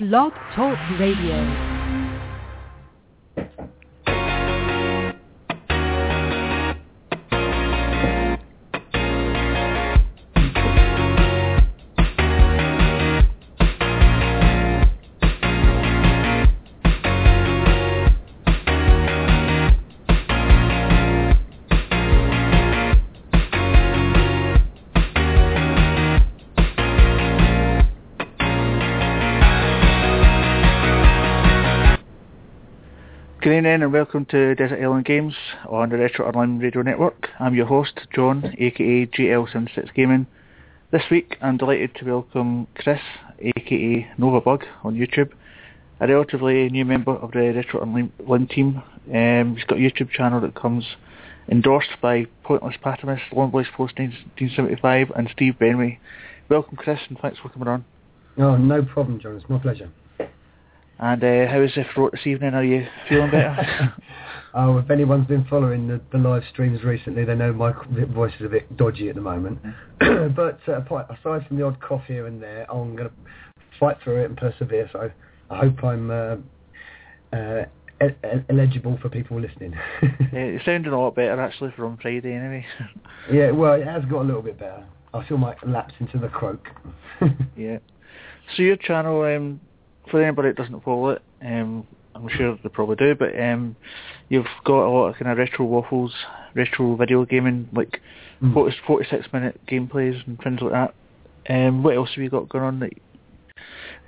[0.00, 1.73] Blog Talk Radio.
[33.44, 35.34] Good evening and welcome to Desert Island Games
[35.68, 37.28] on the Retro Online Radio Network.
[37.38, 40.26] I'm your host, John, aka GL76 Gaming.
[40.90, 43.00] This week I'm delighted to welcome Chris,
[43.38, 45.32] aka Novabug on YouTube,
[46.00, 48.82] a relatively new member of the Retro Online team.
[49.14, 50.86] Um, he's got a YouTube channel that comes
[51.46, 55.98] endorsed by Pointless Patimus, Long Voice Post 1975 and Steve Benway.
[56.48, 57.84] Welcome Chris and thanks for coming on.
[58.38, 59.90] Oh, no problem John, it's my pleasure.
[60.98, 62.54] And uh, how is the throat this evening?
[62.54, 63.94] Are you feeling better?
[64.54, 67.72] oh, if anyone's been following the, the live streams recently, they know my
[68.12, 69.58] voice is a bit dodgy at the moment.
[69.98, 73.14] but uh, aside from the odd cough here and there, I'm going to
[73.80, 74.88] fight through it and persevere.
[74.92, 75.10] So
[75.50, 76.36] I hope I'm uh,
[77.32, 77.64] uh,
[78.48, 79.74] eligible for people listening.
[80.02, 82.64] yeah, it sounded a lot better actually from Friday anyway.
[83.32, 84.84] yeah, well, it has got a little bit better.
[85.12, 86.68] I feel like lapse into the croak.
[87.56, 87.78] yeah.
[88.56, 89.60] So your channel, um,
[90.10, 93.76] for anybody that doesn't follow it, um, I'm sure they probably do, but um,
[94.28, 96.12] you've got a lot of kind of retro waffles,
[96.54, 98.00] retro video gaming, like
[98.42, 98.52] mm.
[98.54, 100.94] 40, 46 minute gameplays and things like that.
[101.52, 102.92] Um, what else have you got going on that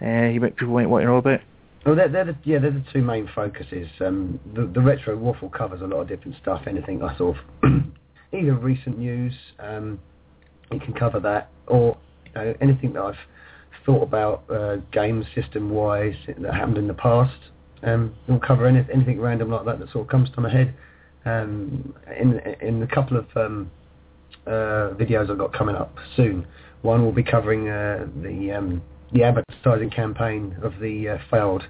[0.01, 1.41] uh, you might people might want to know about?
[1.85, 3.89] Well, they're, they're the, yeah, they're the two main focuses.
[4.01, 6.63] Um, the, the retro waffle covers a lot of different stuff.
[6.67, 7.73] Anything I sort of
[8.33, 10.01] either recent news, um,
[10.73, 13.15] you can cover that, or you know, anything that I've
[13.87, 17.39] thought about uh, game system wise that happened in the past.
[17.83, 20.75] Um, we'll cover any, anything random like that that sort of comes to my head.
[21.25, 23.71] Um, in in a couple of um,
[24.47, 26.47] uh, videos I've got coming up soon,
[26.83, 31.63] one will be covering uh, the um, the advertising campaign of the uh, failed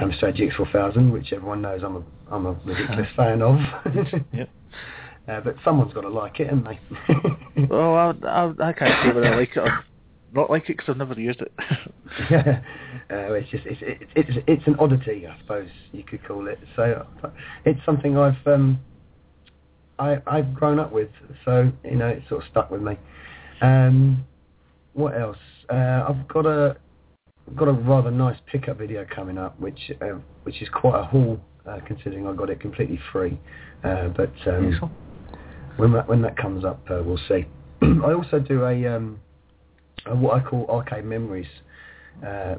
[0.00, 3.58] Amstrad GX4000, which everyone knows I'm a I'm a ridiculous fan of.
[4.32, 4.48] yep.
[5.26, 7.66] Uh, but someone's got to like it, haven't they?
[7.70, 9.62] well, I, I, I can't say whether I like it
[10.34, 11.52] not like it because I've never used it.
[12.30, 12.62] yeah,
[13.10, 16.58] uh, it's just it's, it's it's it's an oddity, I suppose you could call it.
[16.76, 17.06] So
[17.64, 18.80] it's something I've um,
[19.98, 21.10] I I've grown up with,
[21.44, 22.98] so you know it's sort of stuck with me.
[23.62, 24.26] Um,
[24.92, 25.38] what else?
[25.70, 26.76] Uh, I've got a
[27.56, 31.40] got a rather nice pickup video coming up, which uh, which is quite a haul
[31.66, 33.38] uh, considering I got it completely free.
[33.82, 34.64] Uh, but um,
[35.76, 37.44] when that when that comes up, uh, we'll see.
[37.82, 39.20] I also do a um,
[40.10, 41.46] uh, what I call arcade memories
[42.26, 42.56] uh,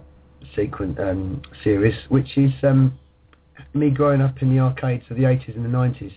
[0.56, 2.98] sequence um, series, which is um,
[3.74, 6.14] me growing up in the arcades of the 80s and the 90s,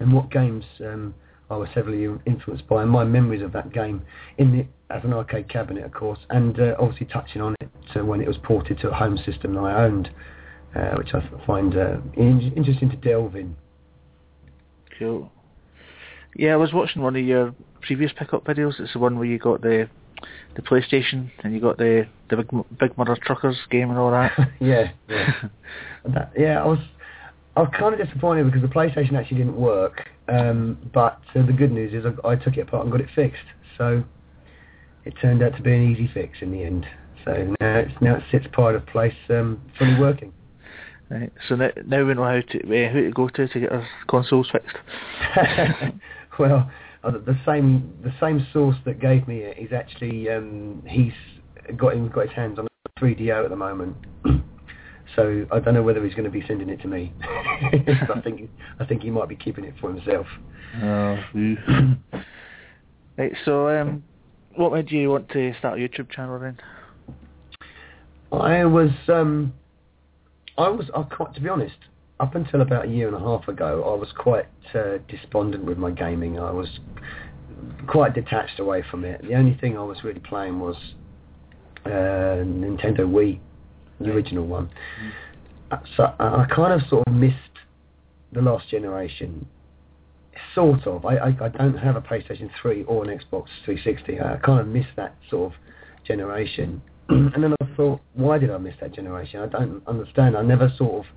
[0.00, 1.14] and what games um,
[1.50, 4.02] I was heavily influenced by, and my memories of that game
[4.38, 8.04] in the as an arcade cabinet, of course, and uh, obviously touching on it uh,
[8.04, 10.10] when it was ported to a home system that I owned,
[10.74, 13.54] uh, which I find uh, in- interesting to delve in.
[14.98, 15.30] Cool.
[16.34, 18.80] Yeah, I was watching one of your previous pickup videos.
[18.80, 19.88] It's the one where you got the
[20.56, 22.48] the PlayStation, and you got the the Big,
[22.78, 24.32] Big Mutha Truckers game and all that.
[24.60, 25.32] yeah, yeah,
[26.04, 26.62] that, yeah.
[26.62, 26.78] I was
[27.56, 30.08] I was kind of disappointed because the PlayStation actually didn't work.
[30.28, 33.08] Um, but uh, the good news is I, I took it apart and got it
[33.14, 33.42] fixed.
[33.78, 34.04] So
[35.04, 36.86] it turned out to be an easy fix in the end.
[37.24, 40.32] So now it's now it sits part of place, um, fully working.
[41.10, 41.32] Right.
[41.48, 43.86] So now, now we know how to uh, who to go to to get our
[44.08, 44.76] consoles fixed.
[46.38, 46.70] well,
[47.02, 51.12] the same the same source that gave me it is actually um, he's
[51.76, 53.96] got him got his hands on a 3DO at the moment.
[55.16, 57.12] so I don't know whether he's going to be sending it to me.
[57.22, 58.50] I think
[58.80, 60.26] I think he might be keeping it for himself.
[60.82, 61.18] Oh.
[63.16, 63.32] right.
[63.44, 64.02] So um,
[64.56, 66.58] what made you want to start a YouTube channel then?
[68.32, 69.54] I was um,
[70.58, 71.76] I was I, quite to be honest
[72.20, 75.78] up until about a year and a half ago, I was quite uh, despondent with
[75.78, 76.38] my gaming.
[76.38, 76.68] I was
[77.86, 79.22] quite detached away from it.
[79.22, 80.76] The only thing I was really playing was
[81.86, 81.88] uh,
[82.44, 83.38] Nintendo Wii,
[84.00, 84.70] the original one.
[85.96, 87.34] So I kind of sort of missed
[88.32, 89.46] the last generation.
[90.54, 91.04] Sort of.
[91.04, 94.20] I, I, I don't have a PlayStation 3 or an Xbox 360.
[94.20, 95.58] I kind of missed that sort of
[96.06, 96.82] generation.
[97.08, 99.40] and then I thought, why did I miss that generation?
[99.40, 100.36] I don't understand.
[100.36, 101.12] I never sort of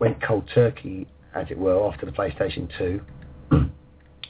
[0.00, 3.00] went cold turkey, as it were, after the PlayStation 2.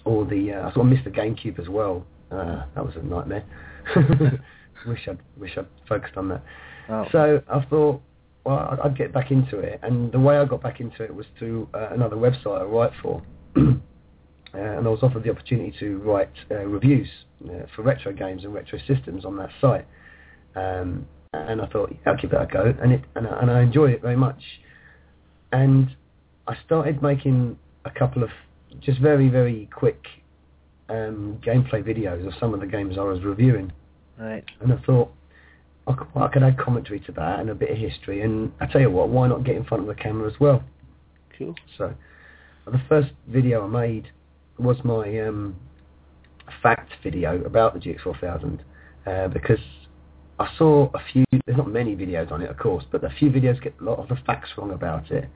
[0.04, 2.04] or the, uh, I sort of missed the GameCube as well.
[2.30, 3.44] Uh, that was a nightmare.
[4.86, 6.42] wish I'd wish I'd focused on that.
[6.88, 7.04] Oh.
[7.12, 8.00] So I thought,
[8.44, 11.14] well, I'd- I'd get back into it, and the way I got back into it
[11.14, 13.22] was through uh, another website I write for,
[13.56, 13.60] uh,
[14.54, 17.08] and I was offered the opportunity to write uh, reviews
[17.44, 19.86] uh, for retro games and retro systems on that site,
[20.56, 23.50] um, and I thought, yeah, I'll give that a go, and it and I, and
[23.50, 24.40] I enjoyed it very much,
[25.52, 25.94] and
[26.46, 28.30] I started making a couple of
[28.80, 30.06] just very very quick
[30.90, 33.72] um, gameplay videos of some of the games I was reviewing.
[34.18, 34.44] Right.
[34.60, 35.12] And I thought,
[35.86, 38.22] I could, I could add commentary to that and a bit of history.
[38.22, 40.62] And I tell you what, why not get in front of the camera as well?
[41.38, 41.54] Cool.
[41.78, 41.94] So,
[42.66, 44.08] the first video I made
[44.58, 45.56] was my um,
[46.62, 48.60] fact video about the GX4000
[49.06, 49.58] uh, because
[50.40, 51.24] I saw a few.
[51.44, 53.98] There's not many videos on it, of course, but a few videos get a lot
[53.98, 55.28] of the facts wrong about it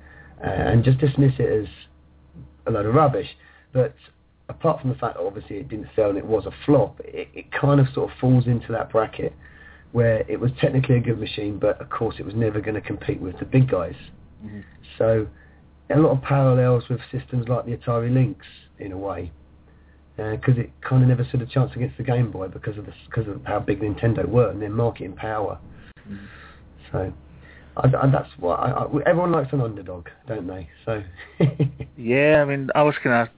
[0.42, 1.68] uh, and just dismiss it as
[2.66, 3.28] a load of rubbish.
[3.72, 3.94] But
[4.48, 7.28] apart from the fact that obviously it didn't sell and it was a flop, it,
[7.34, 9.34] it kind of sort of falls into that bracket
[9.92, 12.80] where it was technically a good machine, but of course it was never going to
[12.80, 13.94] compete with the big guys.
[14.44, 14.64] Mhm.
[14.98, 15.26] So
[15.90, 18.44] a lot of parallels with systems like the Atari Lynx
[18.78, 19.30] in a way,
[20.16, 22.92] because it kind of never stood a chance against the Game Boy because of the,
[23.06, 25.58] because of how big Nintendo were and their marketing power.
[26.08, 26.20] Mhm.
[26.92, 27.12] So
[27.76, 30.68] I, I, that's what I, I, everyone likes an underdog, don't they?
[30.84, 31.02] So
[31.96, 33.34] Yeah, I mean, I was kind of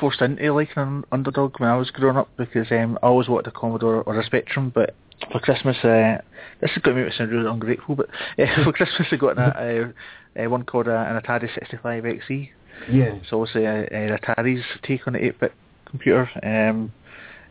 [0.00, 3.48] forced into liking an underdog when I was growing up because um, I always wanted
[3.48, 4.94] a Commodore or a Spectrum, but
[5.32, 6.18] for Christmas, uh,
[6.60, 8.08] this is going to make me sound really ungrateful, but
[8.38, 9.92] uh, for Christmas I got a,
[10.36, 12.48] a, a one called a, an Atari 65XE.
[12.90, 15.52] yeah, It's obviously a, a Atari's take on the 8-bit
[15.88, 16.92] computer, um,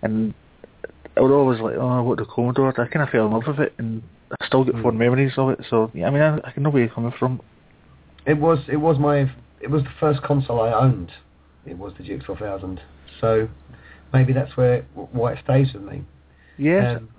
[0.02, 0.34] and
[1.16, 3.44] I was always like, oh, I want the Commodore, I kind of fell in love
[3.48, 4.04] with it, and
[4.40, 5.60] I still get fond memories of it.
[5.70, 7.42] So yeah, I mean, I, I can know where you're coming from.
[8.26, 9.32] it was it was my
[9.62, 11.12] it was the first console I owned.
[11.66, 12.80] It was the GX4000.
[13.20, 13.50] So
[14.14, 16.04] maybe that's where why it stays with me.
[16.58, 16.98] Yeah.
[16.98, 17.10] Um,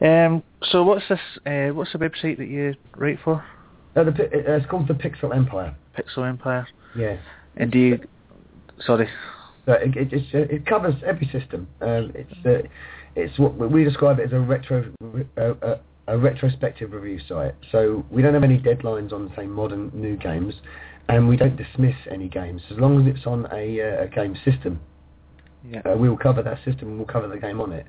[0.00, 1.18] Um, so what's this?
[1.44, 3.44] Uh, what's the website that you write for?
[3.96, 5.74] uh, the, uh, it's called the Pixel Empire.
[5.98, 6.68] Pixel Empire.
[6.96, 7.16] Yeah.
[7.56, 7.98] And do you?
[8.84, 9.08] Sorry.
[9.66, 11.68] So it, it, it's, uh, it covers every system.
[11.80, 12.68] Um, it's uh,
[13.16, 14.92] it's what we describe it as a retro
[15.36, 17.54] uh, a, a retrospective review site.
[17.70, 20.54] So we don't have any deadlines on say modern new games,
[21.08, 24.36] and we don't dismiss any games as long as it's on a, uh, a game
[24.44, 24.80] system.
[25.68, 25.80] Yeah.
[25.80, 27.86] Uh, we will cover that system and we'll cover the game on it.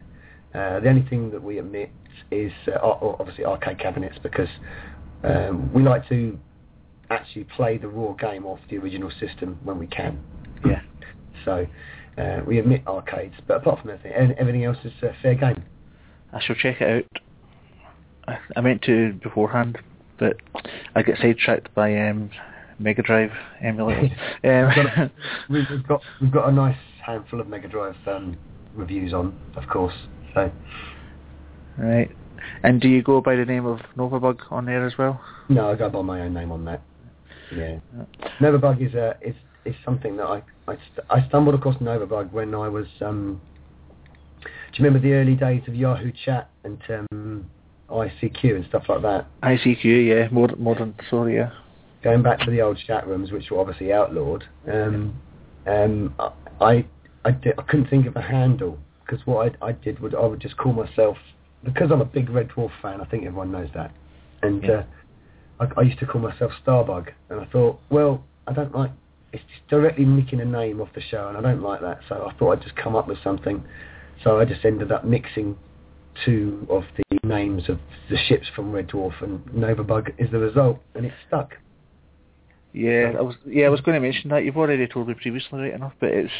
[0.53, 1.91] Uh, the only thing that we omit
[2.31, 4.47] is uh, obviously arcade cabinets because
[5.23, 6.39] um, we like to
[7.09, 10.19] actually play the raw game off the original system when we can.
[10.65, 10.81] Yeah.
[11.45, 11.65] So
[12.17, 15.63] uh, we admit arcades, but apart from everything, everything else is uh, fair game.
[16.33, 17.21] I shall check it out.
[18.27, 19.77] I, I meant to beforehand,
[20.19, 20.37] but
[20.95, 22.29] I get sidetracked by um,
[22.77, 23.31] Mega Drive
[23.63, 24.11] emulators.
[24.99, 25.11] um,
[25.49, 28.37] We've, we've got we've got a nice handful of Mega Drive um,
[28.75, 29.95] reviews on, of course.
[30.33, 30.51] So
[31.77, 32.11] right.
[32.63, 35.21] And do you go by the name of Novabug on there as well?
[35.49, 36.81] no, I go by my own name on that.
[37.53, 37.79] Yeah.
[38.39, 39.35] Novabug is a is
[39.69, 43.41] is something that I I, st- I stumbled across Novabug when I was um.
[44.43, 47.49] Do you remember the early days of Yahoo Chat and um,
[47.89, 49.25] ICQ and stuff like that?
[49.41, 51.51] ICQ, yeah, modern, modern, sorry, yeah.
[52.03, 54.43] Going back to the old chat rooms, which were obviously outlawed.
[54.71, 55.19] Um,
[55.67, 56.13] um,
[56.61, 56.85] I
[57.25, 60.25] I, di- I couldn't think of a handle because what I I did would I
[60.25, 61.17] would just call myself
[61.63, 63.01] because I'm a big Red Dwarf fan.
[63.01, 63.91] I think everyone knows that,
[64.43, 64.83] and Yeah.
[65.59, 68.91] uh, I, I used to call myself Starbug, and I thought, well, I don't like
[69.33, 71.99] it's just directly nicking a name off the show, and I don't like that.
[72.09, 73.63] So I thought I'd just come up with something.
[74.23, 75.57] So I just ended up mixing
[76.25, 80.39] two of the names of the ships from Red Dwarf, and Nova Bug is the
[80.39, 81.53] result, and it stuck.
[82.71, 84.43] Yeah, I was yeah I was going to mention that.
[84.43, 86.31] You've already told me previously, right enough, but it's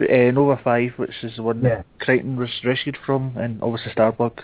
[0.00, 1.76] uh, Nova Five, which is the one Yeah.
[1.76, 4.40] that Kryten was rescued from, and obviously Starbug.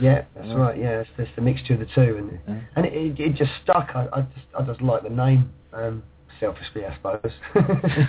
[0.00, 0.54] Yeah, that's Yeah.
[0.54, 0.78] right.
[0.78, 2.60] Yeah, it's just a mixture of the two, and Yeah.
[2.76, 3.90] and it, it, it just stuck.
[3.94, 6.02] I, I just I just like the name, um,
[6.40, 7.32] selfishly, I suppose.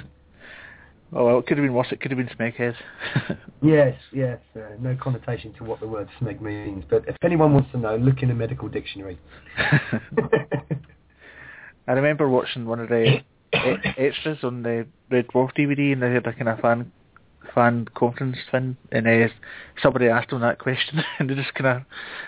[1.11, 1.87] Oh well, it could have been worse.
[1.91, 2.75] It could have been Smeghead.
[3.63, 4.37] yes, yes.
[4.55, 7.95] Uh, no connotation to what the word smeg means, but if anyone wants to know,
[7.95, 9.17] look in a medical dictionary.
[11.87, 13.21] I remember watching one of the
[13.97, 16.91] extras on the Red Dwarf DVD, and they had a kind of fan
[17.55, 19.27] fan conference thing, and uh,
[19.81, 21.81] somebody asked them that question, and they just kind of,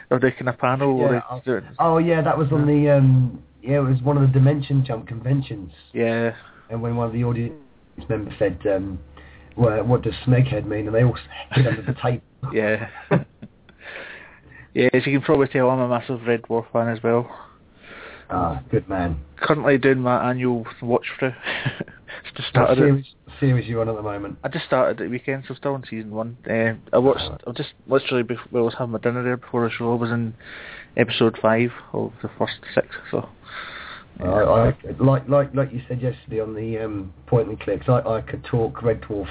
[0.10, 3.77] or they kind of panel, Yeah, they, oh yeah, that was on the um, yeah,
[3.77, 6.34] it was one of the Dimension Jump conventions, yeah,
[6.70, 7.53] and when one of the audience
[8.10, 9.00] members said, um,
[9.56, 11.18] well, "What does smeghead mean?" and they all
[11.51, 12.22] hid under the table.
[12.53, 12.89] yeah.
[14.74, 17.30] Yeah, as you can probably tell, I'm a massive Red Dwarf fan as well.
[18.30, 19.20] Ah, good man.
[19.36, 21.34] Currently doing my annual watch through,
[22.38, 22.91] just started what it.
[22.91, 23.06] series,
[23.41, 24.38] series you on at the moment?
[24.46, 26.38] I just started at the weekend, so still on season one.
[26.50, 27.30] Uh, I watched.
[27.46, 29.91] I just literally before I was having my dinner there before the show.
[29.91, 30.34] I was in
[30.98, 32.88] episode five of the first six.
[33.12, 33.29] So
[34.19, 38.00] I, I, like like like you said yesterday on the um, point and clicks, I,
[38.00, 39.27] I could talk Red Dwarf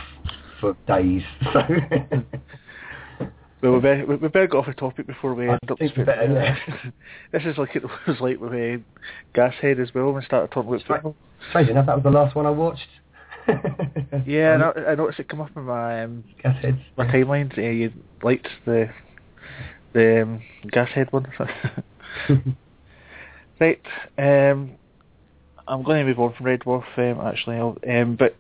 [0.60, 1.22] for days.
[3.62, 5.78] So well, we better, we better get off the topic before we I end up.
[5.78, 6.90] think we speaking- better, yeah.
[7.32, 8.78] this is like it was like with uh,
[9.38, 10.06] Gashead as well.
[10.06, 10.96] When we started talking about Right.
[11.02, 11.16] football.
[11.50, 12.88] strange enough, that was the last one I watched.
[14.26, 16.80] Yeah, I, I noticed it come up in my um, Gasheads.
[16.96, 17.56] my timelines.
[17.58, 18.88] Uh, you liked the
[19.92, 21.26] the um, Gashead one.
[23.60, 23.80] Right.
[24.16, 24.72] Um,
[25.68, 27.58] I'm going to move on from Red Dwarf, um, actually.
[27.58, 28.34] Um, but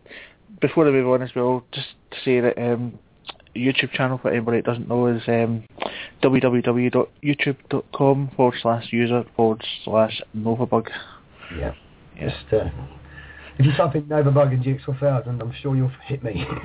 [0.60, 2.98] before I move on as well, just to say that um,
[3.54, 5.64] YouTube channel, for anybody that doesn't know, is um,
[6.22, 10.88] www.youtube.com forward slash user forward slash Novabug.
[11.56, 11.74] Yeah.
[12.18, 12.32] Yes.
[12.50, 12.70] Just, uh,
[13.58, 16.46] if you type in Novabug and GX4000, I'm sure you'll hit me.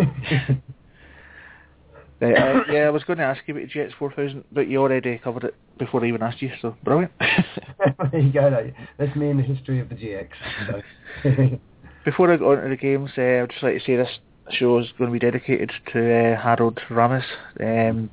[2.34, 5.18] Right, uh, yeah, I was going to ask you about the GX4000, but you already
[5.18, 7.12] covered it before I even asked you, so brilliant.
[7.20, 8.72] there you go.
[8.98, 10.30] That's me in the history of the GX.
[11.24, 11.60] So.
[12.04, 14.20] Before I go on to the games, uh, I'd just like to say this
[14.52, 17.24] show is going to be dedicated to uh, Harold Ramis,
[17.60, 18.12] um,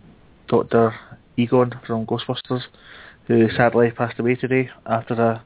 [0.48, 0.94] Dr.
[1.36, 2.62] Egon from Ghostbusters,
[3.26, 5.44] who sadly passed away today after a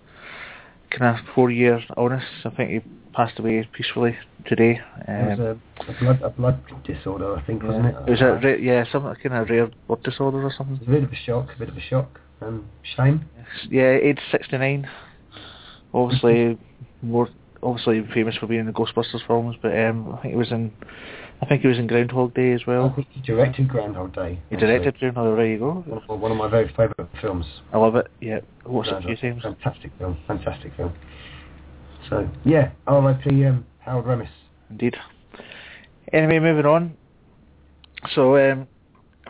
[0.91, 2.25] kind of four-year illness.
[2.45, 4.79] I think he passed away peacefully today.
[5.09, 7.95] it was Um, a, a blood a blood disorder, I think, wasn't it?
[8.07, 10.77] it was a ra- yeah, some kind of rare blood disorder or something.
[10.77, 12.21] It was a bit of a shock, a bit of a shock.
[12.43, 13.25] Um, shame.
[13.71, 14.87] Yeah, age 69.
[15.95, 16.59] Obviously,
[17.03, 17.29] more
[17.63, 20.71] obviously famous for being in the Ghostbusters films, but um, I think he was in,
[21.41, 22.93] I think he was in Groundhog Day as I well.
[22.95, 24.39] think he directed Groundhog Day.
[24.51, 24.67] He actually.
[24.79, 25.37] directed Groundhog Day.
[25.37, 25.73] There you go.
[26.15, 27.47] One of, my very favourite films.
[27.73, 28.09] I love it.
[28.21, 29.43] Yeah, I watched it a few times.
[29.43, 30.19] Fantastic film.
[30.27, 30.93] Fantastic film.
[32.09, 33.45] So yeah, R.I.P.
[33.45, 34.29] Um, Harold Ramis.
[34.71, 34.97] Indeed.
[36.13, 36.97] Anyway, moving on.
[38.15, 38.69] So, um,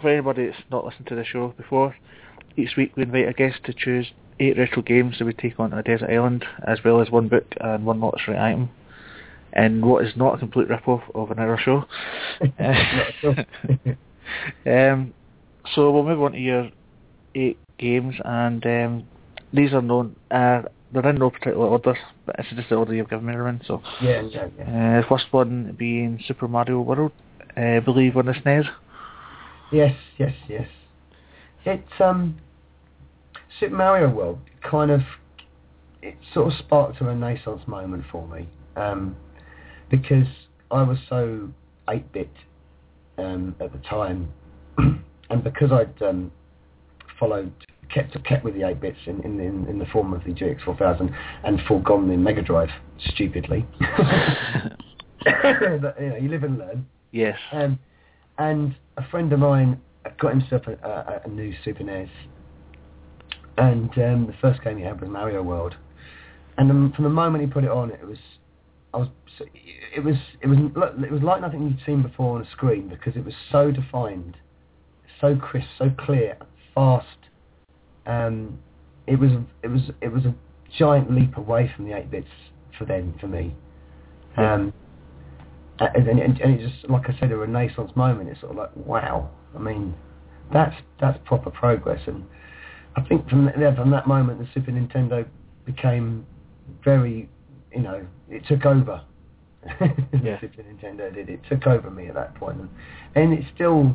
[0.01, 1.97] for anybody that's not listened to the show before,
[2.57, 5.73] each week we invite a guest to choose eight retro games that we take on
[5.73, 8.71] a desert island, as well as one book and one lottery item.
[9.53, 11.85] And what is not a complete rip-off of another show.
[12.41, 13.35] Not at all.
[14.67, 15.15] um,
[15.75, 16.71] so we'll move on to your
[17.35, 19.05] eight games, and um,
[19.53, 20.17] these are known.
[20.31, 20.63] Uh,
[20.93, 23.63] they're in no particular order, but it's just the order you've given me around.
[23.67, 25.01] So, yeah, yeah, yeah.
[25.01, 27.13] uh, first one being Super Mario World,
[27.57, 28.69] uh, I believe on the SNES.
[29.73, 30.69] Yes, yes, yes.
[31.65, 32.39] It's um,
[33.59, 35.01] Super Mario World kind of
[36.03, 39.17] it sort of sparked a renaissance moment for me um,
[39.91, 40.27] because
[40.71, 41.51] I was so
[41.91, 42.31] eight bit
[43.19, 44.33] um, at the time,
[44.79, 46.31] and because I'd um,
[47.19, 47.53] followed
[47.97, 50.63] kept kept with the eight bits in, in in in the form of the GX
[50.65, 53.67] four thousand and foregone the Mega Drive stupidly.
[55.25, 56.87] but, you know, you live and learn.
[57.11, 57.39] yes.
[57.53, 57.79] Um,
[58.39, 59.81] and a friend of mine
[60.21, 62.09] got himself a, a, a new Super NES,
[63.57, 65.75] and um, the first game he had was Mario World.
[66.59, 68.19] And um, from the moment he put it on, it was,
[68.95, 69.09] I was,
[69.95, 70.59] it was, it was,
[71.03, 74.37] it was like nothing you'd seen before on a screen because it was so defined,
[75.21, 76.37] so crisp, so clear,
[76.75, 77.07] fast.
[78.07, 78.59] Um,
[79.07, 79.31] it was,
[79.63, 80.35] it was, it was a
[80.79, 82.29] giant leap away from the eight bits
[82.79, 83.55] for then for me.
[84.37, 84.73] Um,
[85.79, 88.29] uh, and, and, and it just, like I said, a renaissance moment.
[88.29, 89.31] It's sort of like, wow.
[89.55, 89.95] I mean,
[90.53, 92.01] that's that's proper progress.
[92.07, 92.25] And
[92.97, 95.27] I think from th- from that moment, the Super Nintendo
[95.65, 96.27] became
[96.85, 97.29] very,
[97.75, 99.03] you know, it took over.
[100.23, 100.41] Yeah.
[100.41, 101.29] Super Nintendo did.
[101.29, 102.71] It took over me at that point, and,
[103.15, 103.95] and it's still.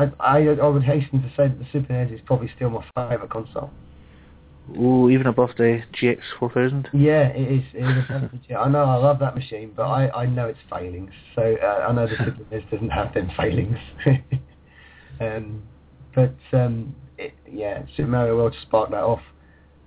[0.00, 2.84] I, I I would hasten to say that the Super NES is probably still my
[2.94, 3.70] favourite console.
[4.78, 6.88] Ooh, even above the GX 4000.
[6.92, 7.64] Yeah, it is.
[7.74, 8.04] It is
[8.50, 11.10] a I know I love that machine, but I, I know its failings.
[11.34, 13.76] So uh, I know the Super NES doesn't have them failings.
[15.20, 15.62] um,
[16.14, 19.22] but um, it, yeah, Super Mario World sparked that off.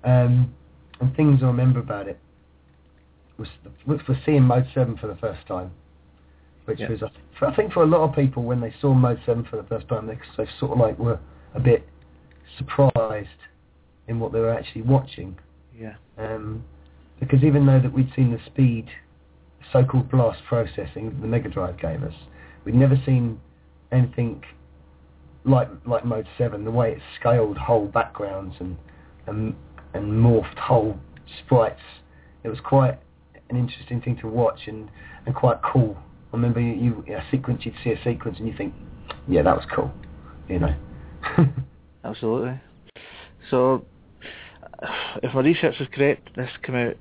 [0.04, 0.54] Um,
[1.00, 2.20] and things I remember about it
[3.38, 3.48] was
[3.88, 5.72] was for seeing Mode Seven for the first time,
[6.66, 6.90] which Yeah.
[6.90, 9.46] was I for, I think for a lot of people when they saw Mode Seven
[9.50, 11.20] for the first time, they, they sort of like were
[11.54, 11.88] a bit
[12.58, 13.28] surprised
[14.08, 15.38] in what they were actually watching
[15.78, 15.96] Yeah.
[16.18, 16.64] um,
[17.20, 18.88] because even though that we'd seen the speed,
[19.72, 22.14] so-called blast processing that the Mega Drive gave us,
[22.66, 23.40] we'd never seen
[23.92, 24.44] anything
[25.46, 26.64] like like Mode Seven.
[26.66, 28.78] The way it scaled whole backgrounds and
[29.28, 29.56] and
[29.94, 31.00] and morphed whole
[31.44, 31.80] sprites.
[32.44, 33.00] It was quite
[33.50, 34.90] an interesting thing to watch and,
[35.26, 35.98] and quite cool.
[36.34, 38.74] I remember you, you a sequence, you'd see a sequence and you think,
[39.28, 39.94] yeah, that was cool,
[40.50, 40.76] you know.
[42.04, 42.60] Absolutely.
[43.52, 43.86] So,
[45.24, 46.96] if my research is correct, this came out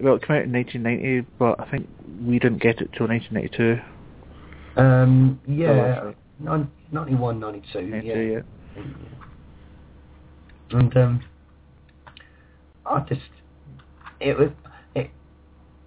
[0.00, 1.88] well, it came out in 1990, but I think
[2.26, 3.80] we didn't get it till 1992.
[4.76, 8.40] Um, yeah, nin- 91, 92, 92, yeah.
[8.76, 8.82] yeah.
[10.78, 11.24] And um,
[12.84, 13.20] I just,
[14.20, 14.50] it was,
[14.96, 15.10] it,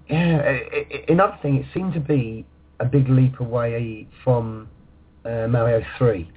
[0.09, 0.39] yeah.
[0.39, 2.45] It, it, another thing, it seemed to be
[2.79, 4.69] a big leap away from
[5.25, 6.29] uh, Mario Three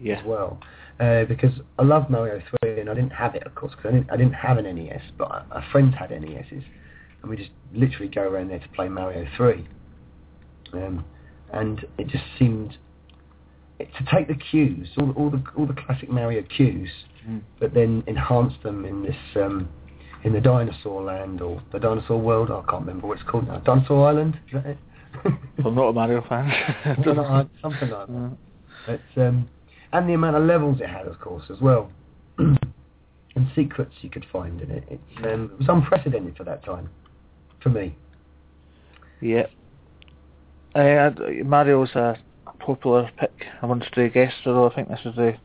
[0.00, 0.18] Yeah.
[0.18, 0.58] as well,
[0.98, 3.94] uh, because I love Mario Three and I didn't have it, of course, because I
[3.96, 6.64] didn't, I didn't have an NES, but a, friend had NESs,
[7.22, 9.66] and we just literally go around there to play Mario Three,
[10.72, 11.04] um,
[11.52, 12.76] and it just seemed.
[13.78, 16.90] It, to take the cues, all, all the all the classic Mario cues,
[17.28, 17.42] Mm.
[17.58, 19.68] but then enhance them in this um,
[20.24, 22.50] in the dinosaur land or the dinosaur world.
[22.50, 23.58] I can't remember what it's called now.
[23.58, 24.38] Dinosaur Island.
[24.46, 24.78] Is that it?
[25.64, 26.52] I'm not a Mario fan.
[26.84, 28.12] something like something like that.
[28.12, 28.36] Mm.
[28.86, 29.46] But, um,
[29.92, 31.92] and the amount of levels it had, of course, as well,
[32.38, 32.58] and
[33.54, 34.84] secrets you could find in it.
[34.88, 36.88] It, um, it was unprecedented for that time,
[37.62, 37.94] for me.
[39.20, 39.46] Yeah.
[40.74, 41.10] Uh,
[41.44, 42.16] Mario's a
[42.58, 45.36] popular pick amongst the guests, although I think this is the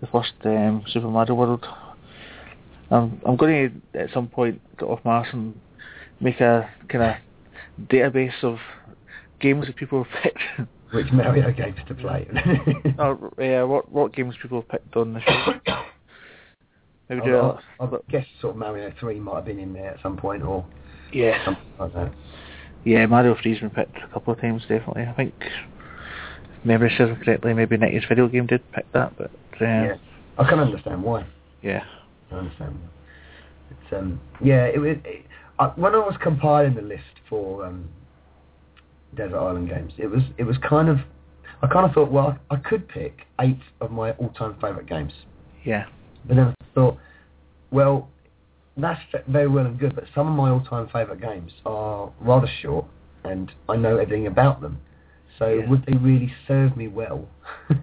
[0.00, 1.66] the first um, Super Mario World.
[2.90, 5.58] Um, I'm going to at some point get off my arse and
[6.20, 8.58] make a kind of database of
[9.40, 10.42] games that people have picked.
[10.92, 12.26] Which Mario games to play?
[12.98, 15.52] or uh, what what games people have picked on the show.
[17.08, 17.84] Maybe do I, I.
[17.84, 20.64] I guess sort of Mario 3 might have been in there at some point, or
[21.12, 21.42] Yeah.
[21.44, 22.12] something like that.
[22.84, 25.02] Yeah, Mario 3's been picked a couple of times, definitely.
[25.02, 29.30] I think, if memory serves me correctly, maybe 90s video game did pick that, but
[29.60, 29.96] uh, Yeah,
[30.38, 31.26] I can understand why.
[31.62, 31.84] yeah.
[32.30, 32.78] I understand.
[33.70, 35.24] It's, um, yeah, it was it,
[35.58, 37.88] I, when I was compiling the list for um,
[39.14, 39.92] Desert Island Games.
[39.98, 40.98] It was it was kind of
[41.62, 45.12] I kind of thought, well, I could pick eight of my all-time favourite games,
[45.64, 45.86] Yeah.
[46.24, 46.96] but then I thought,
[47.72, 48.08] well,
[48.76, 52.86] that's very well and good, but some of my all-time favourite games are rather short,
[53.24, 54.78] and I know everything about them.
[55.38, 55.68] So Yeah.
[55.68, 57.28] would they really serve me well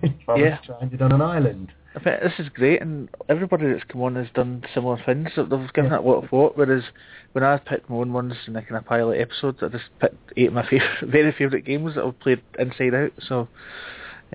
[0.03, 0.49] if I Yeah.
[0.51, 1.71] was stranded on an island?
[1.95, 5.29] I think this is great, and everybody that's come on has done similar things.
[5.33, 5.99] So they've given Yeah.
[5.99, 6.57] it lot of thought.
[6.57, 6.83] Whereas
[7.31, 10.33] when I picked my own ones in the kind of pilot episodes, I just picked
[10.35, 13.11] eight of my favorite, very favourite games that I've played inside out.
[13.19, 13.47] So,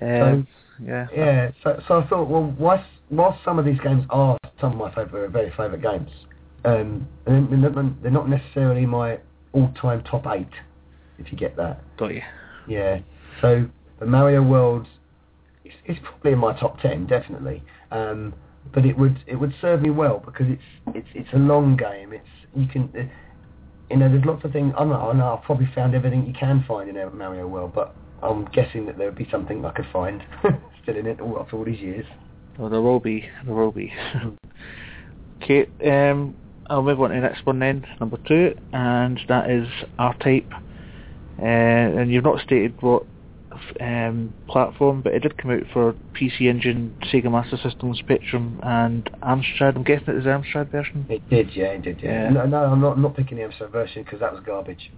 [0.01, 0.47] um,
[0.83, 4.71] yeah, Yeah, so so I thought, well, whilst, whilst some of these games are some
[4.73, 6.09] of my favourite, very favourite games,
[6.65, 9.19] um, and they're not- they're not necessarily my
[9.53, 10.47] all-time top eight,
[11.19, 11.81] if you get that.
[11.97, 12.21] got you.
[12.67, 12.99] Yeah.
[13.39, 13.67] So
[13.99, 14.87] the Mario World
[15.63, 17.63] is, is probably in my top ten, definitely.
[17.91, 18.33] Um,
[18.73, 22.13] but it would it would serve me well because it's it's it's a long game.
[22.13, 22.91] It's you can.
[22.97, 23.03] Uh,
[23.89, 24.73] you know, there's lots of things.
[24.77, 25.35] I know, I know.
[25.37, 29.07] I've probably found everything you can find in Mario World, but I'm guessing that there
[29.07, 30.23] would be something I could find
[30.83, 32.05] still in it after all these years.
[32.57, 33.27] Well, there will be.
[33.45, 33.93] There will be.
[35.43, 36.35] okay, um,
[36.67, 39.67] I'll move on to the next one then, number two, and that is
[39.99, 40.51] R-Type.
[41.39, 43.03] Uh, and you've not stated what
[43.79, 49.09] um, platform, but it did come out for PC Engine, Sega Master System, Spectrum, and
[49.23, 49.75] Amstrad.
[49.75, 51.05] I'm guessing it was the Amstrad version.
[51.09, 52.23] It did, yeah, it did, yeah.
[52.25, 52.29] Yeah.
[52.29, 54.91] No, no, I'm not I'm not picking the Amstrad version because that was garbage.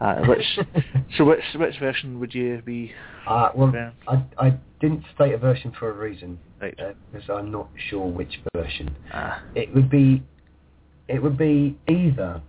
[0.00, 0.44] Uh, which,
[1.16, 2.92] so which which version would you be?
[3.26, 3.90] Uh, well, Yeah.
[4.08, 6.76] I I didn't state a version for a reason Right.
[7.12, 8.96] because I'm not sure which version.
[9.12, 10.22] Ah, it would be
[11.08, 12.42] it would be either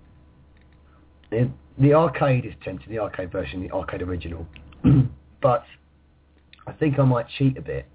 [1.32, 4.48] it, the arcade is tempting the arcade version the arcade original
[5.42, 5.64] but
[6.68, 7.86] I think I might cheat a bit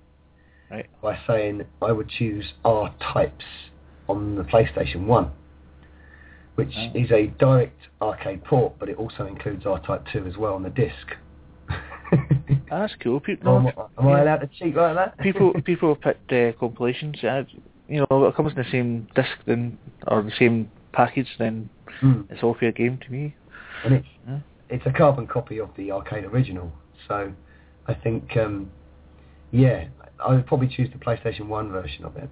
[0.70, 0.86] Right.
[1.00, 3.44] by saying I would choose R types
[4.08, 5.30] on the PlayStation 1
[6.56, 6.90] which Oh.
[6.94, 10.62] is a direct arcade port but it also includes R type 2 as well on
[10.62, 11.14] the disc
[12.70, 13.20] that's cool.
[13.20, 13.66] People, am,
[13.98, 17.22] am I allowed to cheat like that people people have picked uh, compilations.
[17.22, 17.44] Uh,
[17.88, 21.28] you know, it comes in the same disc then, or the same package.
[21.38, 21.68] Then
[22.00, 22.22] Hmm.
[22.30, 23.34] it's all fair game to me.
[23.84, 24.38] and it's Yeah.
[24.70, 26.72] It's a carbon copy of the arcade original.
[27.06, 27.32] So
[27.86, 28.70] I think, um,
[29.50, 29.88] yeah,
[30.24, 32.28] I would probably choose the PlayStation One version of it.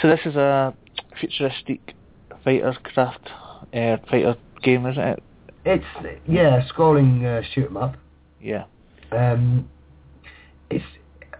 [0.00, 0.74] So this is a
[1.18, 1.94] futuristic
[2.44, 3.28] fighter craft
[3.74, 5.22] uh, fighter game, isn't it?
[5.64, 5.84] It's
[6.26, 7.96] yeah, scrolling uh, shoot 'em up.
[8.40, 8.64] Yeah.
[9.12, 9.68] Um,
[10.70, 10.84] it's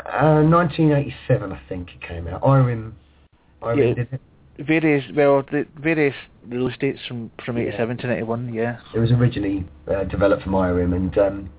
[0.07, 2.43] uh, 1987, I think it came out.
[2.43, 2.93] Irem,
[3.63, 3.95] Irem Yeah.
[3.95, 4.21] did it.
[4.67, 6.15] Various well, the various
[6.47, 7.65] release dates from from Yeah.
[7.65, 8.53] eighty seven to ninety one.
[8.53, 8.79] Yeah.
[8.95, 11.51] It was originally uh, developed from Irem, and um,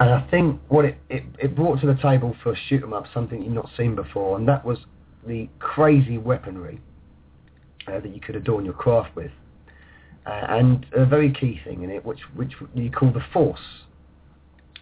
[0.00, 3.04] and I think what it, it it brought to the table for shoot 'em up
[3.12, 4.78] something you've not seen before, and that was
[5.26, 6.80] the crazy weaponry
[7.86, 9.30] uh, that you could adorn your craft with,
[10.26, 13.84] uh, and a very key thing in it, which which you call the Force.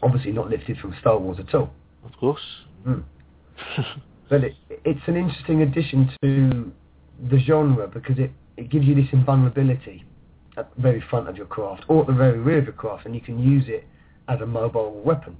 [0.03, 1.71] Obviously, not lifted from Star Wars at all.
[2.05, 2.65] Of course.
[2.87, 3.03] Mm.
[4.31, 6.71] But it, it's an interesting addition to
[7.29, 10.05] the genre because it, it gives you this invulnerability
[10.57, 13.07] at the very front of your craft or at the very rear of your craft,
[13.07, 13.85] and you can use it
[14.29, 15.37] as a mobile weapon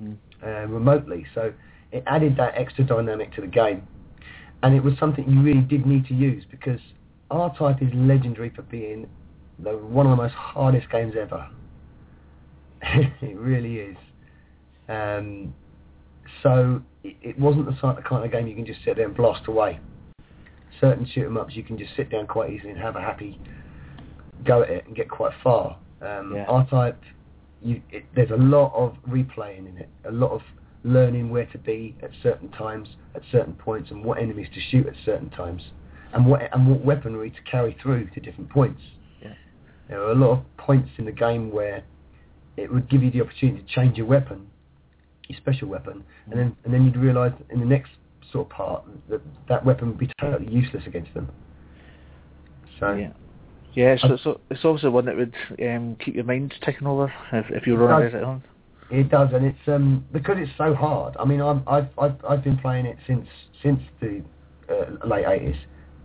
[0.00, 0.16] Mm.
[0.44, 1.24] uh, remotely.
[1.34, 1.52] So
[1.92, 3.86] it added that extra dynamic to the game,
[4.62, 6.80] and it was something you really did need to use because
[7.30, 9.08] R-Type is legendary for being
[9.58, 11.48] the, one of the most hardest games ever.
[12.82, 13.96] it really is.
[14.88, 15.54] Um,
[16.42, 19.06] so it, it wasn't the sort- the kind of game you can just sit there
[19.06, 19.80] and blast away.
[20.80, 23.38] Certain shoot 'em ups you can just sit down quite easily and have a happy
[24.44, 25.76] go at it and get quite far.
[26.02, 26.44] Um, Yeah.
[26.46, 27.00] R-Type,
[27.62, 30.42] you, it, there's a lot of replaying in it, a lot of
[30.84, 34.86] learning where to be at certain times, at certain points, and what enemies to shoot
[34.86, 35.62] at certain times,
[36.12, 38.82] and what and what weaponry to carry through to different points.
[39.22, 39.32] Yeah.
[39.88, 41.82] There are a lot of points in the game where
[42.56, 44.46] it would give you the opportunity to change your weapon,
[45.28, 47.90] your special weapon, and then and then you'd realise in the next
[48.32, 51.30] sort of part that that weapon would be totally useless against them.
[52.80, 53.12] So Yeah.
[53.76, 57.44] Yeah, so, so it's also one that would um, keep your mind ticking over if,
[57.50, 58.14] if you run does.
[58.14, 58.42] it on.
[58.88, 61.14] It does, and it's um, because it's so hard.
[61.18, 63.26] I mean, I'm, I've I've I've been playing it since
[63.62, 64.24] since the
[64.70, 65.56] uh, late eighties.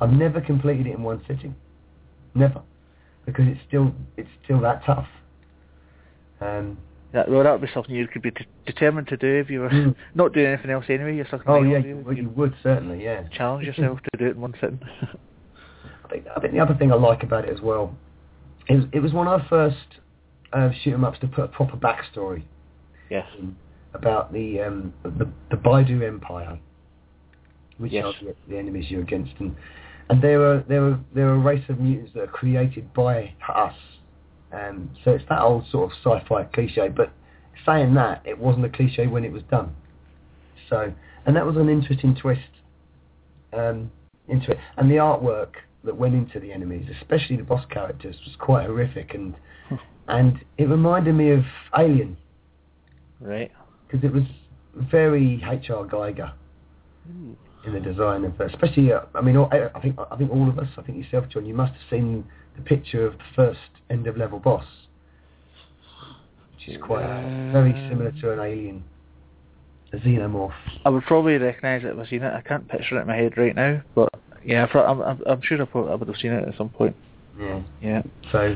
[0.02, 1.56] I've never completed it in one sitting,
[2.36, 2.62] never,
[3.26, 5.08] because it's still it's still that tough.
[6.42, 6.78] Um,
[7.14, 9.62] That, well, that would be something you could be d- determined to do if you
[9.62, 9.96] were Mm.
[10.16, 11.16] not doing anything else anyway.
[11.18, 13.24] You're stuck oh yeah, you, well, you would certainly, yeah.
[13.36, 14.80] challenge yourself to do it in one sitting.
[16.06, 17.96] I think, I think the other thing I like about it as well
[18.70, 19.78] is it was one of the first
[20.54, 22.44] uh, shoot 'em ups to put a proper backstory
[23.10, 23.26] yes.
[23.40, 23.56] in
[23.94, 26.60] about the um, the, the Bydo Empire,
[27.78, 28.06] which Yes.
[28.06, 29.56] are the, the enemies you're against, and
[30.10, 33.74] and they're a they're a, they're a race of mutants that are created by us.
[34.54, 37.12] Um, so it's that old sort of sci-fi cliche, but
[37.66, 39.76] saying that it wasn't a cliche when it was done.
[40.70, 40.94] So
[41.26, 42.42] and that was an interesting twist
[43.54, 43.92] um,
[44.28, 48.36] into it, and the artwork that went into the enemies, especially the boss characters, was
[48.40, 49.36] quite horrific, and
[50.08, 51.44] and it reminded me of
[51.78, 52.18] Alien
[53.20, 53.52] Right.
[53.88, 54.24] because it was
[54.76, 55.86] very H.R.
[55.86, 56.32] Giger
[57.66, 58.92] in the design of, especially.
[58.92, 61.46] Uh, I mean, all- I think I think all of us, I think yourself, John,
[61.46, 63.60] you must have seen the picture of the first
[63.90, 64.66] end of level boss,
[66.56, 68.84] which is quite uh, very similar to an alien,
[69.94, 70.54] a xenomorph.
[70.86, 72.34] I would probably recognise it if I've seen it.
[72.34, 74.10] I can't picture it in my head right now, but
[74.44, 76.96] yeah, I'm, I'm, I'm sure I, probably, I would have seen it at some point.
[77.40, 77.62] Yeah.
[77.82, 78.02] Yeah.
[78.32, 78.56] So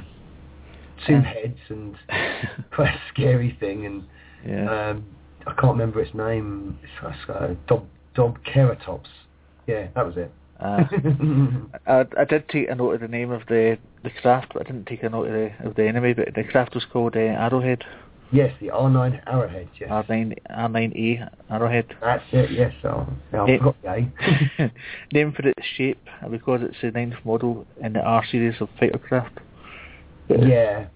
[1.08, 1.96] two heads and
[2.74, 4.04] quite a scary thing, and
[4.46, 4.90] yeah.
[4.90, 5.06] um,
[5.46, 6.80] I can't remember its name.
[6.84, 9.08] It's uh, Dob Dobkeratops.
[9.68, 10.32] Yeah, that was it.
[10.60, 10.84] Uh,
[11.88, 14.72] I, I did take a note of the name of the the craft, but I
[14.72, 16.14] didn't take a note of the of the enemy.
[16.14, 17.84] But the craft was called uh, Arrowhead,
[18.32, 19.68] yes, the R9 Arrowhead.
[19.80, 19.90] Yes.
[19.90, 21.96] R9 R9A Arrowhead.
[22.02, 22.74] That's it, yes.
[22.84, 23.58] Oh, yeah, I Yeah.
[23.58, 24.72] forgot the.
[25.14, 28.70] Name for its shape uh, because it's the ninth model in the R series of
[28.80, 29.40] fighter craft.
[30.28, 30.88] But- yeah.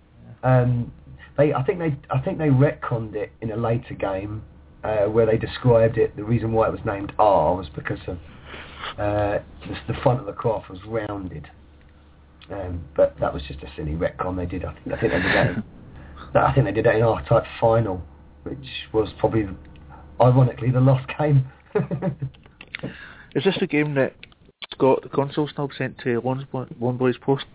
[0.44, 0.92] Um,
[1.38, 4.42] they, I think they, I think they retconned it in a later game
[4.84, 6.16] uh, where they described it.
[6.16, 8.18] The reason why it was named R was because of
[8.98, 11.50] uh, the, the front of the craft was rounded.
[12.52, 14.66] Um, but that was just a silly retcon they did.
[14.66, 15.50] I think, I think they did that.
[15.50, 15.64] In,
[16.36, 18.02] I think they did that in R-Type Final,
[18.44, 19.48] which was probably,
[20.20, 21.48] ironically, the last game.
[23.36, 24.16] Is this the game that
[24.80, 26.48] got the console snub sent to one,
[26.80, 27.46] Lone Boy's post?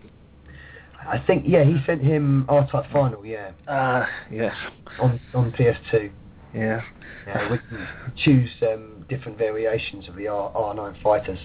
[1.05, 4.55] I think, yeah, he sent him R-Type Final, yeah, Ah, yes.
[4.99, 6.09] on on PS2.
[6.53, 6.81] Yeah.
[7.27, 7.87] Yeah, we can
[8.23, 11.39] choose um, different variations of the R- R9 fighters.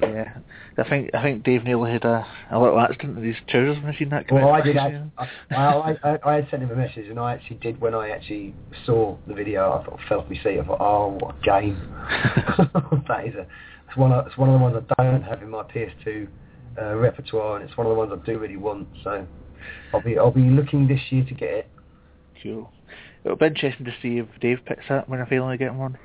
[0.00, 0.38] Yeah.
[0.78, 4.10] I think I think Dave nearly had a, a little accident with his trousers machine
[4.10, 4.30] that.
[4.30, 4.76] Well, I did.
[4.76, 5.08] I,
[5.50, 8.54] I, I, I had sent him a message, and I actually did when I actually
[8.84, 9.72] saw the video.
[9.72, 10.60] I thought, off my seat.
[10.60, 11.78] I thought, oh, what a game!
[13.08, 13.46] that is a.
[13.88, 14.12] It's one.
[14.12, 16.28] Of, it's one of the ones I don't have in my PS2
[16.78, 18.88] uh, repertoire, and it's one of the ones I do really want.
[19.02, 19.26] So,
[19.94, 21.70] I'll be I'll be looking this year to get it.
[22.42, 22.70] Cool.
[23.24, 25.98] It'll be interesting to see if Dave picks that when I finally get him on.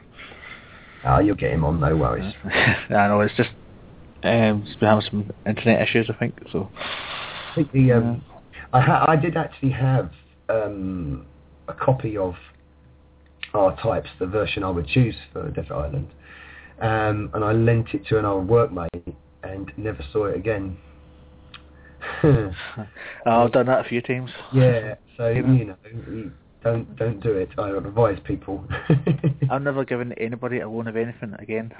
[1.03, 2.33] Ah, you'll get him on, no worries.
[2.45, 3.49] I know it's just
[4.23, 6.37] um, he's been having some internet issues, I think.
[6.51, 8.23] So I think the um,
[8.71, 10.11] I ha- I did actually have
[10.49, 11.25] um,
[11.67, 12.35] a copy of
[13.53, 16.09] R Types, the version I would choose for Desert Island,
[16.79, 20.77] um, and I lent it to an old workmate and never saw it again.
[23.25, 24.29] I've done that a few times.
[24.53, 26.31] yeah, so you know.
[26.63, 27.49] Don't don't do it.
[27.57, 28.65] I advise people.
[29.49, 31.73] I've never given anybody a loan of anything again.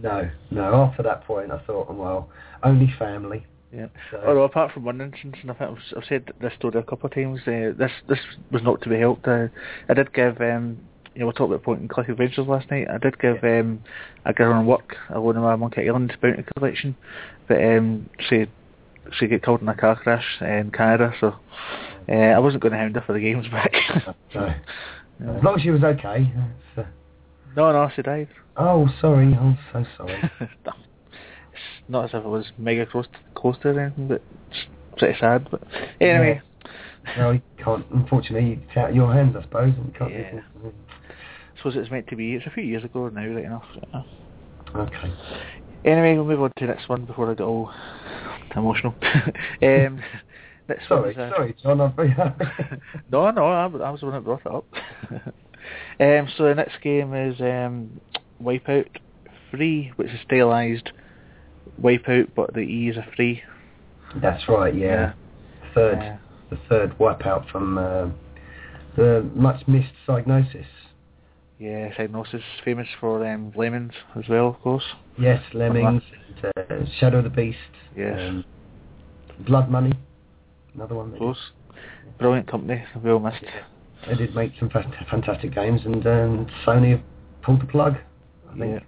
[0.00, 0.74] no, no.
[0.74, 2.30] After that point, I thought, well,
[2.62, 3.46] only family.
[3.72, 3.88] Yeah.
[4.10, 6.82] So, Although apart from one instance, and I think I've, I've said this story a
[6.82, 8.20] couple of times, uh, this this
[8.52, 9.26] was not to be helped.
[9.26, 9.48] Uh,
[9.88, 10.78] I did give, um,
[11.14, 12.86] you know, we talked about point and click adventures last night.
[12.88, 13.82] I did give um,
[14.24, 16.96] a girl on work a loan of my Monkey Island bounty collection,
[17.48, 18.46] but um, she
[19.18, 21.34] she get killed in a car crash in Canada, so
[22.08, 23.72] uh, I wasn't going to hound her for the games back.
[24.34, 24.46] no.
[25.36, 26.32] As long as she was okay.
[26.76, 26.82] Uh,
[27.56, 28.28] no, no, she died.
[28.56, 29.34] Oh, sorry.
[29.34, 30.30] I'm so sorry.
[30.40, 30.52] it's
[31.88, 35.48] not as if it was mega close to, close to anything, but it's pretty sad.
[35.50, 35.62] But
[36.00, 36.40] anyway.
[36.42, 36.72] Yeah.
[37.18, 37.84] No, you can't.
[37.92, 39.74] Unfortunately, it's out of your hands, I suppose.
[39.76, 40.40] And can't yeah.
[40.64, 42.34] I suppose it's meant to be.
[42.34, 43.64] It's a few years ago now, right enough.
[44.74, 45.12] Okay.
[45.84, 47.70] Anyway, we'll move on to the next one before I get all
[48.56, 48.94] emotional.
[49.62, 50.00] um,
[50.88, 51.80] sorry, one sorry, John.
[51.80, 52.44] I'm very happy.
[53.12, 54.66] no, no, I, I was the one that brought it up.
[56.00, 58.00] um, so the next game is um,
[58.42, 58.88] Wipeout
[59.50, 60.90] 3, which is stylized
[61.80, 63.42] Wipeout, but the E is a 3.
[64.20, 64.86] That's right, yeah.
[64.86, 65.12] Yeah.
[65.74, 66.16] Third, Yeah.
[66.50, 68.08] the third wipeout from uh,
[68.96, 70.66] the much missed Psygnosis.
[71.58, 74.84] Yeah, Psygnosis, famous for um, Lemmings as well, of course.
[75.18, 76.02] Yes, Lemmings,
[76.42, 77.58] and, uh, Shadow of the Beast.
[77.96, 78.18] Yes.
[78.20, 78.44] Um,
[79.40, 79.92] Blood Money,
[80.74, 81.16] another one.
[81.16, 81.38] Course.
[82.18, 83.44] Brilliant company, well missed.
[84.06, 87.02] They did make some fantastic games, and um, Sony
[87.42, 87.96] pulled the plug.
[88.50, 88.72] I think.
[88.72, 88.80] Yeah.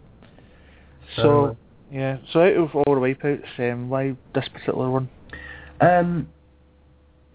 [1.17, 1.57] So,
[1.91, 5.09] yeah, so out of all the wipeouts, um, why this particular one?
[5.81, 6.29] Um,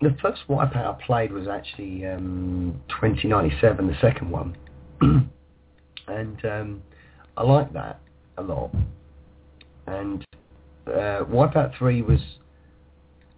[0.01, 4.57] the first Wipeout I played was actually um, 2097, the second one,
[5.01, 6.81] and um,
[7.37, 7.99] I liked that
[8.37, 8.73] a lot.
[9.87, 10.25] And
[10.87, 12.19] uh, Wipeout 3 was,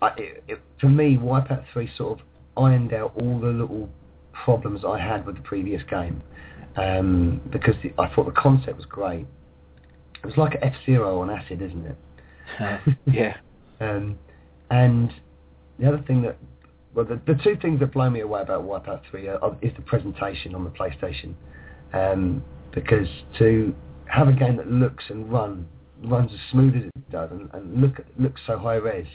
[0.03, 2.25] I, it, it, for me, Wipeout 3 sort of
[2.57, 3.89] ironed out all the little
[4.33, 6.21] problems I had with the previous game,
[6.75, 9.25] um, because the, I thought the concept was great.
[10.15, 12.97] It was like F Zero on acid, isn't it?
[13.05, 13.37] yeah.
[13.79, 14.17] Um,
[14.69, 15.11] and
[15.79, 16.37] the other thing that,
[16.93, 19.71] well, the, the two things that blow me away about Wipeout 3 are, are, is
[19.75, 21.33] the presentation on the PlayStation.
[21.93, 23.73] Um, because to
[24.07, 25.67] have a game that looks and run
[26.03, 29.05] runs as smooth as it does and, and look looks so high res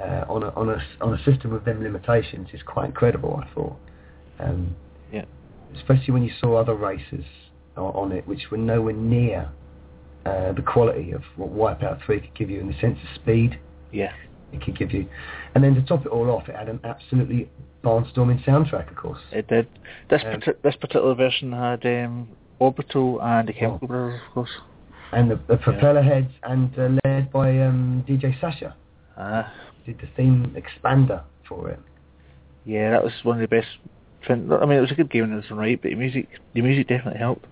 [0.00, 3.40] uh, on a on a on a system with them limitations is quite incredible.
[3.42, 3.76] I thought,
[4.40, 4.74] um,
[5.12, 5.24] Yeah.
[5.76, 7.24] especially when you saw other races
[7.76, 9.48] on it which were nowhere near
[10.26, 11.50] uh, the quality of what
[11.80, 13.58] Wipeout 3 could give you in the sense of speed
[13.92, 14.12] Yeah.
[14.52, 15.06] it could give you.
[15.54, 17.48] And then to top it all off, it had an absolutely
[17.82, 19.20] barnstorming soundtrack, of course.
[19.32, 19.66] It did.
[20.10, 22.28] This Um, parti- this particular version had um,
[22.60, 23.88] Orbital and the Chemical.
[23.88, 24.50] Brothers, of course.
[25.12, 28.74] And the, the propeller heads and uh, led by um, DJ Sasha
[29.18, 29.52] Ah,
[29.86, 31.80] did the theme expander for it.
[32.64, 33.68] yeah, that was one of the best.
[34.26, 36.28] Fin- I mean, it was a good game in its own right, but the music,
[36.54, 37.46] the music definitely helped.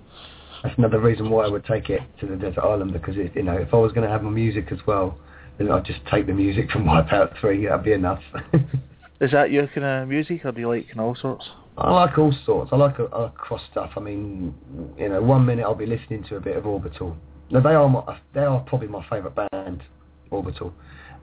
[0.63, 3.43] That's another reason why I would take it to the desert island because it, you
[3.43, 5.19] know if I was going to have my music as well,
[5.59, 7.67] then I'd just take the music from Wipeout Three.
[7.67, 8.23] That'd be enough.
[9.21, 11.45] Is that your kind of music, or do you like kind of all sorts?
[11.77, 12.71] I like all sorts.
[12.73, 13.91] I like a, a cross stuff.
[13.97, 14.55] I mean,
[14.99, 17.17] you know, one minute I'll be listening to a bit of Orbital.
[17.51, 19.83] Now they are my, they are probably my favourite band,
[20.31, 20.73] Orbital,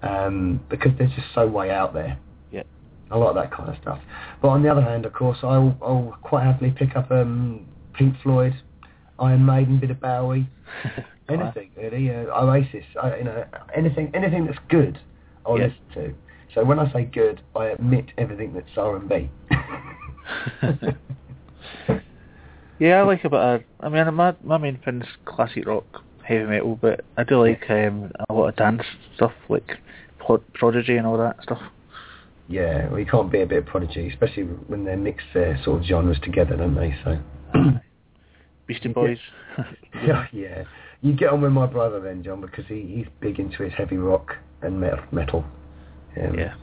[0.03, 2.17] um, because they're just so way out there.
[2.51, 2.63] Yeah.
[3.11, 3.99] I like that kind of stuff.
[4.41, 8.15] But on the other hand, of course, I'll, I'll quite happily pick up um, Pink
[8.23, 8.53] Floyd,
[9.19, 10.47] Iron Maiden, bit of Bowie,
[11.29, 14.99] anything really, uh, Oasis, I, you know, anything anything that's good,
[15.45, 15.67] I'll Yeah.
[15.67, 16.13] listen to.
[16.53, 19.29] So when I say good, I admit everything that's R and B.
[22.79, 23.61] yeah, I like a bit of.
[23.79, 27.63] I mean, my my main thing is classic rock, heavy metal, but I do like
[27.69, 28.83] um, a lot of dance
[29.15, 29.77] stuff, like
[30.53, 31.61] Prodigy and all that stuff.
[32.49, 35.81] Yeah, well, you can't be a bit of prodigy, especially when they mix their sort
[35.81, 36.95] of genres together, don't they?
[37.03, 37.19] So,
[38.67, 39.17] Beastie Boys.
[40.05, 40.63] yeah, yeah.
[41.01, 43.97] You get on with my brother then, John, because he, he's big into his heavy
[43.97, 45.03] rock and metal.
[45.11, 45.45] metal.
[46.21, 46.55] Um, yeah.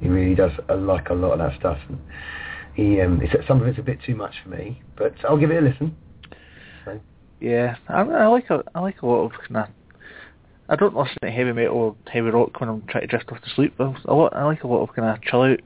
[0.00, 1.78] He really does uh, like a lot of that stuff.
[1.88, 1.98] And
[2.74, 5.50] he, um, it's, some of it's a bit too much for me, but I'll give
[5.50, 5.96] it a listen.
[7.40, 9.68] Yeah, I, I like a I like a lot of kind of.
[10.68, 13.40] I don't listen to heavy metal or heavy rock when I'm trying to drift off
[13.42, 13.74] to sleep.
[13.76, 15.60] But a lot, I like a lot of kind of chill out.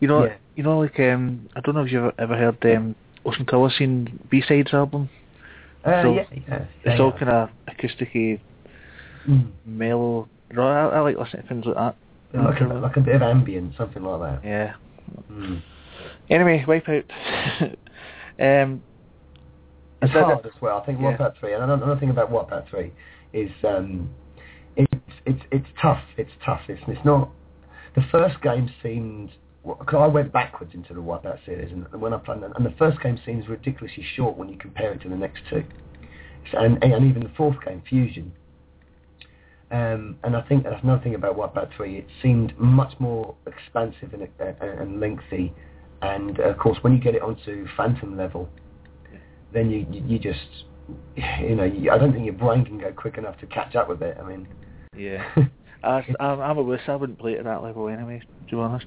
[0.00, 0.36] You know, Yeah.
[0.56, 2.94] you know, like um, I don't know if you've ever, ever heard um,
[3.26, 5.10] Ocean Colour Scene B sides album.
[5.84, 6.64] uh, So, yeah, yeah.
[6.84, 8.40] It's all kind of acousticy,
[9.28, 9.50] Mm.
[9.66, 10.26] mellow.
[10.56, 11.94] I, I like listening to things like that.
[12.32, 14.48] like, a, like a bit of ambient, something like that.
[14.48, 14.72] Yeah.
[15.30, 15.62] Mm.
[16.30, 17.04] Anyway, Wipeout.
[18.40, 18.82] um,
[20.02, 20.78] It's I hard as well.
[20.78, 21.16] I think yeah.
[21.16, 22.92] Wipeout three, and another thing about Wipeout three
[23.32, 24.10] is um,
[24.76, 24.94] it's
[25.26, 26.02] it's it's tough.
[26.16, 26.62] It's tough.
[26.68, 27.30] It's it's not.
[27.94, 29.30] The first game seemed
[29.64, 33.02] because I went backwards into the Wipeout series, and when I played, and the first
[33.02, 35.64] game seems ridiculously short when you compare it to the next two,
[36.54, 38.32] and and even the fourth game, Fusion.
[39.70, 41.98] Um, and I think that's another thing about Wipeout 3.
[41.98, 45.54] It seemed much more expansive and, uh, and lengthy.
[46.02, 48.48] And of course, when you get it onto Phantom level,
[49.52, 50.64] then you, you you just
[51.16, 53.88] you know you, I don't think your brain can go quick enough to catch up
[53.88, 54.16] with it.
[54.20, 54.48] I mean,
[54.96, 55.24] yeah.
[55.82, 56.80] I, I'm, I'm a wuss.
[56.88, 58.22] I wouldn't play it at that level anyway.
[58.50, 58.86] To be honest,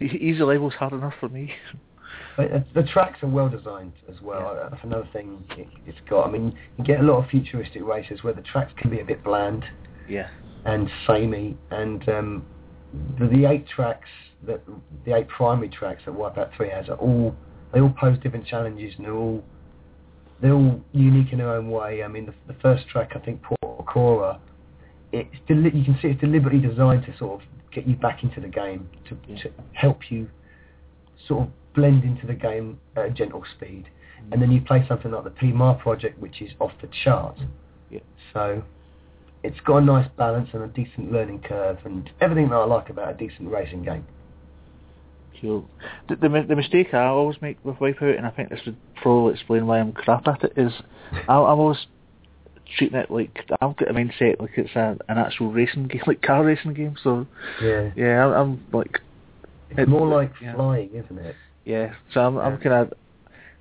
[0.00, 1.52] easy level's hard enough for me.
[2.36, 4.54] Uh, the tracks are well designed as well.
[4.54, 4.68] Yeah.
[4.70, 6.26] That's another thing it, it's got.
[6.26, 9.04] I mean, you get a lot of futuristic races where the tracks can be a
[9.04, 9.64] bit bland
[10.08, 10.28] Yeah,
[10.64, 12.46] and samey, and um,
[13.18, 14.08] the, the eight tracks
[14.46, 14.62] that
[15.04, 17.36] the eight primary tracks that Wipeout Three has are all
[17.72, 19.42] they all pose different challenges, and they're all
[20.40, 22.02] they're all unique in their own way.
[22.02, 24.40] I mean, the, the first track, I think, Porto Kora,
[25.12, 28.40] it's deli- you can see it's deliberately designed to sort of get you back into
[28.40, 29.42] the game to, Yeah.
[29.42, 30.28] to help you
[31.28, 33.84] sort of blend into the game at a gentle speed.
[34.32, 37.36] And then you play something like the PMAR project, which is off the chart.
[37.90, 38.00] Yeah.
[38.32, 38.62] So
[39.42, 42.88] it's got a nice balance and a decent learning curve and everything that I like
[42.90, 44.06] about a decent racing game.
[45.40, 45.68] Cool.
[46.08, 49.34] The, the the mistake I always make with Wipeout, and I think this would probably
[49.34, 50.72] explain why I'm crap at it, is
[51.28, 51.86] I, I'm always
[52.76, 56.22] treating it like I've got a mindset like it's a, an actual racing game, like
[56.22, 56.96] car racing game.
[57.02, 57.26] So
[57.62, 57.90] Yeah.
[57.96, 59.00] yeah, I'm, I'm like
[59.70, 60.54] It's It- more like yeah.
[60.54, 61.34] flying, isn't it?
[61.64, 62.58] Yeah, so I'm, I'm Yeah.
[62.58, 62.92] kind of,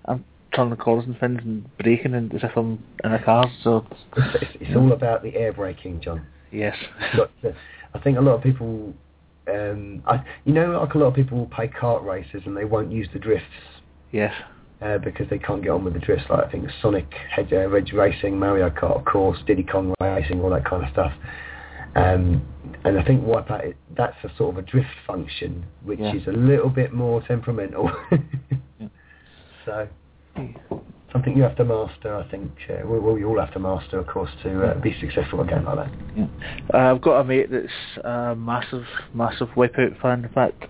[0.06, 3.46] I'm turning corners and things and braking and as if I'm in a car.
[3.64, 6.26] So It's, it's, all about the air braking, John.
[6.52, 6.76] yes,
[7.94, 8.94] I think a lot of people,
[9.50, 12.66] um, I, you know, like a lot of people will play kart races and they
[12.66, 13.48] won't use the drifts
[14.12, 14.34] yes,
[14.82, 16.26] uh, because they can't get on with the drifts.
[16.30, 20.42] Like I think Sonic Hedge uh, Ridge Racing, Mario Kart, of course, Diddy Kong Racing,
[20.42, 21.12] all that kind of stuff.
[21.96, 22.46] Um,
[22.84, 26.14] and I think Wipeout, that's a sort of a drift function, which Yeah.
[26.16, 27.92] is a little bit more temperamental.
[28.80, 28.88] Yeah.
[29.66, 29.88] So
[31.12, 32.52] something you have to master, I think.
[32.70, 35.48] Uh, well, well, you all have to master, of course, to uh, be successful at
[35.48, 35.92] a game like that.
[36.16, 36.28] yeah.
[36.74, 40.24] Uh, I've got a mate that's a massive, massive Wipeout fan.
[40.26, 40.66] In fact,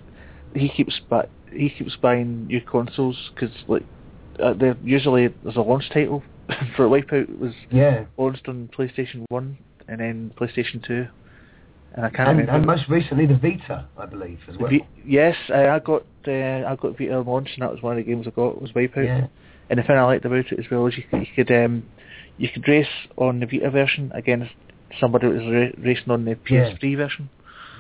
[0.56, 3.84] he keeps bu- he keeps buying new consoles because like
[4.42, 6.24] uh, they're usually there's a launch title
[6.76, 8.06] for Wipeout was Yeah.
[8.18, 11.08] launched on PlayStation One and then PlayStation Two,
[11.94, 12.52] and I can't And, remember.
[12.54, 14.70] and most recently the Vita, I believe, as well.
[14.70, 16.32] V- yes, I, I got uh,
[16.68, 19.06] I got Vita launch, and that was one of the games I got was Wipeout.
[19.06, 19.28] Yeah.
[19.70, 21.84] And the thing I liked about it as well is you could, you could um
[22.38, 24.52] you could race on the Vita version against
[25.00, 27.30] somebody that was ra- racing on the PS3 version.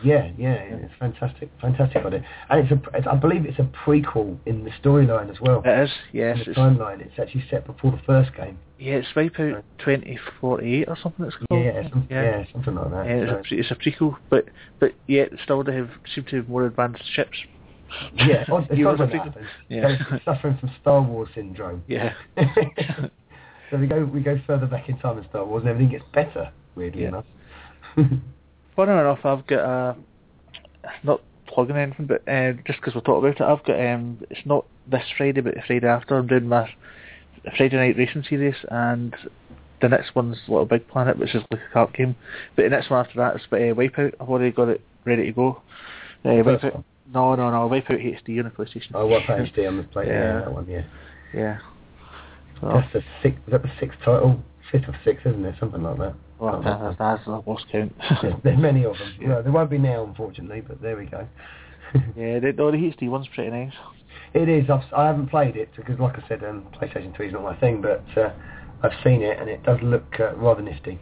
[0.03, 2.23] Yeah, yeah, it's fantastic, fantastic idea.
[2.49, 5.61] And it's a, it's, I believe it's a prequel in the storyline as well.
[5.65, 6.37] It is, yes.
[6.37, 8.57] in the It's, timeline, it's actually set before the first game.
[8.79, 11.25] yeah, it's Wipeout 2048 or something.
[11.25, 11.63] It's Yeah, called.
[11.65, 12.43] yeah, some, yeah.
[12.53, 13.05] something like that.
[13.07, 14.45] Yeah, it's, So- a, pre- it's a prequel, but
[14.79, 17.37] but yet still they have seem to have more advanced ships.
[18.15, 19.47] yeah, odd- it's You odd when that happens.
[19.69, 19.81] Yeah.
[20.09, 21.83] They're suffering from Star Wars syndrome.
[21.87, 22.13] Yeah.
[23.69, 26.05] so we go we go further back in time in Star Wars, and everything gets
[26.13, 26.51] better.
[26.75, 27.07] Weirdly Yeah.
[27.09, 27.25] enough.
[28.75, 29.95] Funny enough, I've got a
[31.03, 34.45] not plugging anything, but uh, just because we're talking about it, I've got um, it's
[34.45, 36.17] not this Friday, but the Friday after.
[36.17, 36.69] I'm doing my
[37.57, 39.15] Friday night racing series, and
[39.81, 42.15] the next one's Little Big Planet, which is like a kart game.
[42.55, 44.13] But the next one after that is uh, Wipeout.
[44.19, 45.61] I've already got it ready to go.
[46.23, 46.83] Uh, First Wipeout.
[47.13, 47.67] No, no, no.
[47.69, 48.91] Wipeout HD on the PlayStation.
[48.93, 50.07] oh, what HD on the plate?
[50.07, 50.13] Yeah.
[50.13, 50.39] Yeah.
[50.41, 50.67] that one.
[50.69, 50.83] Yeah.
[51.33, 51.57] Yeah.
[52.61, 53.39] So, That's the sixth.
[53.47, 54.41] Is that the sixth title?
[54.71, 55.55] Fifth or sixth, isn't it?
[55.59, 56.13] Something like that.
[56.37, 57.93] well, Can't that's, that's a lost count.
[58.21, 59.13] There's, there's many of them.
[59.21, 59.27] Yeah.
[59.29, 61.27] Well, there won't be now, unfortunately, but there we go.
[62.15, 63.73] yeah, the, no, the HD one's pretty nice.
[64.35, 64.69] It is.
[64.69, 67.55] I've, I haven't played it because, like I said, um, PlayStation 3 is not my
[67.59, 68.31] thing, but uh,
[68.83, 70.99] I've seen it and it does look uh, rather nifty.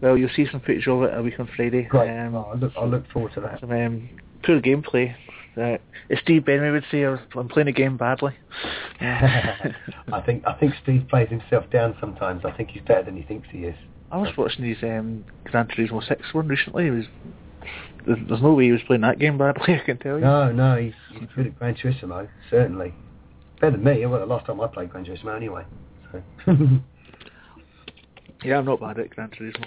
[0.00, 1.82] Well, you'll see some footage of it a week on Friday.
[1.82, 2.08] Great.
[2.10, 3.60] Um, Oh, I look, I look forward to that.
[3.60, 4.08] Some um,
[4.46, 5.14] poor gameplay.
[5.56, 5.78] Uh,
[6.10, 8.34] as Steve Benway would say, I'm playing the game badly.
[9.00, 12.44] I think I think Steve plays himself down sometimes.
[12.44, 13.74] I think he's better than he thinks he is.
[14.10, 16.84] I was watching his um, Gran Turismo 6 one recently.
[16.84, 17.04] He was,
[18.06, 20.24] there's, there's no way he was playing that game badly, I can tell you.
[20.24, 22.94] No, no, he's, he's good at Gran Turismo, certainly.
[23.60, 24.06] Better than me.
[24.06, 25.64] Well, the last time I played Gran Turismo anyway.
[26.12, 26.22] So.
[28.44, 29.64] Yeah, I'm not bad at Gran Turismo.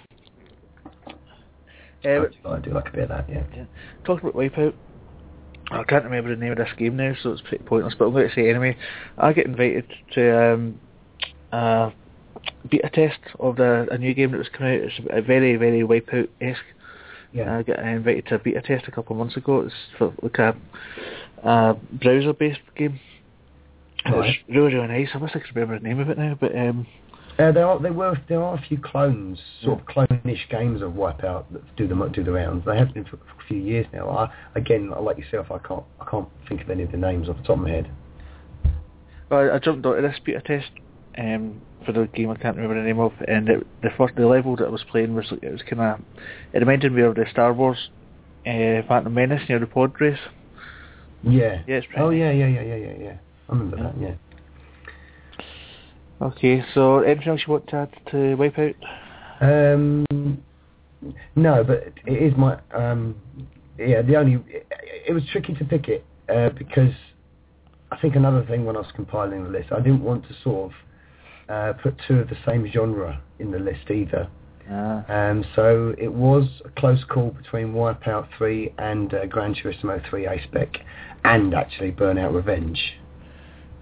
[2.04, 3.44] I, Uh, do, I do like a bit of that, yeah.
[3.56, 3.66] yeah.
[4.06, 4.74] Talking about Wipeout,
[5.72, 8.12] I can't remember the name of this game now, so it's pretty pointless, but I'm
[8.12, 8.78] going to say anyway.
[9.18, 10.80] I get invited to um,
[11.52, 11.92] a
[12.70, 14.88] beta test of the a new game that was coming out.
[14.88, 16.60] It's a very, very Wipeout-esque.
[17.34, 17.58] Yeah.
[17.58, 19.62] I got invited to a beta test a couple of months ago.
[19.62, 20.56] It's for like a,
[21.44, 23.00] a browser-based game.
[24.06, 25.10] It was really, really nice.
[25.14, 26.88] I wish I could remember the name of it now, but um,
[27.40, 30.92] Uh, there are there were there are a few clones, sort of clone-ish games of
[30.92, 32.66] Wipeout that do the do the rounds.
[32.66, 34.10] They have been for, for a few years now.
[34.10, 37.38] I, again, like yourself, I can't I can't think of any of the names off
[37.38, 37.90] the top of my head.
[39.32, 40.70] I, I jumped onto this beta test
[41.18, 44.28] um, for the game I can't remember the name of, and it, the first the
[44.28, 46.02] level that I was playing was it was kind of
[46.52, 47.90] it reminded me of the Star Wars
[48.46, 50.20] uh, Phantom Menace, you know, the pod race.
[51.24, 51.62] Yeah.
[51.68, 53.18] Yeah, Oh yeah, yeah, yeah, yeah, yeah, yeah.
[53.48, 53.84] I remember Yeah.
[53.84, 54.02] that.
[54.02, 54.14] Yeah.
[56.22, 58.76] Okay, so anything else you want to add to Wipeout?
[59.40, 60.44] Um,
[61.36, 63.16] no, but it is my um,
[63.78, 64.02] yeah.
[64.02, 64.68] The only it,
[65.08, 66.94] it was tricky to pick it uh, because
[67.92, 70.72] I think another thing when I was compiling the list, I didn't want to sort
[70.72, 70.78] of
[71.50, 74.30] uh, put two of the same genre in the list either.
[74.70, 80.08] Ah, Um, so it was a close call between Wipeout 3 and uh, Gran Turismo
[80.08, 80.78] 3 A-Spec
[81.24, 82.99] and actually Burnout Revenge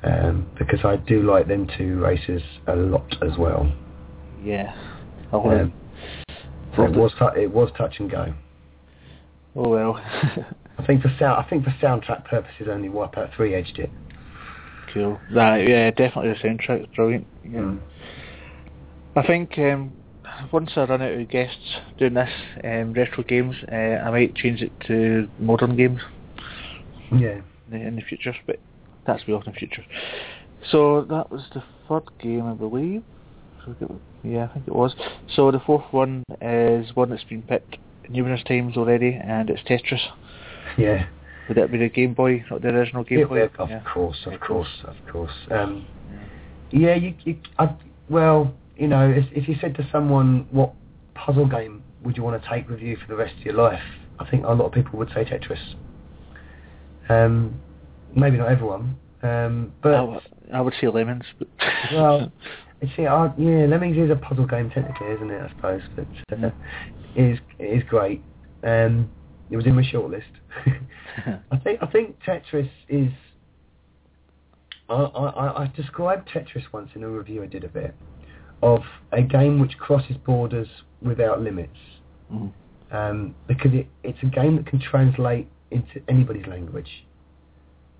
[0.04, 3.72] um, because I do like them two races a lot as well.
[4.43, 4.74] yeah.
[5.32, 5.74] I wanna- Um,
[6.76, 8.34] so it was it was touch and go.
[9.56, 9.95] oh well.
[10.80, 13.89] I think for sound I think for soundtrack purposes only Wipeout 3 edged it.
[14.93, 15.20] cool.
[15.34, 17.26] Right, yeah, definitely the soundtrack's brilliant.
[17.43, 17.60] Yeah.
[17.62, 17.80] Mm.
[19.16, 19.91] I think um,
[20.52, 22.30] once I run out of guests doing this
[22.64, 26.00] um, retro games, uh, I might change it to modern games
[27.12, 27.39] Yeah.
[27.39, 28.60] in the, in the future, but
[29.08, 29.84] that's way off in the future.
[30.70, 33.03] So that was the third game, I believe.
[33.66, 34.95] So we got- Yeah, I think it was.
[35.34, 37.78] So the fourth one is one that's been picked
[38.10, 40.01] numerous times already, and it's Tetris.
[40.78, 41.08] Yeah.
[41.47, 43.43] Would that be the Game Boy, not the original Game It- Boy?
[43.58, 43.80] of Yeah.
[43.82, 45.32] course, of course, of course.
[45.49, 45.86] Um,
[46.72, 47.70] yeah, you, you I,
[48.10, 50.74] well, you know, if, if you said to someone, what
[51.16, 53.82] puzzle game would you want to take with you for the rest of your life?
[54.20, 55.76] I think a lot of people would say Tetris.
[57.10, 57.60] Um,
[58.18, 60.20] maybe not everyone, um, but I, w-
[60.53, 61.26] I would say Lemmings.
[61.39, 61.47] but
[61.93, 62.32] well,
[62.82, 65.41] you see, I, yeah, Lemmings is a puzzle game technically, isn't it?
[65.41, 66.07] I suppose, but
[66.43, 66.49] uh,
[67.15, 68.22] it is it is great.
[68.63, 69.09] Um,
[69.49, 70.24] it was in my shortlist.
[71.51, 73.11] I think I think Tetris is.
[74.89, 77.93] I, I, I- I described Tetris once in a review I did of it,
[78.63, 80.68] of a game which crosses borders
[81.01, 81.78] without limits,
[82.32, 82.51] Mm.
[82.91, 87.05] um, because it, it's a game that can translate into anybody's language.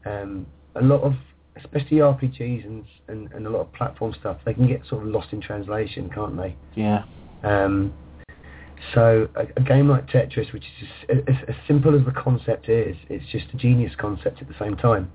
[0.06, 0.46] Um,
[0.76, 1.14] a lot of,
[1.56, 5.10] especially RPGs and, and and a lot of platform stuff, they can get sort of
[5.10, 6.56] lost in translation, can't they?
[6.76, 7.04] yeah,
[7.44, 7.94] Um,
[8.94, 12.70] so a, a game like Tetris, which is just, as, as simple as the concept
[12.70, 15.12] is, it's just a genius concept at the same time.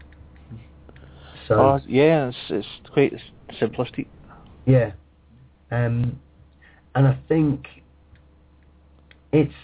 [1.49, 3.13] So oh, yeah, it's, it's quite
[3.61, 4.07] simplistic.
[4.67, 4.93] yeah,
[5.71, 6.19] um,
[6.95, 7.67] and I think
[9.33, 9.55] it's.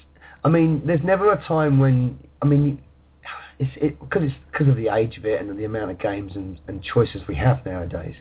[0.45, 2.81] I mean, there's never a time when I mean,
[3.59, 6.33] it's it because it's because of the age of it and the amount of games
[6.35, 8.15] and, and choices we have nowadays.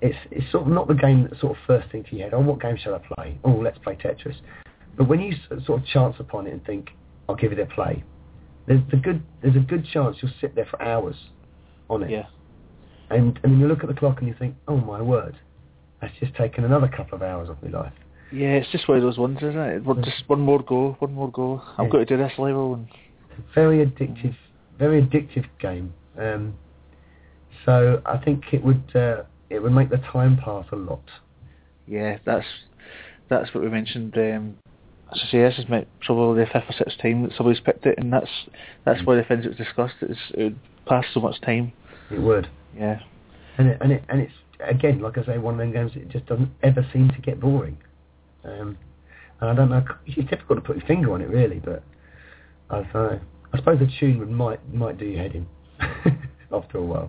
[0.00, 2.34] It's it's sort of not the game that sort of first thing to your head.
[2.34, 3.38] Oh, what game shall I play?
[3.44, 4.36] Oh, let's play Tetris.
[4.96, 5.34] But when you
[5.66, 6.90] sort of chance upon it and think,
[7.28, 8.04] I'll give it a play,
[8.66, 11.16] there's the good there's a good chance you'll sit there for hours
[11.88, 12.10] on it.
[12.10, 12.26] Yeah,
[13.10, 15.36] And and then you look at the clock and you think, oh my word,
[16.00, 17.92] that's just taken another couple of hours of my life.
[18.32, 19.84] yeah, it's just one of those ones, isn't it?
[19.84, 20.04] Mm.
[20.04, 21.62] Just one more go, one more go.
[21.78, 21.90] I've Yeah.
[21.92, 22.86] got to do this level, and
[23.54, 24.36] Very addictive,
[24.78, 25.94] very addictive game.
[26.18, 26.54] Um,
[27.64, 31.02] so I think it would uh, it would make the time pass a lot.
[31.86, 32.46] yeah, that's
[33.28, 34.16] that's what we mentioned.
[34.16, 34.56] Um,
[35.12, 37.86] as I say, this is my, probably the fifth or sixth time that somebody's picked
[37.86, 38.30] it, and that's
[38.84, 39.06] that's Mm.
[39.06, 39.94] one of the things that was discussed.
[40.02, 41.72] Is it would pass so much time.
[42.10, 43.00] It would, Yeah,
[43.58, 46.08] and it, and it and it's again like I say, one of them games that
[46.08, 47.78] just doesn't ever seem to get boring.
[48.44, 48.76] Um,
[49.40, 51.82] and I don't know, it's difficult to put your finger on it really, but
[52.70, 53.20] I don't know.
[53.54, 55.46] I suppose the tune would might might do your head in
[56.52, 57.08] after a while.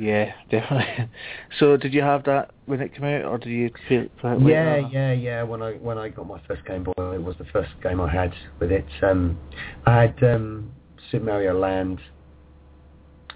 [0.00, 1.08] yeah, definitely.
[1.60, 4.40] so, did you have that when it came out, or did you play, play it
[4.40, 4.50] later?
[4.50, 5.42] Yeah, yeah, yeah.
[5.44, 8.12] When I when I got my first Game Boy, it was the first game I
[8.12, 8.84] had with it.
[9.00, 9.38] Um,
[9.86, 10.72] I had um,
[11.12, 12.00] Super Mario Land,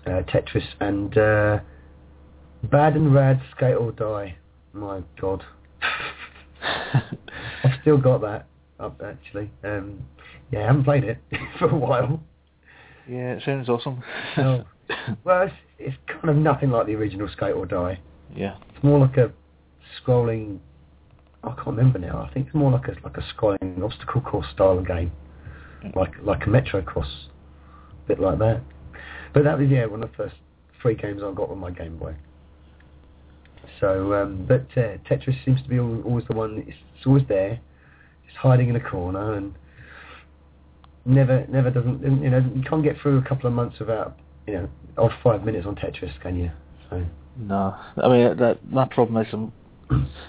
[0.06, 1.60] uh, Tetris, and uh,
[2.64, 4.36] Bad and Rad Skate or Die.
[4.72, 5.44] My God,
[7.62, 8.46] I've still got that
[8.80, 9.52] up actually.
[9.62, 10.00] Um,
[10.50, 11.18] yeah, I haven't played it
[11.60, 12.20] for a while.
[13.08, 14.02] Yeah, it sounds awesome.
[14.36, 14.64] No.
[15.22, 18.00] Well, it's, it's kind of nothing like the original Skate or Die.
[18.34, 19.30] yeah, It's more like a
[20.02, 20.58] scrolling.
[21.44, 22.26] I can't remember now.
[22.28, 25.12] I think it's more like a like a scrolling obstacle course style of game,
[25.94, 27.28] like like a Metro Cross,
[28.04, 28.62] a bit like that.
[29.32, 30.34] But that was yeah one of the first
[30.82, 32.16] three games I got on my Game Boy.
[33.78, 36.64] So, um, but uh, Tetris seems to be al- always the one.
[36.66, 37.60] It's, it's always there,
[38.26, 39.54] just hiding in a corner, and
[41.04, 42.02] never never doesn't.
[42.02, 45.66] You know, you can't get through a couple of months without you know five minutes
[45.66, 46.50] on Tetris, can you?
[46.88, 47.04] So.
[47.38, 47.76] no.
[48.02, 49.52] I mean, that my problem is um,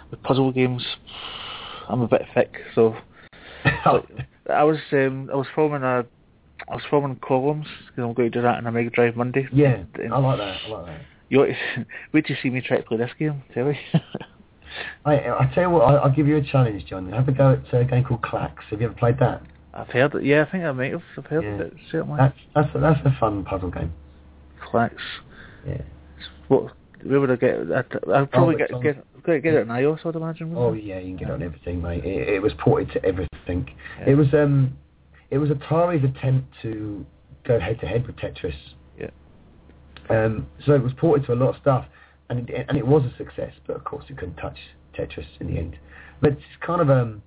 [0.09, 0.86] with puzzle games.
[1.89, 2.95] I'm a bit thick, so
[3.65, 6.05] I was um, I was filming a
[6.69, 9.47] I was filming columns because I'm going to do that on a Mega Drive Monday.
[9.51, 10.57] Yeah, And I like that.
[10.65, 11.01] I like that.
[11.30, 11.55] You to,
[12.13, 13.80] wait till see me try to play this game, tell me.
[15.05, 17.11] I, I tell you what, I, I'll give you a challenge, John.
[17.11, 18.55] Have a go at a game called Clax.
[18.69, 19.41] Have you ever played that?
[19.74, 20.24] I've heard it.
[20.24, 21.01] Yeah, I think I might have.
[21.17, 21.49] I've heard Yeah.
[21.51, 22.17] of it certainly.
[22.17, 23.93] That's that's a, that's a fun puzzle game.
[24.61, 24.95] Clax.
[25.67, 25.82] Yeah.
[26.47, 26.74] What
[27.05, 27.55] we would have get.
[27.72, 28.95] I'd, I'd probably Oh, get on- get
[29.26, 30.05] get get it in iOS.
[30.05, 30.53] I'd imagine.
[30.57, 32.03] Oh yeah, you can get it on everything, mate.
[32.03, 33.69] It, it was ported to everything.
[33.99, 34.09] Yeah.
[34.11, 34.78] It was um,
[35.30, 37.05] it was Atari's attempt to
[37.45, 38.53] go head to head with Tetris.
[38.99, 39.09] Yeah.
[40.09, 41.86] Um, so it was ported to a lot of stuff,
[42.30, 43.53] and it, and it was a success.
[43.65, 44.57] But of course, it couldn't touch
[44.97, 45.78] Tetris in the end.
[46.22, 47.24] But it's kind of um,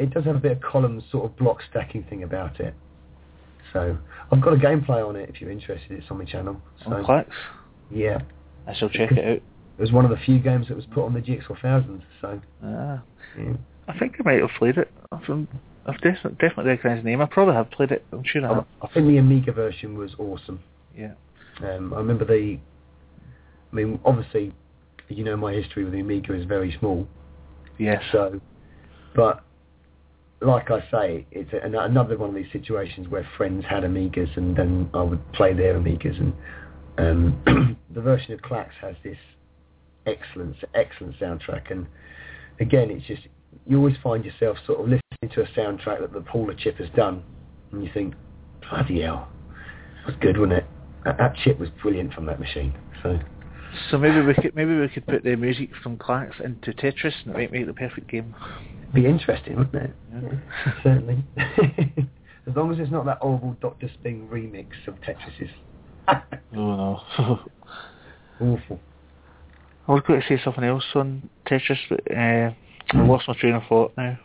[0.00, 2.74] it does have a bit of column sort of block stacking thing about it.
[3.72, 3.96] So
[4.32, 5.92] I've got a gameplay on it if you're interested.
[5.92, 6.60] It's on my channel.
[6.82, 6.90] So
[7.90, 8.18] yeah,
[8.66, 9.36] I shall check it out.
[9.36, 9.42] it
[9.78, 12.02] was one of the few games that was put on the GX Thousand.
[12.20, 13.02] So Ah,
[13.38, 13.52] yeah.
[13.86, 14.90] I think I might have played it.
[15.12, 15.22] I've,
[15.86, 17.20] I've definitely definitely recognised the name.
[17.20, 18.04] I probably have played it.
[18.12, 18.66] I'm sure I have.
[18.80, 20.60] I, I think the Amiga version was awesome.
[20.96, 21.12] Yeah.
[21.62, 22.58] Um, I remember the.
[23.72, 24.52] I mean, obviously,
[25.08, 27.06] you know, my history with the Amiga is very small.
[27.78, 28.02] Yes.
[28.12, 28.40] So,
[29.14, 29.44] but
[30.40, 34.88] like I say, it's another one of these situations where friends had Amigas, and then
[34.94, 36.32] I would play their Amigas, and
[36.98, 39.18] um, the version of Clax has this
[40.06, 41.86] excellent, excellent soundtrack, and
[42.58, 43.22] again, it's just
[43.66, 46.88] you always find yourself sort of listening to a soundtrack that the Paula chip has
[46.96, 47.22] done,
[47.72, 48.14] and you think,
[48.68, 49.28] bloody hell,
[50.06, 50.64] that's good, wasn't it?
[51.04, 52.74] That, that chip was brilliant from that machine.
[53.02, 53.18] So.
[53.90, 57.34] So maybe we could maybe we could put the music from Clax into Tetris and
[57.34, 58.34] it might make the perfect game.
[58.94, 59.94] Be interesting, wouldn't it?
[60.12, 60.72] Yeah.
[60.82, 61.24] Certainly.
[62.46, 65.50] as long as it's not that horrible Doctor Spin remix of Tetris's.
[66.56, 67.40] Oh no.
[68.40, 68.80] Awful.
[69.86, 72.50] I was going to say something else on Tetris, but uh,
[72.92, 74.18] I lost my train of thought now.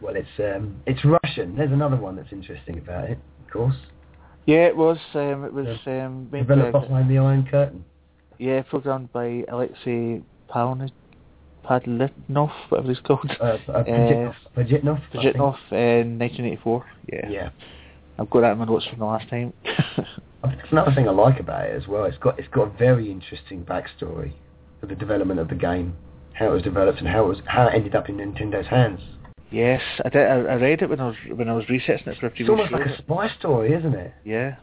[0.00, 1.56] Well, it's um, it's Russian.
[1.56, 3.76] There's another one that's interesting about it, of course.
[4.46, 4.98] Yeah, it was.
[5.14, 7.84] Um, it was um, made Developed by, behind the Iron Curtain.
[8.38, 10.92] yeah, programmed by Alexei Palni-
[11.64, 13.30] Padlinov, whatever he's called.
[13.40, 14.34] Uh, uh, Pajitnov.
[14.56, 15.02] Pajitnov.
[15.12, 16.86] Pajitnov in 1984.
[17.12, 17.28] Yeah.
[17.28, 17.50] Yeah.
[18.18, 19.52] I've got that in my notes from the last time.
[20.42, 22.04] That's another thing I like about it as well.
[22.04, 24.32] It's got it's got a very interesting backstory
[24.80, 25.96] of the development of the game,
[26.34, 29.00] how it was developed, and how it was how it ended up in Nintendo's hands.
[29.50, 30.26] Yes, I did.
[30.26, 32.36] I, I read it when I was when I was researching it for a It's
[32.36, 32.76] previous almost show.
[32.76, 34.12] like a spy story, isn't it?
[34.24, 34.56] Yeah.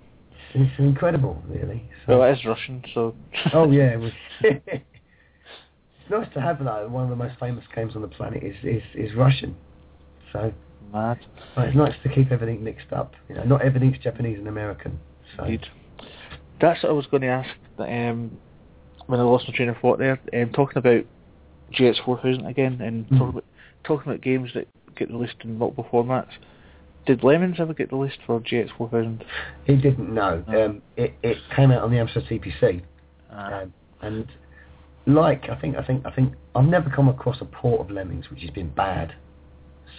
[0.55, 1.83] It's incredible, really.
[2.05, 3.15] So- Well, it is Russian, so.
[3.53, 4.11] Oh yeah, it was.
[4.41, 4.83] it's
[6.09, 6.89] nice to have that.
[6.89, 9.55] One of the most famous games on the planet is is, is Russian,
[10.31, 10.53] so
[10.91, 11.19] Mad.
[11.57, 13.13] well, it's nice to keep everything mixed up.
[13.29, 14.99] You know, not everything's Japanese and American.
[15.37, 15.65] So Indeed.
[16.61, 18.37] That's what I was going to ask um,
[19.07, 20.19] when I lost my train of thought there.
[20.33, 21.03] Um, talking about
[21.73, 23.17] GX4000 again and Mhm.
[23.17, 23.45] talking, about,
[23.83, 26.31] talking about games that get released in multiple formats.
[27.05, 29.23] Did Lemmings ever get released for GX4000?
[29.65, 30.43] he didn't know.
[30.47, 30.65] Oh.
[30.65, 32.81] Um, it it came out on the Amstrad CPC,
[33.31, 34.27] Uh, um, and
[35.05, 38.29] like I think I think I think I've never come across a port of Lemmings
[38.29, 39.15] which has been bad.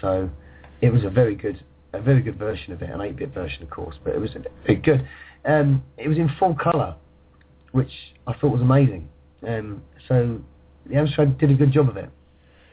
[0.00, 0.30] So
[0.80, 1.62] it was a very good
[1.92, 4.30] a very good version of it, an 8-bit version of course, but it was
[4.66, 5.06] very good.
[5.44, 6.96] Um, it was in full colour,
[7.72, 7.92] which
[8.26, 9.08] I thought was amazing.
[9.46, 10.40] Um, so
[10.86, 12.10] the Amstrad did a good job of it.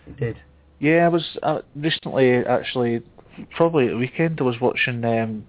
[0.07, 0.37] It did.
[0.81, 3.03] Yeah, I was uh, recently actually,
[3.55, 5.45] probably at the weekend, I was watching um,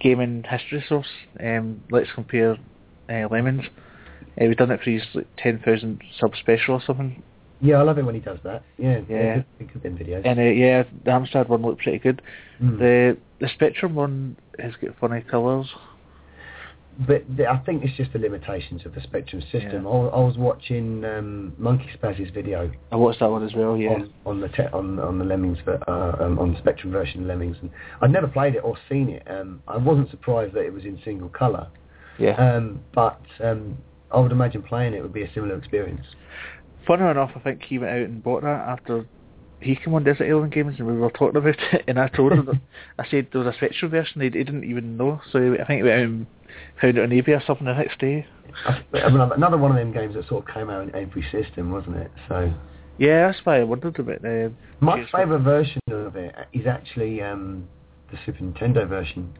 [0.00, 1.06] Gaming History Source.
[1.38, 2.56] Um, Let's compare
[3.08, 3.64] uh, Lemmings.
[4.20, 7.22] Uh, we've done it for his like, 10,000 sub special or something.
[7.60, 8.64] Yeah, I love it when he does that.
[8.76, 9.42] Yeah, Yeah.
[9.56, 10.26] good, good videos.
[10.26, 12.20] And uh, yeah, the Amstrad one looked pretty good.
[12.60, 12.78] Mm.
[12.78, 15.68] The the Spectrum one has got funny colours.
[17.06, 19.84] But I think it's just the limitations of the Spectrum system.
[19.84, 19.90] Yeah.
[19.90, 23.76] I, I was watching um, Monkey Spaz's video I watched that one as well.
[23.76, 27.20] Yeah, on, on the te- on on the Lemmings, uh, um, on the Spectrum version
[27.20, 27.70] of Lemmings, and
[28.00, 29.22] I'd never played it or seen it.
[29.28, 31.68] Um, I wasn't surprised that it was in single colour,
[32.18, 32.32] yeah.
[32.32, 33.76] um, but um,
[34.10, 36.06] I would imagine playing it would be a similar experience.
[36.86, 39.06] Funny enough, I think he went out and bought that after
[39.60, 42.32] he came on Desert Island Games and we were talking about it, and I told
[42.32, 42.60] him that
[42.98, 44.20] I said there was a Spectrum version.
[44.20, 46.26] He, he didn't even know, so I think out and
[46.80, 48.26] found it on eBay or something the next day.
[48.66, 51.22] I, I mean, another one of them games that sort of came out in every
[51.30, 52.10] system, wasn't it?
[52.28, 52.52] So
[52.98, 54.52] Yeah, that's why I wondered about the.
[54.80, 57.68] my favourite version of it is actually um,
[58.10, 59.32] the Super Nintendo version.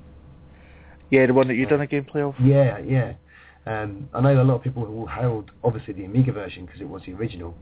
[1.10, 2.34] Yeah, the one that you've done a gameplay of.
[2.44, 3.14] Yeah, yeah.
[3.66, 6.88] Um, I know a lot of people will hailed obviously the Amiga version because it
[6.88, 7.54] was the original.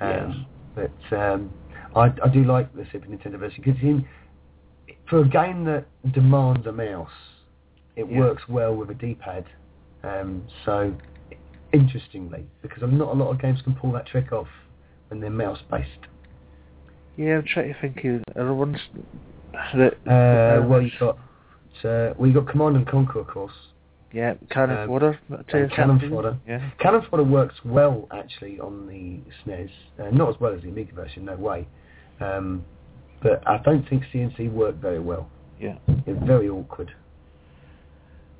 [0.00, 1.50] Um, But um,
[1.96, 3.80] I, I do like the Super Nintendo version because
[5.08, 7.08] for a game that demands a mouse,
[7.96, 8.18] it Yeah.
[8.18, 9.46] works well with a D-pad.
[10.04, 10.94] Um, so
[11.72, 14.48] interestingly, because not a lot of games can pull that trick off
[15.08, 16.06] when they're mouse-based.
[17.16, 18.76] Yeah, I'm trying to think of other ones
[19.74, 19.94] that.
[20.06, 21.16] Uh, well, you got
[21.82, 23.52] uh, well, you got Command and Conquer, of course.
[24.12, 25.18] Yeah, Cannon um, Fodder.
[25.50, 26.38] Cannon Fodder.
[26.46, 26.70] Yeah.
[26.78, 30.94] Cannon Fodder works well actually on the SNES, uh, not as well as the Amiga
[30.94, 31.66] version, no way.
[32.20, 32.64] Um,
[33.22, 35.28] but I don't think CNC worked very well.
[35.60, 35.76] Yeah.
[36.06, 36.92] It's very awkward.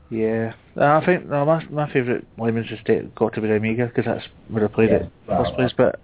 [0.08, 4.04] Yeah, I think no, my my favourite Lemon's Estate got to be the Amiga because
[4.04, 5.72] that's where I played Yeah, it well, first place.
[5.76, 5.98] But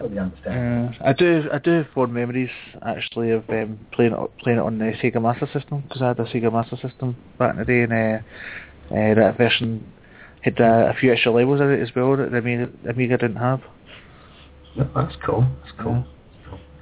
[0.00, 0.96] Totally understand.
[1.00, 2.50] uh, I do I do have fond memories
[2.84, 6.18] actually of um, playing it playing it on the Sega Master System because I had
[6.18, 8.18] a Sega Master System back in the day and uh,
[8.96, 9.86] uh, that version
[10.42, 13.16] had uh, a few extra levels in it as well that the Amiga, the Amiga
[13.16, 13.60] didn't have.
[14.76, 15.46] No, that's cool.
[15.62, 16.04] That's cool.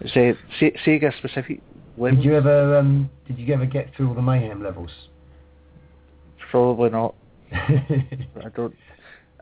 [0.01, 1.61] A Se- Sega specific.
[2.01, 4.91] Did you ever um, did you ever get through all the mayhem levels?
[6.51, 7.15] Probably not.
[7.53, 8.75] I, don't.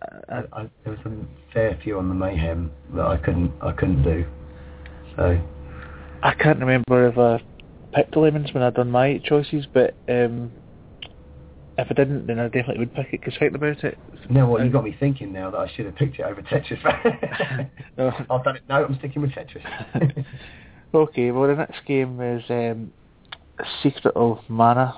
[0.00, 3.72] I, I, I, there was a fair few on the mayhem that I couldn't I
[3.72, 4.24] couldn't do.
[5.16, 5.38] So
[6.22, 7.42] I can't remember if I
[7.94, 10.50] picked the Lemmings when I'd done my choices, but um,
[11.78, 13.20] if I didn't, then I definitely would pick it.
[13.20, 13.98] Because thinking about it,
[14.30, 16.82] now what you got me thinking now that I should have picked it over Tetris.
[17.98, 18.12] No.
[18.30, 18.62] I've done it.
[18.68, 20.24] No, I'm sticking with Tetris.
[20.94, 21.30] okay.
[21.30, 22.92] Well, the next game is um,
[23.82, 24.94] Secret of Mana,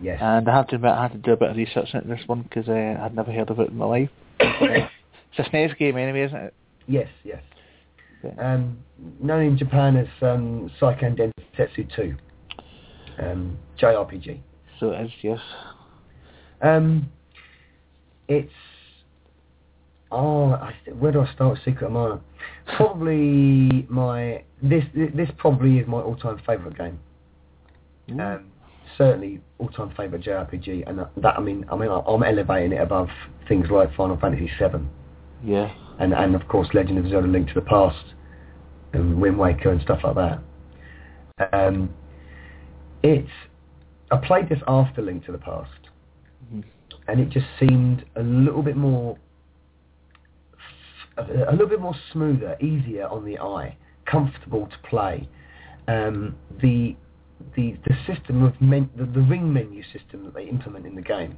[0.00, 0.18] yes.
[0.20, 2.26] and I have to admit I had to do a bit of research into this
[2.26, 4.10] one because uh, I'd never heard of it in my life.
[4.40, 4.90] it's
[5.38, 6.54] a SNES game anyway, isn't it?
[6.88, 7.08] yes.
[7.24, 7.42] Yes.
[8.24, 8.54] Yeah.
[8.54, 8.78] Um,
[9.20, 12.16] known in Japan as um, Seiken Densetsu 2,
[13.20, 14.40] um, JRPG.
[14.80, 15.38] So it is, yes.
[16.66, 17.10] Um,
[18.28, 18.50] it's
[20.10, 21.58] oh, I, where do I start?
[21.64, 22.20] Secret of Mana.
[22.76, 26.98] Probably my this this probably is my all-time favourite game.
[28.20, 28.46] Um,
[28.96, 33.08] certainly all-time favourite JRPG, and that, that I mean I mean I'm elevating it above
[33.48, 34.80] things like Final Fantasy VII,
[35.44, 35.72] yeah.
[36.00, 38.14] and and of course Legend of Zelda: Link to the Past,
[38.92, 41.52] and Wind Waker and stuff like that.
[41.52, 41.94] Um,
[43.02, 43.30] it's
[44.10, 45.85] I played this after Link to the Past,
[46.52, 46.64] Mhm.
[47.08, 49.16] and it just seemed a little bit more
[51.16, 55.28] a, a little bit more smoother, easier on the eye, comfortable to play.
[55.88, 56.96] Um, the
[57.54, 61.02] the the system of men, the, the ring menu system that they implement in the
[61.02, 61.36] game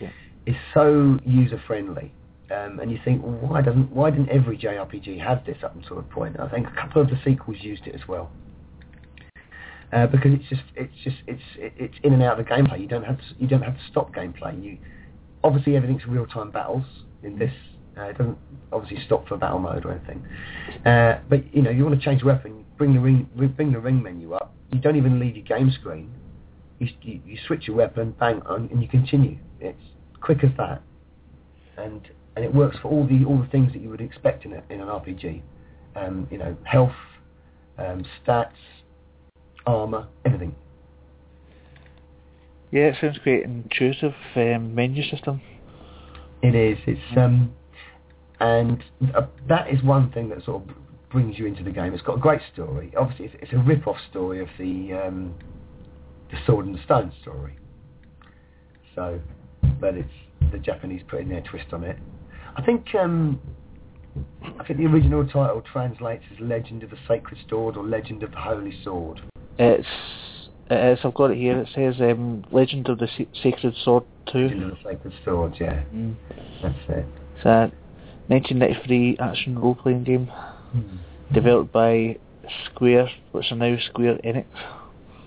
[0.00, 0.10] Yeah.
[0.46, 2.12] is so user friendly.
[2.50, 5.98] Um, and you think, well, why doesn't why didn't every JRPG have this up until
[5.98, 6.38] a point?
[6.38, 8.30] I think a couple of the sequels used it as well.
[9.92, 12.80] Uh, because it's just it's just it's it's in and out of the gameplay.
[12.80, 14.62] You don't have to you don't have to stop gameplay.
[14.62, 14.78] You
[15.42, 16.84] obviously everything's real time battles
[17.22, 17.52] in this.
[17.96, 18.38] Uh, it doesn't
[18.72, 20.26] obviously stop for battle mode or anything.
[20.84, 24.02] Uh, but you know you want to change weapon, bring the ring bring the ring
[24.02, 24.54] menu up.
[24.72, 26.12] You don't even leave your game screen.
[26.78, 29.38] You you, you switch your weapon, bang, on, and you continue.
[29.60, 29.78] It's
[30.20, 30.82] quick as that,
[31.76, 32.00] and
[32.36, 34.62] and it works for all the all the things that you would expect in a,
[34.70, 35.42] in an RPG.
[35.96, 36.96] Um, you know, health,
[37.78, 38.50] um, stats,
[39.66, 40.54] armor, everything.
[42.70, 43.44] Yeah, it sounds great.
[43.44, 45.40] Intuitive um, menu system.
[46.42, 46.78] It is.
[46.86, 47.54] It's um,
[48.40, 48.82] and
[49.14, 50.76] uh, that is one thing that sort of
[51.10, 51.94] brings you into the game.
[51.94, 52.92] It's got a great story.
[52.98, 55.34] Obviously, it's, it's a rip-off story of the um,
[56.30, 57.56] the Sword and the Stone story.
[58.94, 59.20] So,
[59.80, 60.08] but it's
[60.50, 61.96] the Japanese putting their twist on it.
[62.56, 63.40] I think um,
[64.58, 68.32] I think the original title translates as Legend of the Sacred Sword or Legend of
[68.32, 69.20] the Holy Sword.
[69.58, 69.86] It's
[70.70, 71.04] it is.
[71.04, 71.58] I've got it here.
[71.58, 74.64] It says um, Legend of the Sa- Sacred Sword Legend Two.
[74.66, 76.14] of the Sacred Sword, yeah, Mm.
[76.62, 77.06] that's it.
[77.36, 77.70] It's a
[78.28, 80.30] 1993 action role-playing game
[81.32, 82.16] developed by
[82.66, 84.46] Square, which are now Square Enix.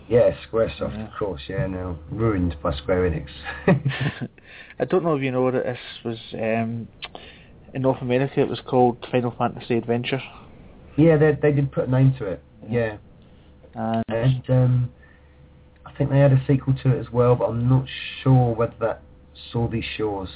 [0.09, 1.07] Yeah, SquareSoft, Yeah.
[1.07, 1.41] of course.
[1.47, 3.27] Yeah, now ruined by Square Enix.
[4.79, 6.87] I don't know if you know that this was um,
[7.73, 8.39] in North America.
[8.41, 10.21] It was called Final Fantasy Adventure,
[10.97, 12.41] yeah, they they did put a name to it.
[12.67, 12.97] Yeah,
[13.77, 14.89] and um,
[15.85, 17.85] I think they had a sequel to it as well, but I'm not
[18.23, 19.01] sure whether that
[19.51, 20.29] saw these shores.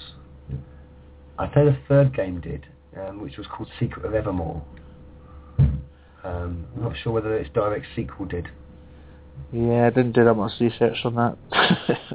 [1.38, 2.68] I think the third game did,
[2.98, 4.64] um, which was called Secret of Evermore.
[6.24, 8.48] Um, I'm not sure whether its direct sequel did.
[9.52, 11.38] yeah, I didn't do that much research on that.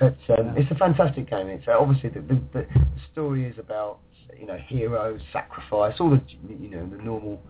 [0.00, 1.46] But um, it's a fantastic game.
[1.48, 2.66] It's uh, obviously the, the, the
[3.12, 4.00] story is about
[4.38, 7.40] you know heroes, sacrifice, all the you know the normal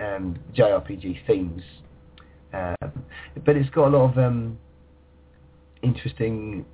[0.00, 1.62] um, JRPG themes.
[2.52, 3.04] Um,
[3.44, 4.58] but it's got a lot of um,
[5.82, 6.64] interesting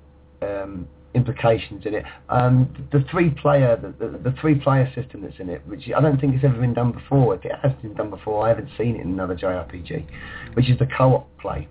[0.41, 2.05] um, implications in it.
[2.29, 5.83] Um, the, the three player the, the, the three player system that's in it, which
[5.95, 7.35] I don't think has ever been done before.
[7.35, 10.05] If it has been done before, I haven't seen it in another JRPG,
[10.53, 11.67] which is the co-op play.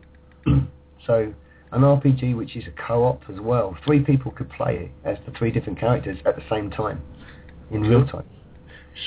[1.07, 1.33] so
[1.73, 3.77] an RPG which is a co-op as well.
[3.85, 7.03] Three people could play it as the three different characters at the same time,
[7.71, 8.25] in real time.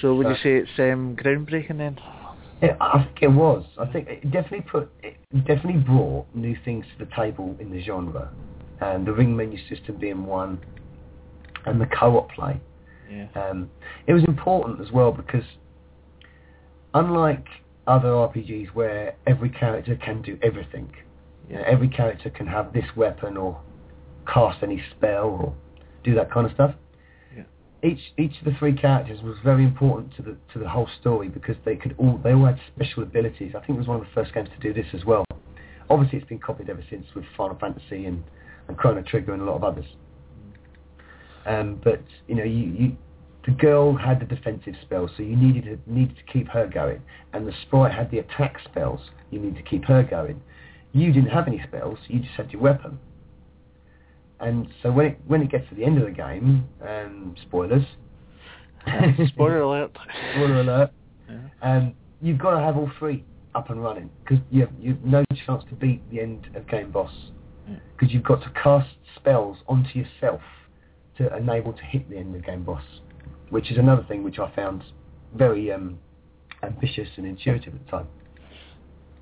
[0.01, 1.97] so would you say it's um, groundbreaking then?
[2.61, 3.65] Yeah, I think it was.
[3.77, 7.81] I think it definitely put, it definitely brought new things to the table in the
[7.81, 8.29] genre,
[8.81, 10.59] and the ring menu system being one,
[11.65, 12.59] and the co-op play.
[13.09, 13.27] Yeah.
[13.35, 13.69] Um,
[14.07, 15.45] it was important as well because,
[16.93, 17.45] unlike
[17.87, 20.93] other RPGs where every character can do everything,
[21.49, 23.59] you know, every character can have this weapon or
[24.31, 25.55] cast any spell or
[26.03, 26.75] do that kind of stuff.
[27.81, 31.29] Each each of the three characters was very important to the to the whole story
[31.29, 33.53] because they could all they all had special abilities.
[33.55, 35.23] I think it was one of the first games to do this as well.
[35.89, 38.23] Obviously, it's been copied ever since with Final Fantasy and,
[38.67, 39.85] and Chrono Trigger and a lot of others.
[41.45, 42.97] Um, but you know, you, you
[43.45, 47.01] the girl had the defensive spells, so you needed to, needed to keep her going,
[47.33, 48.99] and the sprite had the attack spells.
[49.31, 50.41] You need to keep her going.
[50.91, 52.99] You didn't have any spells; you just had your weapon.
[54.39, 57.83] And so when it when it gets to the end of the game, um, spoilers.
[59.27, 59.91] Spoiler alert.
[60.33, 60.91] Spoiler alert.
[61.29, 61.37] Yeah.
[61.61, 63.23] Um, you've got to have all three
[63.55, 66.67] up and running because you have, you have no chance to beat the end of
[66.67, 67.11] game boss
[67.67, 67.75] Yeah.
[67.97, 70.41] because you've got to cast spells onto yourself
[71.17, 72.83] to enable to hit the end of game boss,
[73.49, 74.83] which is another thing which I found
[75.35, 75.99] very um,
[76.63, 78.07] ambitious and intuitive at the time.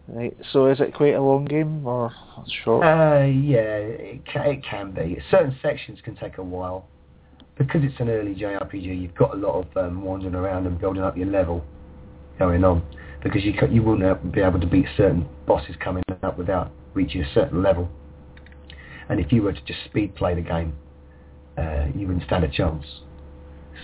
[0.08, 0.36] Right.
[0.54, 2.12] So is it quite a long game or
[2.64, 2.86] short?
[2.86, 5.22] Uh, yeah, it can, it can be.
[5.30, 6.88] Certain sections can take a while.
[7.58, 11.02] Because it's an early JRPG, you've got a lot of um, wandering around and building
[11.02, 11.66] up your level
[12.38, 12.84] going on.
[13.24, 17.34] Because you you wouldn't be able to beat certain bosses coming up without reaching a
[17.34, 17.90] certain level.
[19.10, 20.78] And if you were to just speed play the game,
[21.58, 22.86] uh, you wouldn't stand a chance.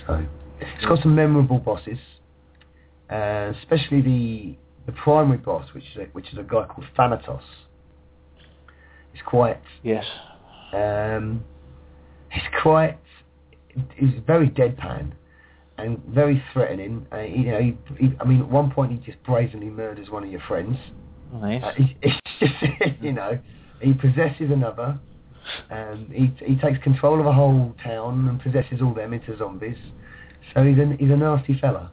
[0.06, 0.24] So
[0.60, 1.98] it's got some memorable bosses,
[3.10, 4.56] uh, especially the
[4.86, 7.42] the primary boss, which is a, which is a guy called Thanatos.
[9.12, 10.04] It's quite yes.
[10.72, 11.44] um,
[12.30, 12.98] he's quite
[13.96, 15.12] he's very deadpan
[15.78, 17.06] and very threatening.
[17.12, 20.24] Uh, you know, he, he, I mean, at one point he just brazenly murders one
[20.24, 20.76] of your friends.
[21.32, 21.62] Nice.
[21.62, 23.38] Uh, he, it's just, you know,
[23.80, 24.98] he possesses another.
[25.70, 29.76] and he he takes control of a whole town and possesses all them into zombies.
[30.54, 31.90] So he's a he's a nasty fella.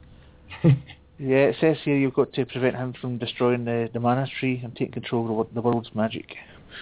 [1.22, 4.60] Yeah, it says here you've got to prevent him from destroying the, the mana tree
[4.64, 6.34] and take control of the, the world's magic.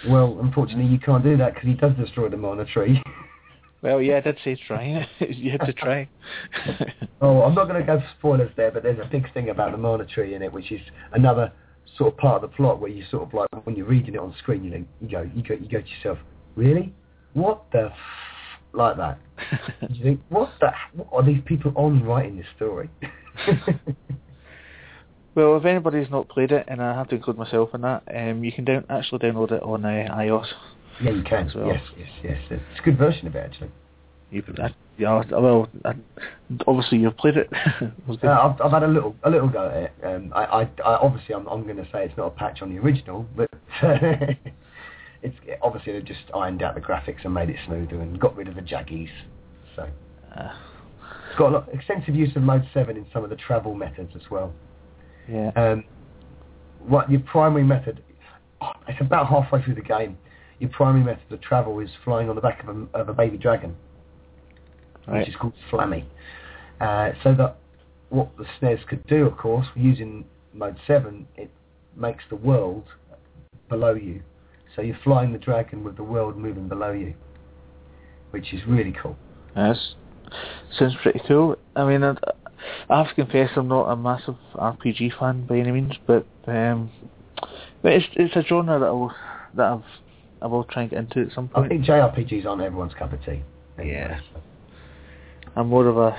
[0.09, 2.99] well, unfortunately, you can't do that because he does destroy the mana tree.
[3.83, 5.07] Well, yeah, I did say try.
[5.19, 6.09] you had to try.
[7.23, 9.73] Oh, I'm not going to go for spoilers there, but there's a big thing about
[9.73, 10.81] the mana tree in it, which is
[11.13, 11.51] another
[11.95, 14.19] sort of part of the plot where you sort of like when you're reading it
[14.19, 16.17] on screen, you think you go, you go, you go to yourself,
[16.55, 16.91] really?
[17.33, 17.93] What the f-?
[18.73, 19.19] like that?
[19.89, 20.71] You think, what the?
[20.93, 22.89] What are these people on writing this story?
[25.35, 28.43] Well, if anybody's not played it, and I have to include myself in that, um,
[28.43, 30.47] you can down, actually download it on uh, iOS.
[31.01, 31.47] yeah, you can.
[31.47, 31.67] As well.
[31.67, 32.37] Yes, yes, yes.
[32.49, 33.71] It's a good version of it actually.
[34.29, 35.93] You, I, yeah, well, I,
[36.65, 37.49] obviously you've played it.
[37.81, 38.27] It was good.
[38.29, 39.91] Uh, I've, I've had a little a little go at it.
[40.03, 42.73] Um, I, I, I obviously I'm, I'm going to say it's not a patch on
[42.73, 43.49] the original, but
[45.21, 48.47] it's obviously they've just ironed out the graphics and made it smoother and got rid
[48.47, 49.09] of the jaggies.
[49.75, 49.87] So
[50.35, 50.53] Uh,
[51.29, 54.11] it's got a lot, extensive use of Mode Seven in some of the travel methods
[54.15, 54.53] as well.
[55.27, 55.51] Yeah.
[55.55, 55.83] Um,
[56.79, 58.03] what your primary method?
[58.87, 60.17] It's about halfway through the game.
[60.59, 63.37] Your primary method of travel is flying on the back of a, of a baby
[63.37, 63.75] dragon.
[65.07, 65.19] Right.
[65.19, 66.05] which is called Flammy.
[66.79, 67.57] Uh, so that
[68.09, 71.49] what the SNES could do, of course, using Mode 7, it
[71.95, 72.85] makes the world
[73.69, 74.21] below you.
[74.75, 77.13] So you're flying the dragon with the world moving below you,
[78.31, 79.17] which is really cool.
[79.55, 79.95] Yes.
[80.77, 81.57] Sounds pretty cool.
[81.75, 82.15] I mean, I,
[82.89, 86.91] I have to confess I'm not a massive RPG fan by any means, but um,
[87.81, 89.13] but it's it's a genre that I will
[89.55, 89.83] that I've
[90.41, 91.65] I will try and get into at some point.
[91.65, 93.41] I think JRPGs aren't everyone's cup of tea.
[93.77, 94.19] anyway, Yeah.
[95.55, 96.17] I'm more of a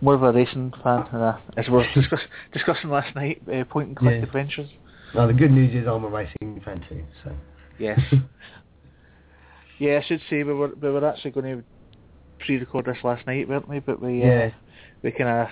[0.00, 2.20] more of a racing fan, and a, as we were discuss,
[2.52, 4.22] discussing last night, uh, point and click Yeah.
[4.24, 4.70] adventures.
[5.14, 7.02] Now the good news is I'm a racing fan too.
[7.24, 7.32] So
[7.78, 8.00] Yes.
[9.78, 11.64] yeah, I should say we were we were actually going to
[12.44, 13.80] pre-record this last night, weren't we?
[13.80, 14.46] But we Yeah.
[14.46, 14.50] uh,
[15.02, 15.48] we kind of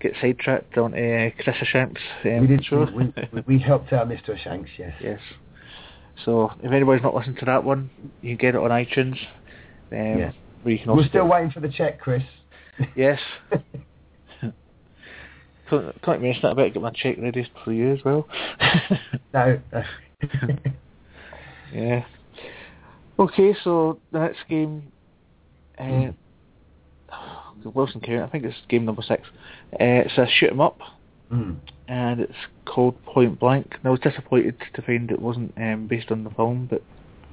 [0.00, 2.64] get sidetracked on uh, Chris Shanks um, we did.
[2.64, 2.86] show.
[2.94, 4.38] We, we, we helped out Mr.
[4.38, 4.70] Shanks.
[4.78, 4.94] Yes.
[5.00, 5.20] yes.
[6.24, 7.90] So if anybody's not listened to that one,
[8.22, 9.18] you can get it on iTunes.
[9.92, 10.32] Um, Yeah.
[10.62, 12.22] Where you can We're still get- waiting for the check, Chris.
[12.96, 13.18] Yes.
[15.70, 16.52] Can't, can't mention that.
[16.52, 18.26] I better get my check ready for you as well.
[19.34, 19.60] no.
[19.70, 19.82] no.
[21.74, 22.04] yeah.
[23.18, 24.90] Okay, so the next game,
[25.78, 26.12] uh,
[27.64, 29.22] Wilson County, I think it's game number six.
[29.72, 30.80] Uh, it's a shoot 'em up,
[31.32, 31.56] Mm.
[31.88, 32.32] and it's
[32.64, 33.74] called Point Blank.
[33.74, 36.82] And I was disappointed to find it wasn't um, based on the film, but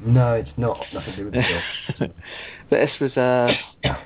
[0.05, 0.86] No, it's not.
[0.93, 1.43] Nothing to do with the
[1.97, 2.11] film.
[2.69, 3.57] but this was a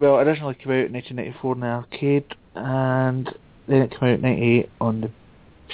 [0.00, 2.24] well, originally came out in 1994 in the arcade,
[2.54, 3.34] and
[3.68, 5.10] then it came out in 98 on the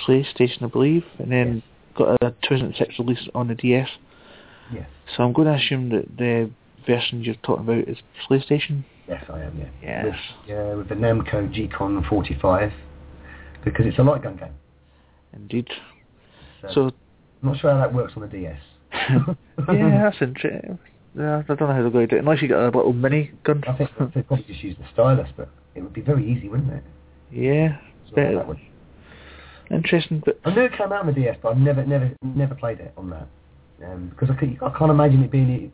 [0.07, 1.65] PlayStation, I believe, and then Yes.
[1.97, 3.89] got a 2006 release on the DS.
[4.73, 4.87] Yes.
[5.17, 6.51] So I'm going to assume that the
[6.87, 7.99] version you're talking about is
[8.29, 8.85] PlayStation.
[9.11, 9.59] Yes, I am.
[9.59, 9.67] Yeah.
[9.83, 10.05] Yes.
[10.05, 10.15] With,
[10.49, 12.73] yeah, with the Namco G-Con 45,
[13.65, 14.55] because it's a light gun game.
[15.35, 15.69] Indeed.
[16.63, 16.83] So, So
[17.43, 18.59] I'm not sure how that works on the DS.
[18.93, 19.35] yeah,
[20.11, 20.79] that's interesting.
[21.19, 22.93] Yeah, I don't know how they're going to do it unless you get a little
[22.93, 23.63] mini gun.
[23.67, 26.73] I think they'd probably just use the stylus, but it would be very easy, wouldn't
[26.73, 26.85] it?
[27.33, 28.37] yeah, So better.
[28.37, 28.61] that would-
[29.73, 32.55] interesting, but I knew it came out on the DS, but I've never, never, never
[32.55, 33.27] played it on that
[33.85, 35.73] um, because I, could, I can't imagine it being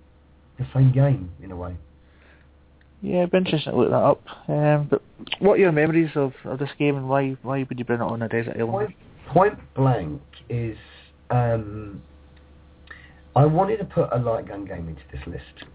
[0.58, 1.76] the same game in a way.
[3.02, 4.22] Yeah, it'd be interesting to look that up.
[4.48, 5.02] Um, but
[5.38, 8.04] what are your memories of, of this game and why why would you bring it
[8.04, 8.72] on a desert island?
[8.72, 10.76] Point, point blank is
[11.30, 12.02] um,
[13.34, 15.68] I wanted to put a light gun game into this list,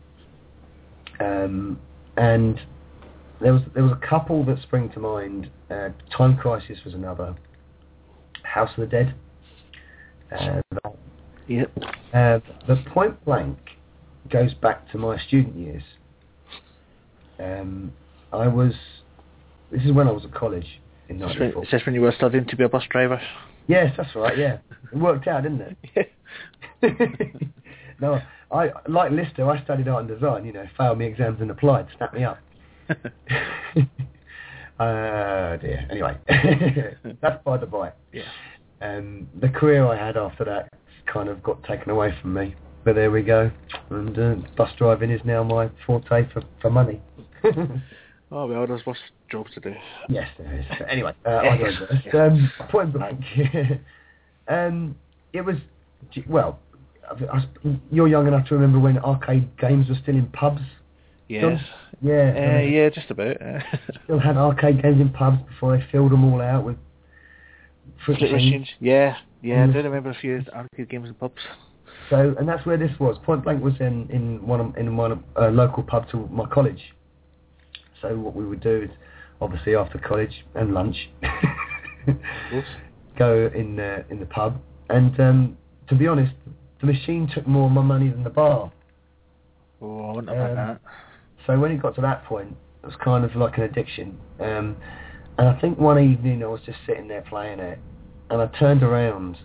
[1.19, 1.79] um,
[2.17, 2.59] and
[3.39, 5.49] there was there was a couple that spring to mind.
[5.69, 7.35] Uh, Time Crisis was another.
[8.43, 9.15] House of the Dead.
[10.31, 10.61] Uh,
[11.47, 11.71] Yep.
[12.13, 13.57] uh, the Point Blank
[14.29, 15.83] goes back to my student years.
[17.41, 17.91] Um,
[18.33, 18.73] I was.
[19.71, 20.79] This is when I was at college
[21.09, 21.63] in Is this when- '94.
[21.63, 23.21] is this when you were studying to be a bus driver?
[23.67, 24.37] Yes, that's right.
[24.37, 24.57] Yeah,
[24.91, 26.11] it worked out, didn't it?
[28.01, 28.19] no,
[28.51, 29.49] I like Lister.
[29.49, 30.45] I studied art and design.
[30.45, 31.87] You know, failed me exams and applied.
[31.97, 32.37] Snap me up.
[34.79, 35.85] uh, dear.
[35.89, 36.17] Anyway,
[37.21, 37.91] that's by the by.
[38.11, 38.23] yeah.
[38.81, 40.73] Um, the career I had after that
[41.05, 42.55] kind of got taken away from me.
[42.83, 43.51] But there we go.
[43.91, 46.99] And uh, bus driving is now my forte for, for money.
[48.33, 48.97] Oh well, there's worse
[49.29, 49.73] jobs to do.
[50.07, 50.65] yes, there is.
[50.69, 51.41] But anyway, uh.
[52.17, 53.19] Um, point blank.
[54.47, 54.95] um,
[55.33, 55.57] it was,
[56.27, 56.59] well,
[57.09, 57.45] I,
[57.91, 60.61] you're young enough to remember when arcade games were still in pubs.
[61.27, 61.61] Yes.
[62.01, 62.33] Yeah.
[62.35, 63.37] Uh, yeah, just about.
[64.03, 66.75] Still had arcade games in pubs before they filled them all out with
[68.05, 68.33] fruit machines.
[68.33, 68.67] machines.
[68.79, 69.65] Yeah, yeah.
[69.65, 69.69] Mm.
[69.69, 71.41] I do remember a few arcade games in pubs.
[72.09, 73.17] So, and that's where this was.
[73.23, 76.45] Point Blank was in in one of, in one of, uh, local pub to my
[76.47, 76.81] college.
[78.01, 78.89] So what we would do is,
[79.39, 81.09] obviously after college and lunch,
[83.17, 84.59] go in uh, in the pub.
[84.89, 86.33] And um, to be honest,
[86.79, 88.71] the machine took more of my money than the bar.
[89.81, 90.81] Oh, I wouldn't have Um, that.
[91.47, 94.17] So when it got to that point, it was kind of like an addiction.
[94.39, 94.77] Um,
[95.37, 97.79] and I think one evening I was just sitting there playing it,
[98.29, 99.37] and I turned around,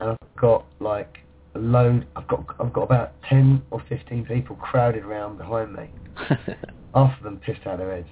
[0.00, 1.18] and I've got like
[1.54, 2.06] a load.
[2.16, 5.90] I've got I've got about ten or fifteen people crowded around behind me.
[6.94, 8.08] Half of them pissed out their heads,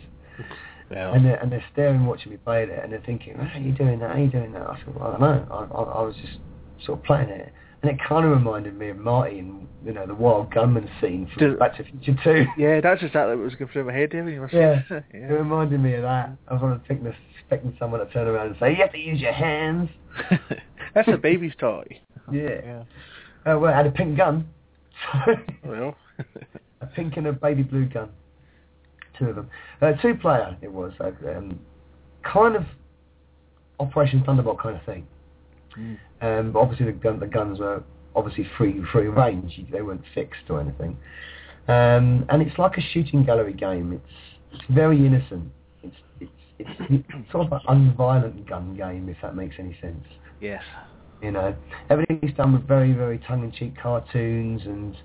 [0.91, 3.61] well, and they're and they're staring, watching me play it, and they're thinking, "How are
[3.63, 4.11] you doing that?
[4.11, 5.47] How are you doing that?" I said, "Well, I don't know.
[5.51, 6.39] I, I, I was just
[6.85, 7.53] sort of playing it."
[7.83, 11.29] And it kind of reminded me of Marty and you know the Wild Gunman scene
[11.33, 12.47] from Does- Back to the Future Two.
[12.59, 14.83] yeah, that's exactly what was going through my head there when Yeah.
[15.13, 16.31] It reminded me of that.
[16.49, 19.21] I was on thinking, expecting someone to turn around and say, "You have to use
[19.21, 19.91] your hands."
[20.95, 21.85] that's a baby's toy.
[22.33, 22.61] Yeah.
[22.65, 22.83] Yeah.
[23.53, 24.49] Uh, well, I had a pink gun.
[25.65, 25.95] Well.
[26.81, 28.09] a pink and a baby blue gun.
[29.19, 29.51] Two of them.
[29.81, 30.93] Uh, two player it was.
[31.01, 31.59] Uh, um,
[32.23, 32.65] kind of
[33.81, 35.07] Operation Thunderbolt kind of thing.
[35.77, 35.99] Mm.
[36.21, 37.83] Um, but obviously the, gun, the guns were
[38.17, 39.61] obviously free free range.
[39.71, 40.97] They weren't fixed or anything.
[41.69, 43.93] Um, and it's like a shooting gallery game.
[43.93, 44.15] It's
[44.53, 45.53] it's very innocent.
[45.83, 50.05] It's it's it's sort of an unviolent gun game, if that makes any sense.
[50.41, 50.63] yes.
[51.21, 51.55] You know,
[51.91, 54.97] everything's done with very, very tongue-in-cheek cartoons, and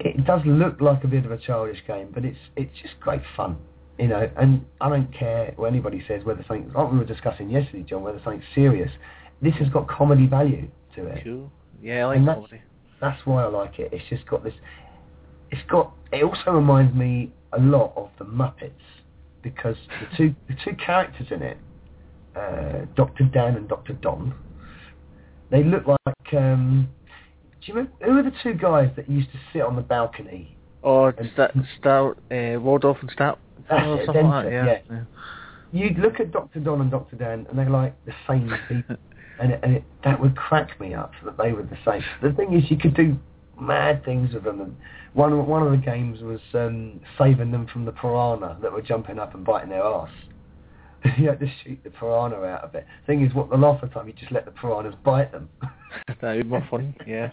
[0.00, 3.22] it does look like a bit of a childish game, but it's it's just great
[3.36, 3.56] fun.
[3.98, 7.48] You know, and I don't care what anybody says whether something like we were discussing
[7.50, 8.90] yesterday, John, whether something's serious.
[9.40, 11.24] This has got comedy value to it.
[11.24, 11.50] Cool.
[11.82, 12.62] Yeah, I like And that's- comedy.
[13.00, 13.90] That's why I like it.
[13.92, 14.54] It's just got this.
[15.50, 15.92] It's got.
[16.12, 18.72] It also reminds me a lot of the Muppets
[19.42, 21.58] because the two the two characters in it,
[22.34, 24.34] uh, Doctor Dan and Doctor Don,
[25.50, 26.34] they look like.
[26.34, 26.88] Um,
[27.66, 30.56] do you remember who are the two guys that used to sit on the balcony?
[31.18, 31.48] And- Sta
[31.78, 33.10] Star, uh, Waldorf and.
[33.68, 35.02] That's or it, something like that, yeah.
[35.72, 38.96] You'd look at Doctor Don and Doctor Dan, and they're like the same people,
[39.40, 42.02] and it, and it, that would crack me up that they were the same.
[42.22, 43.18] The thing is, you could do
[43.60, 44.60] mad things with them.
[44.60, 44.76] And
[45.14, 48.82] one of, one of the games was um, saving them from the piranha that were
[48.82, 50.10] jumping up and biting their ass.
[51.18, 52.86] You had to shoot the piranha out of it.
[53.06, 55.48] Thing is, what the last of the time you just let the piranhas bite them.
[56.08, 57.30] that would be more fun, yeah.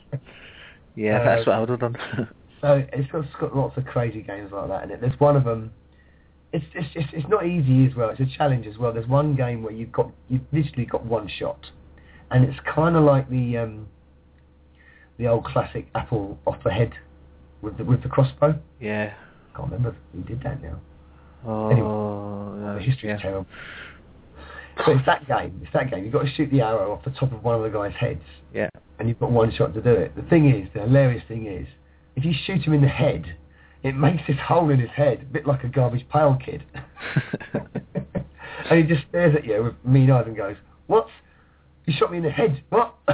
[0.95, 1.97] Yeah, Uh, that's what I would have done.
[2.61, 5.01] So it's got, it's got lots of crazy games like that in it.
[5.01, 5.73] There's one of them.
[6.53, 8.09] It's it's it's, it's not easy as well.
[8.09, 8.93] It's a challenge as well.
[8.93, 11.59] There's one game where you've got you've literally got one shot,
[12.31, 13.87] and it's kind of like the um,
[15.17, 16.93] the old classic apple off the head
[17.61, 18.57] with the, with the crossbow.
[18.79, 19.13] yeah.
[19.57, 20.79] can't remember who did that now.
[21.45, 23.17] Oh, The uh, history's yeah.
[23.17, 23.45] terrible.
[24.77, 25.59] But it's that game.
[25.63, 26.03] It's that game.
[26.03, 28.23] You've got to shoot the arrow off the top of one of the guy's heads.
[28.53, 28.69] Yeah.
[28.99, 30.15] and you've got one shot to do it.
[30.15, 31.67] The thing is, the hilarious thing is,
[32.15, 33.35] if you shoot him in the head,
[33.83, 36.63] it makes this hole in his head a bit like a garbage pail kid.
[37.53, 40.55] and he just stares at you with mean eyes and goes,
[40.87, 41.07] "What?
[41.85, 42.63] You shot me in the head?
[42.69, 42.95] What?"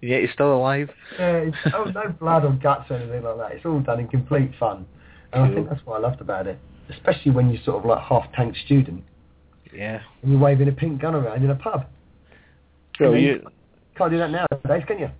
[0.00, 0.88] yet he's still alive.
[1.18, 3.52] Yeah, it's, oh, no blood or guts or anything like that.
[3.52, 4.86] It's all done in complete fun.
[5.32, 6.58] And I think that's what I loved about it.
[6.90, 9.04] Especially when you're sort of like half-tank student
[9.72, 10.00] Yeah.
[10.22, 11.86] and you're waving a pink gun around in a pub.
[12.98, 13.50] Well, then- you...
[13.96, 15.10] Can't do that nowadays, can you?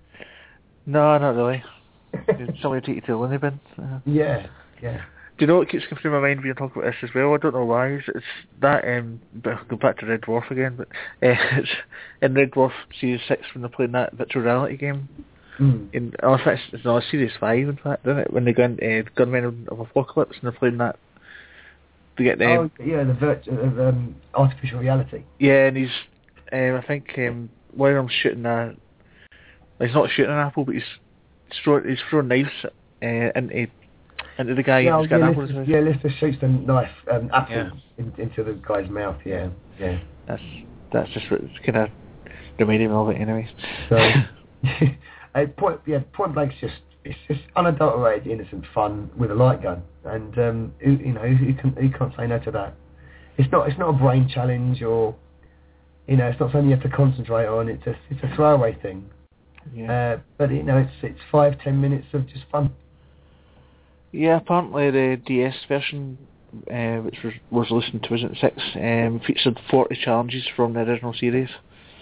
[0.86, 1.62] No, not really.
[2.62, 3.60] Somebody take you to the loony bin.
[4.06, 4.46] Yeah,
[4.82, 5.02] yeah.
[5.40, 7.10] Do you know what keeps coming through my mind when you talk about this as
[7.14, 7.32] well?
[7.32, 7.88] I don't know why.
[7.88, 8.24] It's, it's
[8.60, 10.88] that, um, but go back to Red Dwarf again, but
[11.26, 11.70] uh, it's
[12.20, 15.08] in Red Dwarf Series 6 when they're playing that virtual reality game.
[15.58, 15.94] Mm.
[15.94, 18.32] In, oh, in fact, it's no, Series 5 in fact, isn't it?
[18.32, 20.98] When they go in, uh, Gunmen of Apocalypse and they're playing that.
[22.20, 22.70] They get them.
[22.78, 25.22] Oh, yeah, the virt- uh, um, artificial reality.
[25.38, 25.88] Yeah, and he's,
[26.52, 28.74] um, I think, um, one of them's shooting a,
[29.80, 30.84] he's not shooting an apple, but he's,
[31.48, 33.68] he's throwing, he's throwing knives uh, into,
[34.38, 36.36] into the guy yeah, who's got yeah, an apple in his Lister, yeah, Lister shoots
[36.42, 37.70] the knife, um, apple Yeah.
[37.96, 39.16] in, into the guy's mouth.
[39.24, 39.48] Yeah,
[39.78, 39.98] yeah.
[40.28, 40.42] That's,
[40.92, 41.88] that's just what kind of
[42.58, 43.48] reminded me of it anyway.
[43.88, 43.96] So,
[45.34, 46.74] uh, point, yeah, point blank's just
[47.05, 51.55] it's just unadulterated, innocent fun with a light gun, and um, who, you know who
[51.55, 52.74] can who can't say no to that?
[53.38, 55.14] It's not it's not a brain challenge or
[56.07, 57.68] you know it's not something you have to concentrate on.
[57.68, 59.09] It's a it's a throwaway thing,
[59.74, 59.92] yeah.
[59.92, 62.74] uh, but you know it's it's five ten minutes of just fun.
[64.12, 66.18] Yeah, apparently the DS version,
[66.70, 71.14] uh, which was, was listened released in 2006, um, featured 40 challenges from the original
[71.14, 71.48] series.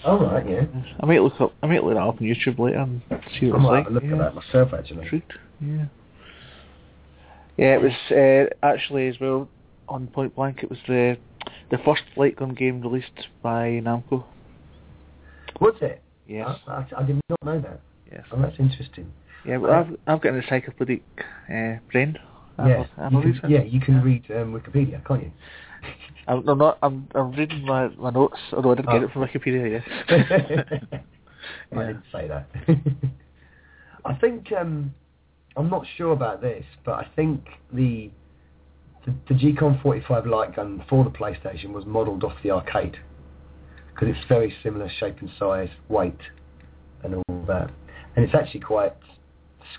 [0.05, 0.63] All right, yeah.
[1.01, 3.03] I might look up, I might look that up on YouTube later and
[3.39, 3.85] see what it's might like.
[3.85, 4.13] have a look yeah.
[4.13, 5.03] at that myself actually.
[5.03, 5.33] Intrigued.
[5.61, 5.85] Yeah.
[7.57, 9.49] Yeah, it was uh, actually as well
[9.89, 10.63] on Point Blank.
[10.63, 11.17] It was the
[11.71, 14.25] the first light gun game released by Namco.
[15.61, 16.01] Was it?
[16.27, 16.49] Yes.
[16.67, 17.81] I, I, I did not know that.
[18.11, 18.25] Yes.
[18.33, 19.13] Oh, that's interesting.
[19.45, 21.03] Yeah, well, I've I've got an encyclopedic
[21.53, 22.19] uh, brain.
[22.59, 25.33] I'm Yeah, a- I'm you can, yeah, you can read um, Wikipedia, can't you?
[26.29, 26.79] I'm, I'm not.
[26.83, 29.05] I'm I'm reading my, my notes, although I didn't get Oh.
[29.07, 29.83] it from Wikipedia.
[31.73, 31.81] Yeah.
[31.81, 32.47] I didn't say that.
[34.05, 34.93] I think um,
[35.57, 38.11] I'm not sure about this, but I think the
[39.07, 42.99] the, the G-Con 45 light gun for the PlayStation was modelled off the arcade
[43.95, 46.19] because it's very similar shape and size, weight,
[47.03, 47.71] and all that,
[48.17, 48.93] and it's actually quite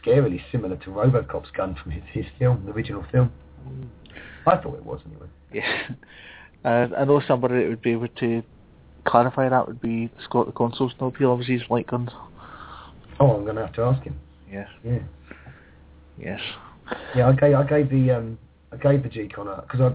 [0.04, 3.32] scarily similar to RoboCop's gun from his, his film, the original film.
[4.48, 5.28] I thought it was anyway.
[5.54, 5.90] Yeah.
[6.64, 8.44] Uh, I know somebody that would be able to
[9.06, 12.10] clarify that would be Scott the Consoles no he loves his light guns.
[13.20, 14.20] Oh, I'm going to have to ask him.
[14.52, 14.68] Yes.
[14.84, 15.00] Yeah.
[16.18, 16.42] Yes.
[17.16, 18.38] Yeah, I gave I gave the um
[18.72, 19.94] I gave the G-Con because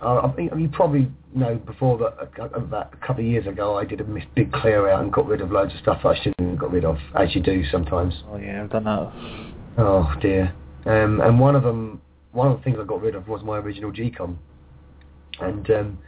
[0.00, 3.46] I, I I think you probably know before that uh, about a couple of years
[3.46, 6.16] ago I did a big clear out and got rid of loads of stuff I
[6.16, 8.14] shouldn't have got rid of as you do sometimes.
[8.28, 9.12] Oh yeah, I've done that.
[9.78, 10.54] Oh dear.
[10.84, 12.00] Um, and one of them,
[12.32, 14.38] one of the things I got rid of was my original G-Con.
[15.40, 15.98] And um,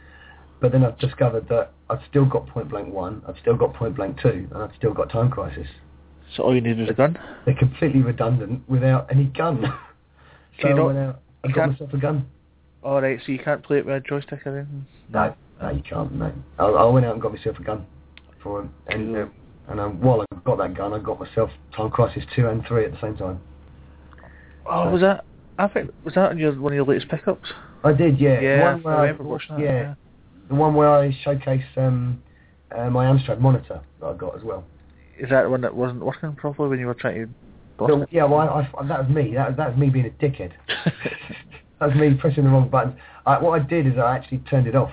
[0.59, 3.95] but then I've discovered that I've still got Point Blank One, I've still got Point
[3.95, 5.67] Blank Two, and I've still got Time Crisis.
[6.35, 7.17] So all you need is a gun.
[7.45, 9.61] They're completely redundant without any gun.
[10.61, 12.25] so you I not- went out, I you got myself a gun.
[12.83, 14.85] Alright, so you can't play it with a joystick or anything?
[15.13, 16.11] No, no, you can't.
[16.13, 17.85] No, I, I went out and got myself a gun
[18.41, 19.21] for him, and Cool.
[19.23, 19.31] um,
[19.67, 22.85] and um, while I got that gun, I got myself Time Crisis two and three
[22.85, 23.39] at the same time.
[24.65, 25.25] Oh, So- was that?
[25.61, 27.49] I think was that your one of your latest pickups?
[27.83, 28.39] I did, yeah.
[28.41, 29.63] Yeah, the one where I remember I, watching that.
[29.63, 29.93] yeah,
[30.49, 32.21] the one where I showcase um,
[32.75, 34.65] uh, my Amstrad monitor that I got as well.
[35.19, 37.33] Is that the one that wasn't working properly when you were trying to?
[37.77, 39.33] So, yeah, well, I, I, that was me.
[39.35, 40.51] That, that was me being a dickhead.
[41.79, 42.95] that was me pressing the wrong buttons.
[43.27, 44.91] I, what I did is I actually turned it off.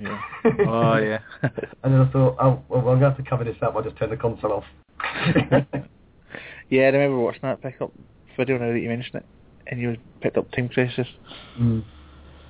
[0.00, 0.20] Yeah.
[0.66, 1.18] Oh yeah.
[1.42, 3.74] and then I thought, oh, well, I'm going to have to cover this up.
[3.76, 4.64] I'll just turn the console off.
[6.70, 7.92] yeah, I remember watching that pickup
[8.36, 9.26] video now that you mentioned it,
[9.68, 11.06] and you picked up Time Crisis.
[11.60, 11.84] Mm.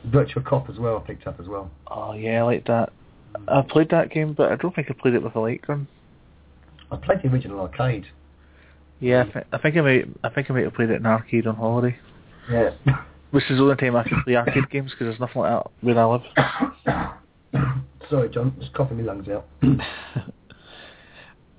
[0.04, 1.70] Virtual Cop as well, I picked up as well.
[1.88, 2.92] Oh yeah, I like that.
[3.46, 5.86] I played that game, but I don't think I played it with a light gun.
[6.90, 8.06] I played the original arcade.
[9.00, 10.04] Yeah, I, th- I think I might.
[10.24, 11.96] I think I might have played it in arcade on holiday,
[12.50, 12.70] Yeah.
[13.30, 15.70] which is the only time I can play arcade games because there's nothing like that
[15.82, 16.22] where I live.
[18.10, 19.46] Sorry, John, just coughing my lungs out.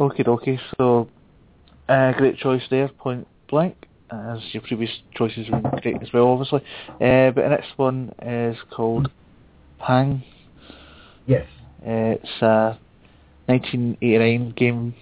[0.02, 0.58] Okay, okay.
[0.78, 1.10] So,
[1.90, 3.76] uh, great choice there, Point Blank.
[4.12, 6.62] As your previous choices were great as well, obviously.
[6.96, 9.12] Uh, but the next one is called
[9.80, 10.24] Pang.
[11.28, 11.46] Yes.
[11.82, 12.78] Uh, it's a
[13.46, 14.96] 1989 game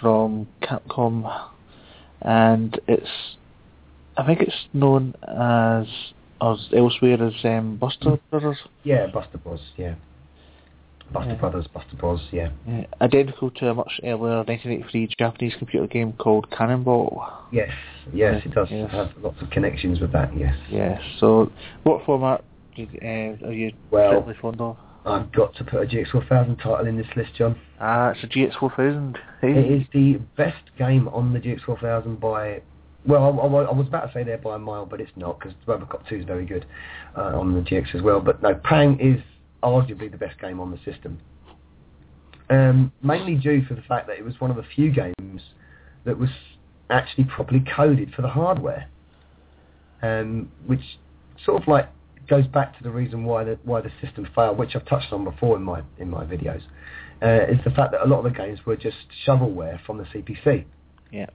[0.00, 1.50] from Capcom,
[2.22, 3.36] and it's
[4.16, 5.86] I think it's known as
[6.40, 8.58] as elsewhere as um, Buster Brothers.
[8.84, 9.94] Yeah, Buster Bros, yeah.
[11.12, 11.36] Buster Yeah.
[11.36, 12.50] Brothers, Buster Bros, yeah.
[12.68, 17.26] Uh, identical to a much earlier 1983 Japanese computer game called Cannonball.
[17.50, 17.70] Yes,
[18.12, 18.90] yes, it does Yes.
[18.90, 20.54] have lots of connections with that, yes.
[20.70, 21.00] Yes.
[21.18, 21.50] So,
[21.84, 22.44] what format
[22.76, 24.76] you, uh, are you Well- particularly fond of?
[25.06, 27.56] I've got to put a GX4000 title in this list, John.
[27.80, 29.16] Ah, it's a GX4000.
[29.40, 29.52] Hey.
[29.52, 32.60] It is the best game on the GX4000 by,
[33.06, 35.38] well, I, I, I was about to say there by a mile, but it's not
[35.38, 36.66] because Robocop 2 is very good
[37.16, 38.20] uh, on the GX as well.
[38.20, 39.22] But no, Pang is
[39.62, 41.18] arguably the best game on the system.
[42.50, 45.42] Um, mainly due to the fact that it was one of the few games
[46.04, 46.30] that was
[46.90, 48.88] actually properly coded for the hardware,
[50.02, 50.80] um, which
[51.44, 51.88] sort of like
[52.28, 55.24] goes back to the reason why the why the system failed, which I've touched on
[55.24, 56.62] before in my in my videos,
[57.22, 58.96] uh, is the fact that a lot of the games were just
[59.26, 60.64] shovelware from the CPC.
[61.12, 61.26] Yeah.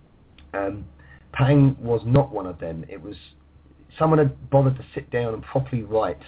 [0.54, 0.86] Um,
[1.32, 2.86] Pang was not one of them.
[2.90, 3.16] It was
[3.98, 6.22] someone had bothered to sit down and properly write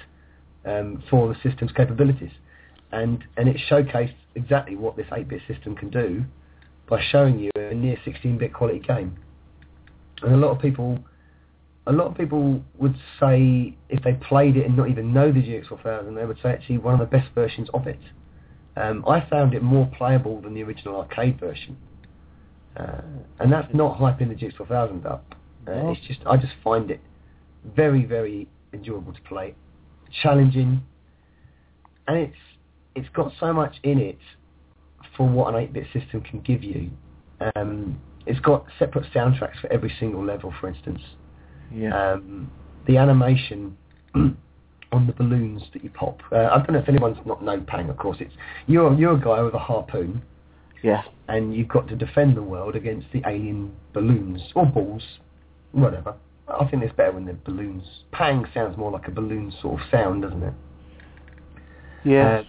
[0.65, 2.31] um, for the system's capabilities,
[2.91, 6.23] and and it showcased exactly what this 8-bit system can do
[6.87, 9.17] by showing you a near 16-bit quality game.
[10.21, 10.99] And a lot of people,
[11.87, 15.41] a lot of people would say if they played it and not even know the
[15.41, 17.99] GX4000, they would say it's actually one of the best versions of it.
[18.77, 21.77] Um, I found it more playable than the original arcade version,
[22.75, 23.01] uh,
[23.39, 25.35] and that's not hyping the GX4000 up.
[25.67, 26.99] Uh, It's just I just find it
[27.63, 29.55] very very enjoyable to play,
[30.21, 30.81] challenging,
[32.07, 32.37] and it's
[32.95, 34.19] it's got so much in it
[35.17, 36.89] for what an 8-bit system can give you.
[37.55, 41.01] Um, it's got separate soundtracks for every single level, for instance.
[41.73, 42.13] Yeah.
[42.13, 42.49] Um,
[42.87, 43.77] the animation
[44.15, 46.21] on the balloons that you pop.
[46.31, 47.89] Uh, I don't know if anyone's not known Pang.
[47.89, 48.33] Of course, it's
[48.67, 50.21] you're you're a guy with a harpoon,
[50.83, 51.03] yeah.
[51.27, 55.03] and you've got to defend the world against the alien balloons or balls,
[55.71, 56.15] whatever.
[56.47, 57.83] I think it's better when they're balloons.
[58.11, 60.53] Pang sounds more like a balloon sort of sound, doesn't it?
[62.03, 62.39] Yeah.
[62.39, 62.43] Uh,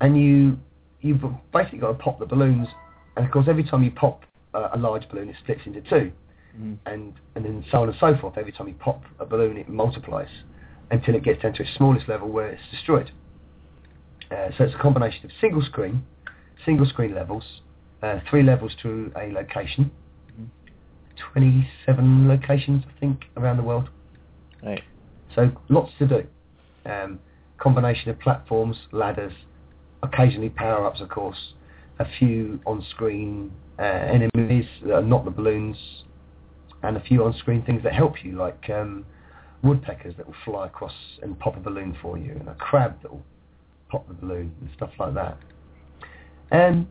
[0.00, 0.58] and you
[1.00, 1.22] you've
[1.52, 2.68] basically got to pop the balloons,
[3.16, 4.22] and of course every time you pop
[4.52, 6.12] uh, a large balloon, it splits into two,
[6.60, 6.78] Mm.
[6.86, 8.38] and and then so on and so forth.
[8.38, 10.28] Every time you pop a balloon, it multiplies
[10.90, 13.10] until it gets down to its smallest level where it's destroyed.
[14.30, 16.04] Uh, so it's a combination of single screen,
[16.64, 17.42] single screen levels,
[18.02, 19.90] uh, three levels to a location.
[21.32, 23.88] 27 locations I think around the world.
[24.62, 24.82] Right.
[25.34, 26.26] So lots to do.
[26.86, 27.18] Um,
[27.58, 29.32] combination of platforms, ladders,
[30.02, 31.54] occasionally power-ups, of course.
[31.98, 35.76] A few on-screen uh, enemies that are not the balloons,
[36.82, 39.06] and a few on-screen things that help you, like um,
[39.62, 40.92] woodpeckers that will fly across
[41.22, 43.24] and pop a balloon for you, and a crab that will
[43.88, 45.38] pop the balloon and stuff like that.
[46.50, 46.86] And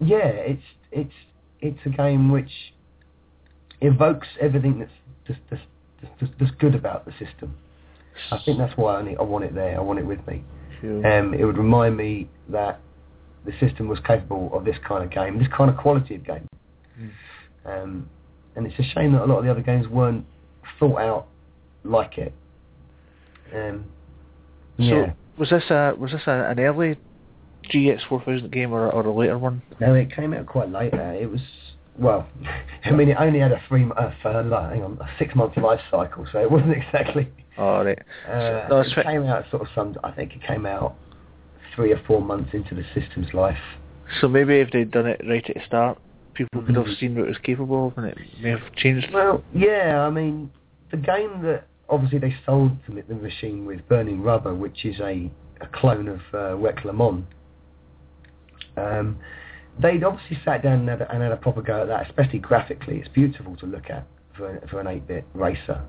[0.00, 1.14] yeah, it's it's
[1.60, 2.50] it's a game which
[3.82, 4.90] evokes everything that's
[5.28, 7.54] that's, that's, that's, that's good about the system.
[8.30, 9.76] I think that's why I, need, I want it there.
[9.76, 10.44] I want it with me.
[10.80, 11.06] Cool.
[11.06, 12.80] Um, it would remind me that
[13.44, 16.46] the system was capable of this kind of game, this kind of quality of game.
[17.00, 17.10] Mm.
[17.64, 18.10] Um,
[18.56, 20.26] and it's a shame that a lot of the other games weren't
[20.78, 21.26] thought out
[21.84, 22.34] like it.
[23.54, 23.84] Um,
[24.78, 25.12] So yeah.
[25.38, 26.96] was this a was this a, an early
[27.72, 29.62] GX4000 game or, or a later one?
[29.80, 30.94] No, it came out quite late.
[30.94, 31.40] Uh, it was
[31.98, 32.28] well,
[32.84, 36.26] I mean, it only had a three, uh, hang on, a six month life cycle,
[36.32, 37.28] so it wasn't exactly.
[37.58, 37.98] All right.
[38.28, 39.96] Uh, no, it came out sort of some.
[40.02, 40.94] I think it came out
[41.74, 43.58] three or four months into the system's life.
[44.20, 45.98] So maybe if they'd done it right at the start,
[46.34, 46.98] people could have Mhm.
[46.98, 49.12] seen what it was capable of, and it may have changed.
[49.12, 50.50] Well, yeah, I mean,
[50.90, 55.30] the game that obviously they sold the, the machine with Burning Rubber, which is a,
[55.60, 57.24] a clone of uh, WEC Le Mans.
[58.76, 59.18] Um,
[59.80, 62.38] they'd obviously sat down and had, a- and had a proper go at that, especially
[62.38, 62.98] graphically.
[62.98, 64.06] It's beautiful to look at
[64.36, 65.82] for, for an 8-bit racer.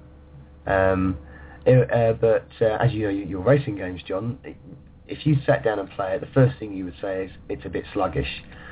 [0.65, 1.17] Um,
[1.65, 4.37] it- uh, but uh, as you know, your, racing games, John,
[5.07, 7.65] if you sat down and play it, the first thing you would say is it's
[7.65, 8.27] a bit sluggish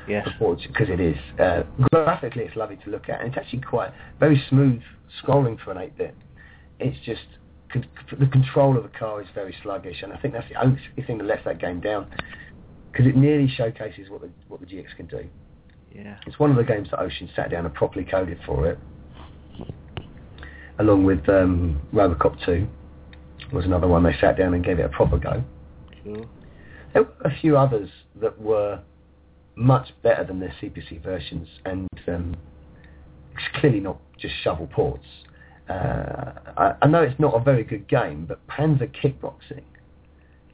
[0.08, 0.26] Yes.
[0.38, 1.16] because it is.
[1.38, 4.80] Uh, graphically, it's lovely to look at, and it's actually quite very smooth
[5.22, 6.14] scrolling for an 8-bit.
[6.80, 7.20] It's just
[7.72, 7.86] con-
[8.18, 11.18] the control of the car is very sluggish, and I think that's the only thing
[11.18, 12.10] that lets that game down
[12.92, 15.24] because it nearly showcases what the what the GX can do.
[15.94, 16.16] Yeah.
[16.26, 18.78] It's one of the games that Ocean sat down and properly coded for it,
[20.78, 22.66] along with um, Robocop 2
[23.52, 25.44] was another one they sat down and gave it a proper go.
[26.02, 26.26] Cool.
[26.94, 27.90] There were a few others
[28.20, 28.80] that were
[29.54, 32.36] much better than their CPC versions, and um,
[33.34, 35.06] it's clearly not just shovel ports.
[35.68, 39.64] Uh, I, I know it's not a very good game, but Panza Kick Boxing,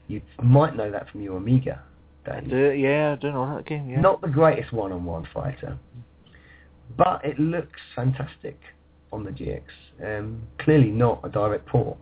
[0.08, 1.82] you might know that from your Amiga
[2.24, 3.88] Do, yeah, I don't know that game.
[3.88, 4.00] Yeah.
[4.00, 5.78] Not the greatest one-on-one fighter,
[6.96, 8.58] but it looks fantastic
[9.12, 9.62] on the GX.
[10.04, 11.96] Um, clearly not a direct port.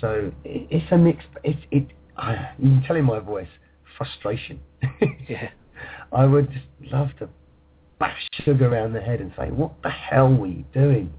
[0.00, 1.24] So it, it's a mix.
[1.44, 1.86] It, it,
[2.16, 3.48] I, you can tell in my voice
[3.96, 4.60] frustration.
[5.28, 5.50] Yeah.
[6.12, 7.28] I would just love to
[7.98, 11.12] bash sugar around the head and say, what the hell were you doing?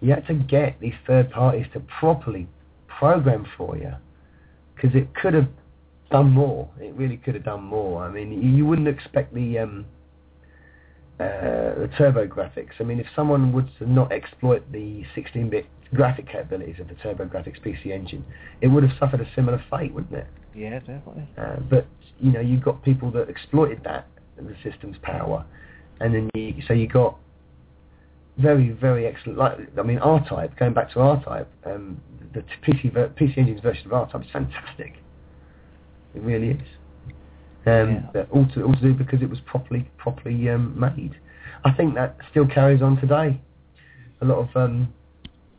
[0.00, 2.46] You had to get these third parties to properly
[2.86, 3.92] program for you
[4.74, 5.48] because it could have
[6.10, 6.68] done more.
[6.80, 8.04] It really could have done more.
[8.04, 9.86] I mean, you, wouldn't expect the um,
[11.18, 12.68] uh, the TurboGrafx.
[12.80, 17.92] I mean, if someone would not exploit the 16-bit graphic capabilities of the TurboGrafx PC
[17.92, 18.24] Engine,
[18.60, 20.26] it would have suffered a similar fate, wouldn't it?
[20.54, 21.28] Yeah, definitely.
[21.36, 21.86] Uh, but
[22.20, 24.06] you know, you've got people that exploited that
[24.36, 25.44] the system's power,
[26.00, 27.16] and then you so you got
[28.38, 29.38] very very excellent.
[29.38, 30.56] Like I mean, R-Type.
[30.58, 32.00] Going back to R-Type, um,
[32.32, 34.94] the PC ver- PC Engine's version of R-Type is fantastic.
[36.14, 36.60] It really is.
[37.66, 38.24] Um, Yeah.
[38.30, 41.14] All to all to do because it was properly properly um, made.
[41.64, 43.40] I think that still carries on today.
[44.20, 44.92] A lot of um,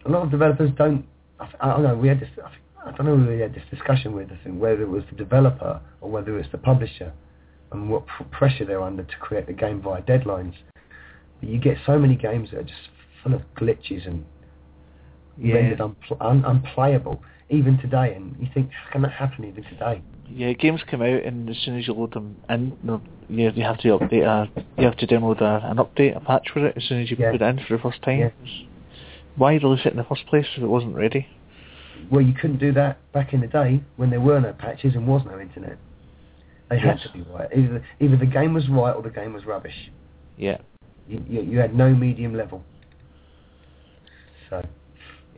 [0.05, 1.05] a lot of developers don't.
[1.39, 1.95] I, I don't know.
[1.97, 2.29] We had this.
[2.43, 3.31] I, I don't know.
[3.31, 4.29] We had this discussion with.
[4.31, 7.11] I and whether it was the developer or whether it's the publisher,
[7.71, 10.53] and what pr- pressure they're under to create the game via deadlines.
[11.39, 12.89] But you get so many games that are just
[13.23, 14.23] full of glitches and
[15.37, 15.55] Yeah.
[15.55, 18.13] rendered unpl- un- unplayable even today.
[18.15, 20.01] And you think, how can that happen even today?
[20.29, 23.63] Yeah, games come out and as soon as you load them in, no, you, you
[23.63, 26.75] have to update a, you have to download a, an update, a patch for it
[26.75, 27.31] as soon as you Yeah.
[27.31, 28.19] put it in for the first time.
[28.19, 28.29] Yeah.
[29.35, 31.27] Why release it in the first place if it wasn't ready?
[32.11, 35.07] Well, you couldn't do that back in the day when there were no patches and
[35.07, 35.77] was no internet.
[36.69, 37.47] They had to be right.
[37.55, 39.91] Either either the game was right or the game was rubbish.
[40.37, 40.57] Yeah.
[41.07, 42.63] You, you, you had no medium level.
[44.49, 44.65] So,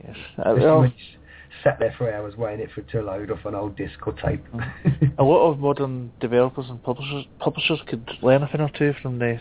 [0.05, 0.15] Yes.
[0.37, 1.17] Uh, especially well, when you s-
[1.63, 4.13] sat there for hours waiting it for it to load off an old disc or
[4.13, 4.43] tape.
[5.17, 9.19] a lot of modern developers and publishers publishers could learn a thing or two from
[9.19, 9.39] the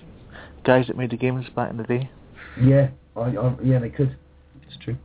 [0.65, 2.11] guys that made the games back in the day.
[2.61, 4.17] yeah, I, I, yeah, they could.
[4.67, 4.97] It's true.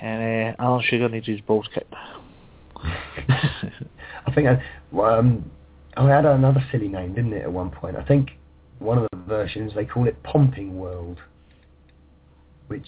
[0.00, 1.94] And uh, Alan Sugar needs his balls kicked.
[2.76, 5.50] I think I, well, um,
[5.96, 7.96] I had another silly name, didn't it, at one point?
[7.96, 8.30] I think
[8.78, 11.18] one of the versions they call it Pomping World,
[12.66, 12.86] which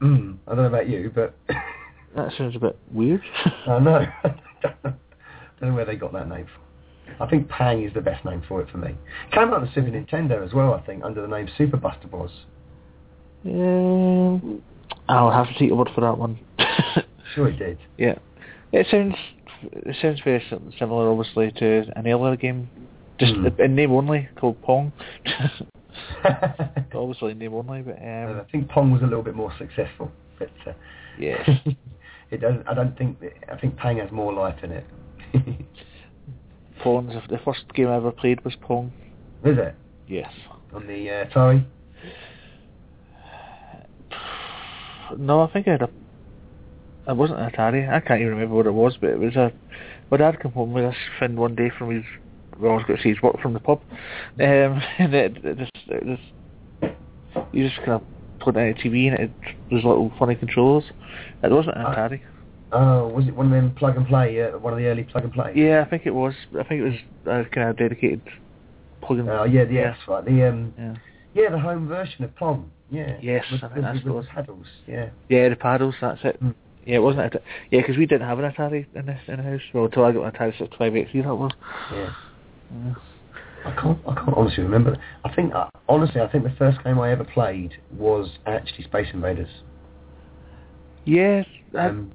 [0.00, 1.34] mm, I don't know about you, but
[2.16, 3.22] that sounds a bit weird.
[3.66, 4.06] I know.
[4.62, 4.94] don't
[5.70, 6.62] know where they got that name from.
[7.20, 8.94] I think Pang is the best name for it for me.
[9.32, 12.08] Came out on the Super Nintendo as well, I think, under the name Super Buster
[12.08, 12.30] Bros.
[13.44, 14.62] um,
[15.08, 16.38] I'll have to take your word for that one.
[17.34, 17.78] Sure it did.
[17.98, 18.14] Yeah,
[18.70, 19.14] it sounds
[19.62, 20.40] it sounds very
[20.78, 22.68] similar, obviously, to an earlier game,
[23.18, 23.48] just Hmm.
[23.60, 24.92] in name only called Pong.
[26.94, 30.12] obviously, in name only, but um, I think Pong was a little bit more successful,
[30.38, 30.72] but uh,
[31.18, 31.48] yes,
[32.34, 32.54] it does.
[32.66, 33.18] I don't think.
[33.50, 34.86] I think Pang has more life in it.
[36.82, 38.92] Pong's the first game I ever played was Pong.
[39.44, 39.74] Is it
[40.06, 40.30] Yes.
[40.72, 41.64] on the uh, Atari?
[45.18, 45.90] No, I think I had a.
[47.08, 47.88] It wasn't an Atari.
[47.88, 49.52] I can't even remember what it was, but it was a.
[50.10, 52.04] My dad came home with this thing one day from his.
[52.58, 53.96] Well, I was going to say his work from the pub, um,
[54.98, 56.94] and it, it just, it just,
[57.52, 58.02] you just kind of
[58.44, 59.30] put it on a TV and it
[59.72, 60.84] was little funny controllers.
[61.42, 61.94] It wasn't an Ah.
[61.94, 62.20] Atari.
[62.72, 64.42] Oh, was it one of them plug and play?
[64.42, 65.52] Uh, one of the early plug and play?
[65.54, 66.34] Yeah, I think it was.
[66.58, 66.94] I think it was
[67.26, 68.20] uh, kind of dedicated
[69.00, 69.28] plug-in.
[69.28, 70.24] Oh yeah, yeah, that's right.
[70.24, 70.94] The um, yeah.
[71.34, 72.70] yeah, the home version of Pong.
[72.90, 73.16] Yeah.
[73.22, 74.26] Yes, with, I think with, that's with was.
[74.26, 74.66] paddles.
[74.86, 75.10] Yeah.
[75.28, 75.94] Yeah, the paddles.
[76.00, 76.42] That's it.
[76.42, 76.54] Mm.
[76.84, 77.34] Yeah, it wasn't.
[77.34, 77.40] A,
[77.70, 79.60] yeah, because we didn't have an Atari in the in the house.
[79.72, 81.52] Well, until I got an Atari 65 XE, that was.
[81.92, 82.12] Yeah.
[82.84, 82.94] Yeah.
[83.64, 83.98] I can't.
[84.06, 84.96] I can't honestly remember.
[85.24, 89.08] I think uh, honestly, I think the first game I ever played was actually Space
[89.12, 89.48] Invaders.
[91.04, 91.46] Yes,
[91.76, 92.12] I, Um,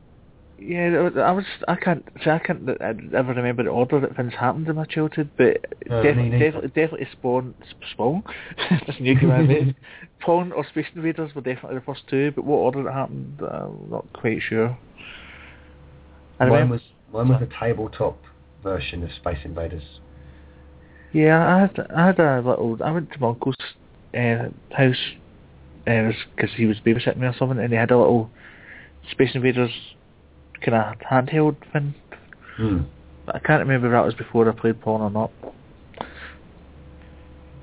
[0.59, 1.09] yeah.
[1.15, 1.45] I was.
[1.67, 2.07] I can't.
[2.23, 5.57] See, I can't I ever remember the order that things happened in my childhood, but
[5.87, 7.55] No, definitely, definitely, definitely Spawn,
[7.93, 8.23] Spawn.
[8.69, 9.75] That's new game I made.
[10.19, 13.67] Pawn or Space Invaders were definitely the first two, but what order it happened, uh,
[13.67, 14.77] I'm not quite sure.
[16.39, 16.73] I mine remember.
[16.75, 16.81] was
[17.11, 18.19] mine was the tabletop
[18.61, 19.99] version of Space Invaders.
[21.11, 22.77] Yeah, I had I had a little.
[22.83, 23.55] I went to my uncle's
[24.15, 24.95] uh, house
[25.85, 28.29] because he was babysitting me or something, and he had a little
[29.11, 29.71] Space Invaders
[30.61, 31.95] kind of handheld thing.
[32.57, 32.79] Hmm.
[33.25, 35.31] But I can't remember if that was before I played Pawn or not.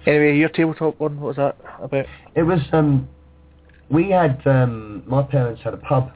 [0.06, 2.06] Anyway, your tabletop one, what was that about?
[2.34, 3.08] It was um,
[3.90, 6.12] we had um, my parents had a pub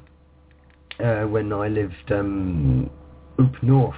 [1.00, 2.90] uh, when I lived um,
[3.38, 3.94] up north,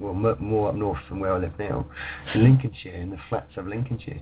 [0.00, 1.86] well more up north from where I live now,
[2.34, 4.20] in Lincolnshire, in the flats of Lincolnshire,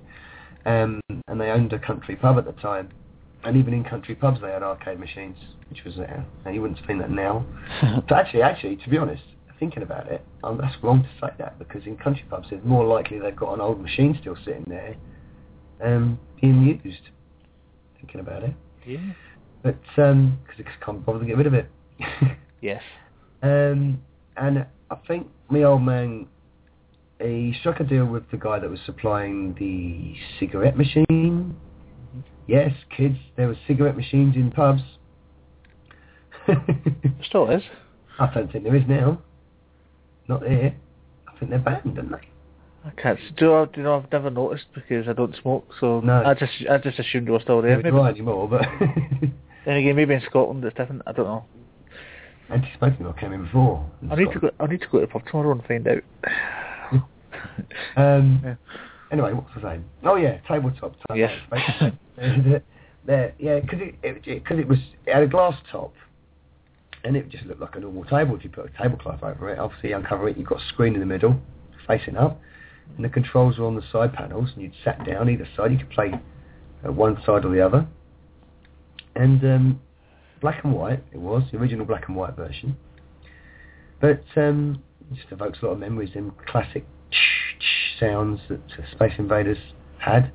[0.65, 2.89] um, and they owned a country pub at the time,
[3.43, 5.37] and even in country pubs they had arcade machines,
[5.69, 7.45] which was there, and you wouldn't find that now.
[8.07, 9.23] But actually, actually, to be honest,
[9.59, 12.85] thinking about it, um, that's wrong to say that because in country pubs it's more
[12.85, 14.95] likely they've got an old machine still sitting there,
[15.83, 17.01] um, being used.
[17.99, 18.53] Thinking about it,
[18.87, 18.97] yeah.
[19.61, 21.69] but because they can't bother to get rid of it.
[22.61, 22.81] Yes.
[23.41, 24.01] um,
[24.35, 26.27] and I think my old man,
[27.19, 31.05] he struck a deal with the guy that was supplying the cigarette machine.
[31.09, 32.19] Mm-hmm.
[32.47, 34.81] Yes, kids, there were cigarette machines in pubs.
[37.27, 37.61] Still is.
[38.19, 39.21] I don't think there is now.
[40.27, 40.75] not here.
[41.27, 42.27] I think they're banned, aren't they?
[42.85, 43.19] I can't.
[43.37, 43.97] Do, I, you know?
[43.97, 46.23] I've never noticed because I don't smoke, so No.
[46.25, 47.77] I just I just assumed they were still there.
[47.77, 48.61] Maybe, anymore, but
[49.65, 51.01] then again, maybe in Scotland it's different.
[51.05, 51.45] I don't know.
[52.51, 53.89] Anti-smoking law came in before.
[54.11, 54.49] I need to go.
[54.59, 56.03] I need to go to the pub tomorrow and find out.
[57.95, 58.55] Um, Yeah.
[59.11, 59.85] Anyway, what's the saying?
[60.03, 60.93] Oh yeah, tabletop.
[61.07, 61.31] tabletop Yes.
[63.05, 64.77] there, yeah, because it because it, it was
[65.07, 65.93] it had a glass top,
[67.03, 69.57] and it just looked like a normal table if you put a tablecloth over it.
[69.57, 71.39] Obviously, you uncover it, you've got a screen in the middle,
[71.87, 72.39] facing up,
[72.95, 75.71] and the controls were on the side panels, and you'd sat down either side.
[75.71, 76.13] You could play
[76.87, 77.87] uh, one side or the other,
[79.15, 79.81] and um,
[80.41, 82.77] black and white it was the original black and white version,
[83.99, 86.13] but um, it just evokes a lot of memories.
[86.13, 86.85] Them classic
[87.99, 88.59] sounds that
[88.91, 89.57] Space Invaders
[89.97, 90.31] had.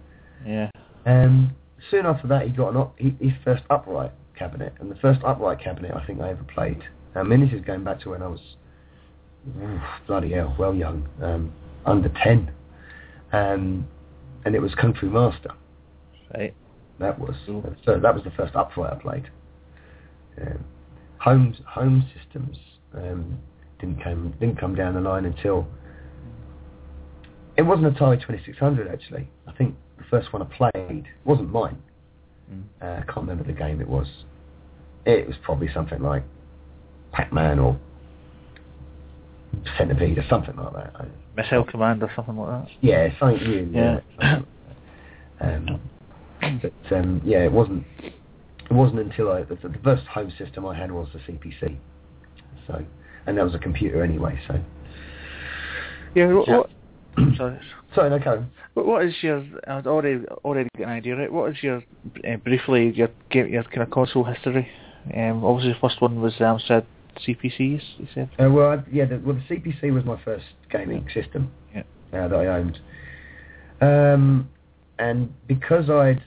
[0.46, 0.70] Yeah.
[1.06, 1.54] Um,
[1.90, 5.60] soon after that, he got an he, his first upright cabinet, and the first upright
[5.60, 6.82] cabinet I think I ever played.
[7.14, 8.40] I mean, this is going back to when I was
[9.62, 11.52] oof, bloody hell, well young, um,
[11.86, 12.50] under ten,
[13.32, 13.86] um,
[14.44, 15.50] and it was Kung Fu Master.
[16.34, 16.54] Right.
[16.98, 17.74] That was Cool.
[17.84, 19.28] so that was the first upright I played.
[20.40, 20.64] Um,
[21.18, 22.56] home home systems
[22.94, 23.38] um,
[23.80, 25.66] didn't come didn't come down the line until
[27.56, 29.28] it wasn't Atari 2600 actually.
[29.46, 31.78] I think the first one I played wasn't mine.
[32.52, 32.62] Mm.
[32.82, 34.06] Uh, I can't remember the game it was.
[35.06, 36.24] It was probably something like
[37.12, 37.78] Pac-Man or
[39.78, 40.92] Centipede or something like that.
[40.96, 41.06] I,
[41.36, 42.72] Missile Command or something like that.
[42.80, 43.70] yeah, something new.
[43.72, 44.00] Yeah.
[44.20, 44.40] Yeah.
[45.40, 45.80] um,
[46.60, 47.84] but um, yeah, it wasn't.
[48.70, 51.76] It wasn't until I the, the first home system I had was the CPC.
[52.66, 52.84] So,
[53.26, 54.40] and that was a computer anyway.
[54.48, 54.60] So,
[56.14, 56.32] Yeah.
[56.32, 56.56] What, Yeah.
[56.58, 56.70] what,
[57.36, 57.60] sorry.
[57.94, 58.50] sorry, no, Karen.
[58.74, 59.44] What, what is your?
[59.68, 61.16] I've already already got an idea.
[61.16, 61.32] Right.
[61.32, 61.82] What is your
[62.28, 64.68] uh, briefly your game your kind of console history?
[65.14, 66.86] Um, obviously the first one was the Amstrad
[67.26, 67.82] CPCs.
[67.98, 68.30] You said.
[68.42, 71.82] Uh, well, I, yeah, the, well, the CPC was my first gaming system Yeah.
[72.12, 72.80] uh, that I owned,
[73.80, 74.48] um,
[74.98, 76.22] and because I'd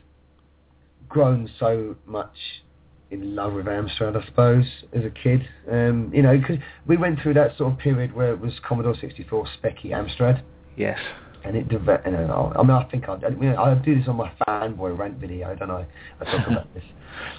[1.09, 2.35] grown so much
[3.09, 6.57] in love with Amstrad, I suppose, as a kid, um, you know, because
[6.87, 10.41] we went through that sort of period where it was Commodore 64, Speccy, Amstrad,
[10.75, 10.99] Yes.
[11.45, 12.05] and it developed.
[12.05, 14.29] You know, I mean, I think I, I, you know, I do this on my
[14.45, 15.85] fanboy rant video, don't I?
[16.19, 16.83] I talk about this,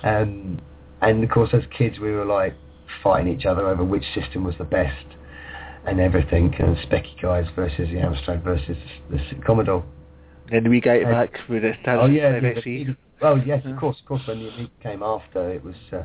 [0.05, 0.59] um,
[1.03, 2.55] and of course, as kids, we were like
[3.03, 5.05] fighting each other over which system was the best
[5.87, 8.77] and everything, and Speccy guys versus the Amstrad versus
[9.11, 9.85] the, Commodore.
[10.51, 14.07] Then we Uh, back with the Oh yeah, the- the- oh yes, of course, of
[14.07, 14.23] course.
[14.27, 16.03] When the Elite came after, it was uh,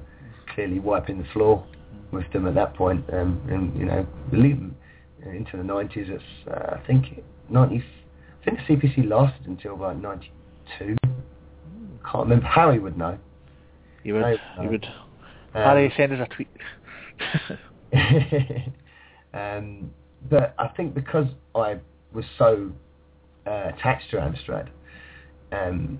[0.54, 1.66] clearly wiping the floor
[2.12, 6.08] with them at that point, um, and you know, uh, into the nineties.
[6.10, 7.84] It's uh, I think ninety.
[8.42, 10.32] I think the CPC lasted until about ninety
[10.78, 10.96] two.
[12.04, 12.46] Can't remember.
[12.46, 13.18] Harry would know.
[14.04, 14.22] You would.
[14.22, 14.86] No, You would.
[14.86, 16.50] Um, Harry, send us a tweet.
[19.34, 19.92] um,
[20.30, 21.78] but I think because I
[22.14, 22.72] was so
[23.48, 24.70] uh, attached to Amstrad,
[25.52, 26.00] um,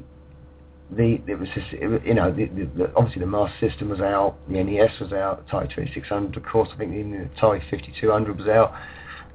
[0.96, 4.36] the it was just, it, you know the, the, obviously the Master System was out,
[4.48, 8.48] the NES was out, the Atari 2600 of course, I think the Atari 5200 was
[8.48, 8.74] out,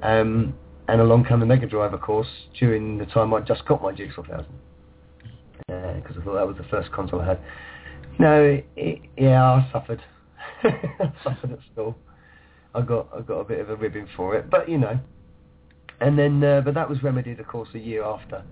[0.02, 0.54] um,
[0.88, 2.28] and along came the Mega Drive of course
[2.58, 4.46] during the time I just got my GX4000
[5.66, 7.40] because I thought that was the first console I had.
[8.18, 10.00] No, it, yeah, I suffered.
[10.64, 11.96] I suffered at school.
[12.74, 14.98] I got I got a bit of a ribbing for it, but you know.
[16.00, 18.44] And then, uh, but that was remedied, of course, a year after,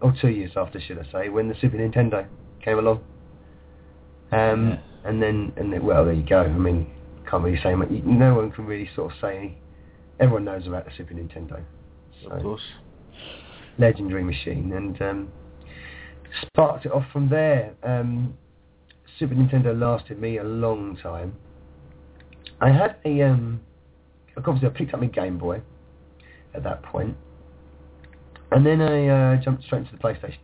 [0.00, 2.26] or two years after, should I say, when the Super Nintendo
[2.62, 3.00] came along.
[4.32, 4.78] Um, Yeah.
[5.04, 6.40] and then, and then, well, there you go.
[6.40, 6.86] I mean,
[7.28, 7.90] can't really say much.
[7.90, 9.56] No one can really sort of say.
[10.20, 11.62] Everyone knows about the Super Nintendo.
[12.22, 12.62] So Of course.
[13.78, 15.28] legendary machine, and um,
[16.46, 17.74] sparked it off from there.
[17.82, 18.36] Um,
[19.18, 21.34] Super Nintendo lasted me a long time.
[22.60, 23.60] I had a, um,
[24.36, 25.60] obviously I picked up my Game Boy
[26.54, 27.16] at that point,
[28.54, 30.38] and then I uh, jumped straight into the PlayStation.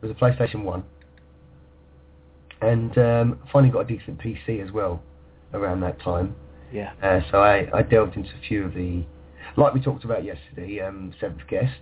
[0.00, 0.84] It was a PlayStation 1,
[2.62, 5.02] and um, finally got a decent PC as well
[5.52, 6.34] around that time.
[6.72, 6.92] Yeah.
[7.02, 9.04] Uh, so I, I delved into a few of the,
[9.56, 11.80] like we talked about yesterday, um, Seventh Guest,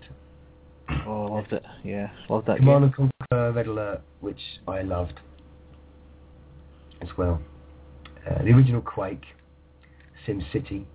[1.06, 1.64] Oh, I loved it.
[1.84, 3.06] Yeah, loved that Command game.
[3.08, 5.20] and Conquer Red Alert, which I loved
[7.00, 7.40] as well.
[8.28, 9.22] Uh, the original Quake,
[10.26, 10.86] Sim City,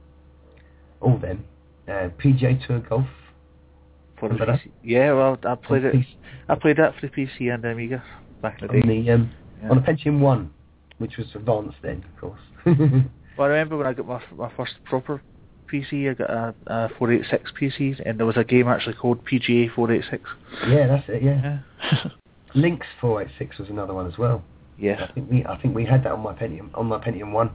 [1.01, 1.45] all them.
[1.87, 3.07] Uh, PGA Tour Golf.
[4.19, 4.71] For the PC.
[4.83, 5.93] Yeah, well, I played it.
[5.95, 6.07] PC
[6.47, 8.03] I played that for the PC and the Amiga
[8.41, 9.01] back in the on day.
[9.01, 9.31] the um,
[9.63, 9.69] Yeah.
[9.71, 10.51] on a Pentium One,
[10.99, 12.39] which was advanced then, of course.
[13.37, 15.21] Well, I remember when I got my my first proper
[15.69, 19.69] PC, I got a, a 486 PC, and there was a game actually called PGA
[19.75, 20.23] 486.
[20.69, 21.21] yeah, that's it.
[21.21, 21.59] Yeah.
[21.81, 22.03] Yeah.
[22.55, 24.41] Links 486 was another one as well.
[24.77, 25.07] yeah.
[25.09, 27.51] I think we I think we had that on my Pentium on my Pentium One.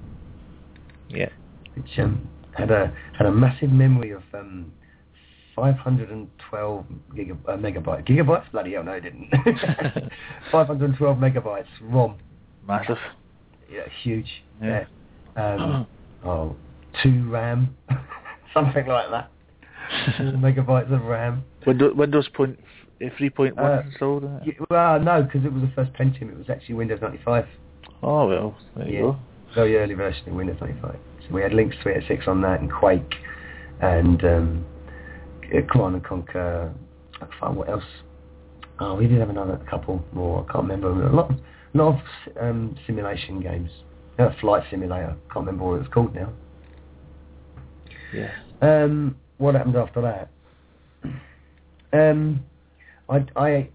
[1.08, 1.30] Yeah.
[1.74, 4.70] which um, had a had a massive memory of um,
[5.60, 6.84] 512
[7.14, 8.06] giga, uh, megabytes.
[8.08, 8.50] Gigabytes?
[8.52, 9.28] Bloody hell, no, it didn't.
[10.52, 12.16] 512 megabytes ROM.
[12.66, 12.96] Massive.
[13.70, 14.28] Yeah, huge.
[14.62, 14.84] Yeah.
[15.36, 15.86] Um,
[16.24, 16.56] oh,
[17.02, 17.76] two RAM,
[18.54, 19.30] something like that.
[20.18, 21.44] megabytes of RAM.
[21.66, 22.58] Windows Windows point
[23.18, 24.24] three point one Uh, installed.
[24.44, 26.30] Yeah, well, no, because it was the first Pentium.
[26.32, 27.46] It was actually Windows 95.
[28.02, 29.00] Oh well, there you Yeah.
[29.02, 29.16] go.
[29.54, 30.96] very early version of Windows 95.
[31.26, 33.14] So we had Links 386 on that and Quake
[33.80, 34.64] and um,
[35.70, 36.72] Command and Conquer.
[37.14, 37.84] I can't find what else.
[38.78, 40.46] Oh, we did have another couple more.
[40.48, 41.06] I can't remember.
[41.06, 43.70] A lot, a lot of um, simulation games.
[44.18, 45.16] Uh, Flight Simulator.
[45.32, 46.30] Can't remember what it was called now.
[48.14, 48.30] Yeah.
[48.62, 50.30] Um, what happened after that?
[51.92, 52.44] Um,
[53.08, 53.68] I, I,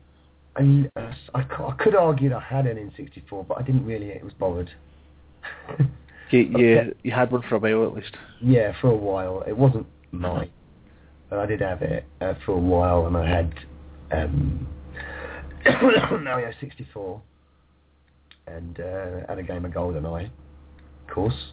[0.55, 4.07] I, I, I could argue that I had an N64, but I didn't really.
[4.07, 4.33] It was
[6.31, 6.93] you, Okay.
[7.03, 8.15] you had one for a while at least.
[8.41, 9.43] Yeah, for a while.
[9.47, 10.49] It wasn't mine,
[11.35, 13.53] but I did have it uh, for a while, and I had
[14.11, 14.67] um,
[16.23, 17.21] Mario 64
[18.47, 21.51] and uh, had a game of GoldenEye, of course.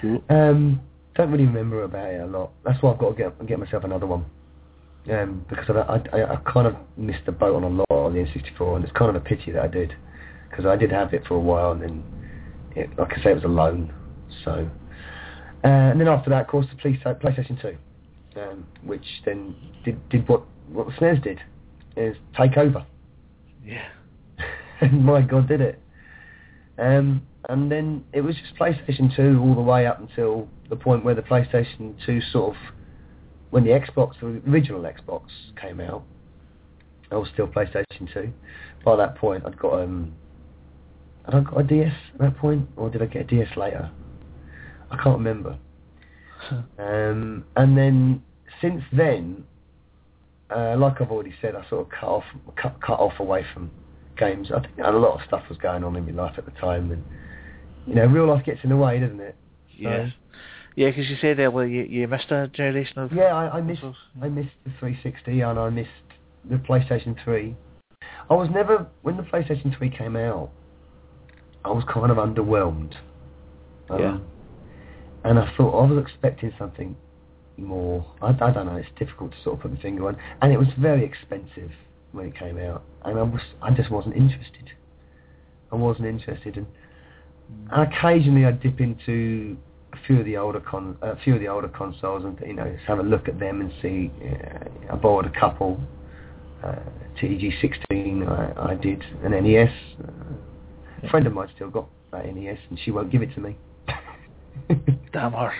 [0.00, 0.22] Cool.
[0.30, 0.80] Um,
[1.16, 2.52] don't really remember about it a lot.
[2.64, 4.24] That's why I've got to get get myself another one.
[5.10, 8.20] Um, because I, I, I kind of missed the boat on a lot on the
[8.20, 9.92] N64, and it's kind of a pity that I did,
[10.48, 12.04] because I did have it for a while, and then,
[12.76, 13.92] it, like I say, it was a loan.
[14.44, 14.70] So,
[15.64, 17.76] uh, and then after that, of course, the Play- PlayStation 2,
[18.36, 19.54] um, which then
[19.84, 21.40] did did what what the SNES did,
[21.96, 22.86] is take over.
[23.64, 23.88] Yeah.
[24.80, 25.80] and my God, did it.
[26.78, 31.04] Um, and then it was just PlayStation 2 all the way up until the point
[31.04, 32.62] where the PlayStation 2 sort of,
[33.50, 35.24] when the Xbox, the original Xbox
[35.60, 36.04] came out,
[37.10, 38.32] I was still PlayStation 2.
[38.84, 40.14] By that point, I'd got um,
[41.24, 43.90] had I got a DS at that point, or did I get a DS later?
[44.90, 45.58] I can't remember.
[46.78, 48.22] Um, and then
[48.60, 49.44] since then,
[50.54, 52.24] uh, like I've already said, I sort of cut off,
[52.56, 53.70] cut, cut off away from
[54.16, 54.50] games.
[54.54, 56.90] I think a lot of stuff was going on in my life at the time,
[56.90, 57.04] and
[57.86, 59.36] you know, real life gets in the way, doesn't it?
[59.76, 60.10] Yeah.
[60.76, 63.82] Yeah, because you said earlier you, you missed a generation of Yeah, I, I missed.
[64.22, 65.90] I missed the 360, and I missed
[66.48, 67.56] the PlayStation 3.
[68.30, 70.50] I was never when the PlayStation 3 came out.
[71.64, 72.94] I was kind of underwhelmed.
[73.90, 74.18] Um, Yeah.
[75.24, 76.96] And I thought I was expecting something
[77.56, 78.06] more.
[78.22, 78.76] I, I don't know.
[78.76, 80.16] It's difficult to sort of put my finger on.
[80.40, 81.70] And it was very expensive
[82.12, 84.72] when it came out, and I was I just wasn't interested.
[85.72, 86.66] I wasn't interested, and,
[87.70, 89.56] and occasionally I'd dip into
[89.92, 92.64] a few of the older con a few of the older consoles and you know
[92.64, 94.10] just have a look at them and see.
[94.24, 95.80] Uh, I borrowed a couple.
[96.64, 96.76] Uh,
[97.20, 99.70] TG16 I, I did an NES.
[100.02, 100.10] Uh,
[101.02, 103.56] a friend of mine still got that NES and she won't give it to me.
[105.12, 105.52] Damn her.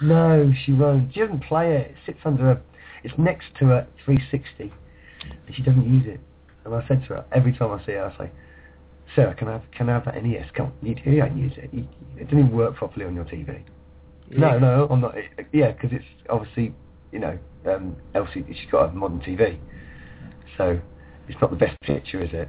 [0.00, 1.12] No, she won't.
[1.14, 1.90] She doesn't play it.
[1.90, 2.60] It sits under a.
[3.04, 4.72] It's next to a 360,
[5.46, 6.20] and she doesn't use it.
[6.64, 8.30] And I said to her every time I see her, I say,
[9.14, 10.46] "Sarah, can I have can I have that NES?
[10.54, 11.70] Come, on, you, you don't use it.
[11.72, 11.86] You,
[12.16, 13.62] it doesn't even work properly on your TV."
[14.30, 15.14] No, no, I'm not.
[15.52, 16.74] Yeah, because it's obviously
[17.12, 18.48] you know um, LCD.
[18.48, 19.58] She's got a modern TV,
[20.56, 20.80] so
[21.28, 22.48] it's not the best picture, is it?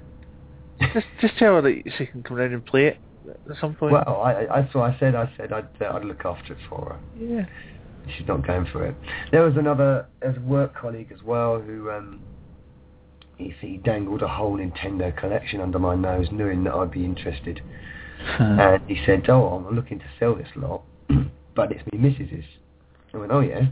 [0.94, 2.98] Just, just tell her that she can come round and play it
[3.30, 3.94] at some point.
[3.94, 5.16] Well, I, I, that's what I said.
[5.16, 7.00] I said I'd, uh, I'd look after it for her.
[7.18, 7.46] yeah.
[8.18, 8.96] She's not going for it.
[9.32, 12.20] There was another, there was a work colleague as well who, um,
[13.38, 17.62] he, he dangled a whole Nintendo collection under my nose, knowing that I'd be interested.
[18.40, 20.84] And he said, "Oh, I'm looking to sell this lot,
[21.56, 22.46] but it's me missus's."
[23.14, 23.68] I went, "Oh yeah."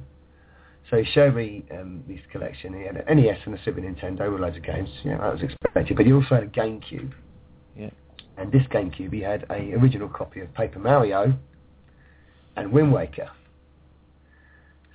[0.90, 2.74] So he showed me um, this collection.
[2.74, 4.90] He had an NES and a Super Nintendo with loads of games.
[5.06, 5.96] Yeah, that was expected.
[5.96, 7.14] But he also had a GameCube.
[7.78, 7.92] Yeah.
[8.38, 11.34] And this GameCube, he had a original copy of Paper Mario
[12.56, 13.30] and Wind Waker.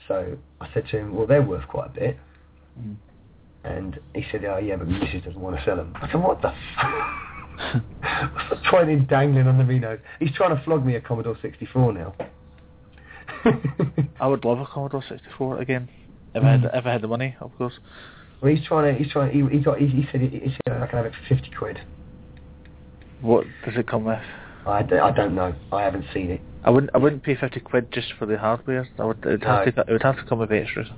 [0.09, 2.19] So I said to him, "Well, they're worth quite a bit."
[2.81, 2.97] Mm.
[3.65, 5.25] And he said, "Oh yeah, but Mrs.
[5.25, 7.83] doesn't want to sell them." I said, "What the?" F-?
[8.35, 9.99] What's the point in dangling under me nose?
[10.21, 12.15] He's trying to flog me a Commodore 64 now.
[14.21, 15.89] I would love a Commodore 64 again.
[16.35, 16.79] If I had Mm.
[16.79, 17.75] if I had the money, of course.
[18.41, 19.03] well, he's trying to.
[19.03, 19.33] He's trying.
[19.33, 19.79] He, he got.
[19.79, 20.21] He, he said.
[20.21, 21.81] He, he said I can have it for 50 quid.
[23.21, 24.21] What does it come with?
[24.67, 25.55] I, d- I don't know.
[25.73, 26.41] I haven't seen it.
[26.65, 28.89] I wouldn't I wouldn't pay fifty quid just for the hardware.
[28.99, 29.73] I would it'd have No.
[29.73, 30.89] to it would have to come with extras.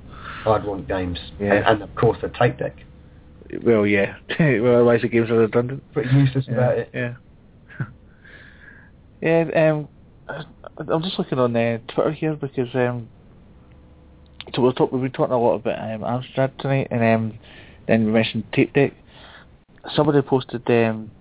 [0.45, 1.19] I'd want games.
[1.39, 1.53] Yeah.
[1.53, 2.75] And, and of course the tape deck.
[3.63, 4.15] Well, yeah.
[4.39, 5.83] well, otherwise the games are redundant.
[5.93, 6.53] Pretty useless Yeah.
[6.55, 6.89] about it.
[6.93, 7.13] Yeah.
[9.21, 9.69] yeah.
[9.69, 9.87] Um,
[10.77, 13.07] I'm just looking on uh, Twitter here because um,
[14.53, 17.39] so we're talk, we've been talking a lot about um, Amstrad tonight, and um,
[17.87, 18.93] then we mentioned tape deck.
[19.93, 21.11] Somebody posted um,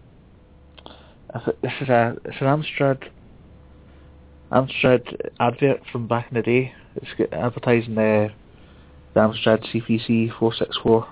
[1.63, 3.09] This is a it's an Amstrad
[4.51, 6.73] Amstrad advert from back in the day.
[6.97, 8.31] It's advertising the,
[9.15, 11.07] the Amstrad CPC 464.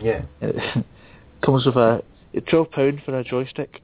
[0.00, 0.22] Yeah.
[0.40, 0.84] It
[1.44, 2.02] comes with a
[2.48, 3.80] twelve pound for a joystick.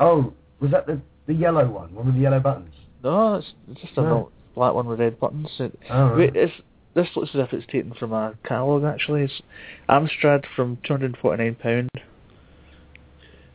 [0.00, 1.94] Oh, was that the the yellow one?
[1.94, 2.74] One with the yellow buttons?
[3.02, 4.30] No, it's, just a No.
[4.54, 5.48] black one with red buttons.
[5.58, 6.16] It, Oh, right.
[6.16, 6.52] wait, it's,
[6.94, 9.22] this looks as if it's taken from a catalogue actually.
[9.22, 9.40] It's
[9.88, 11.90] Amstrad from two hundred and forty nine pound.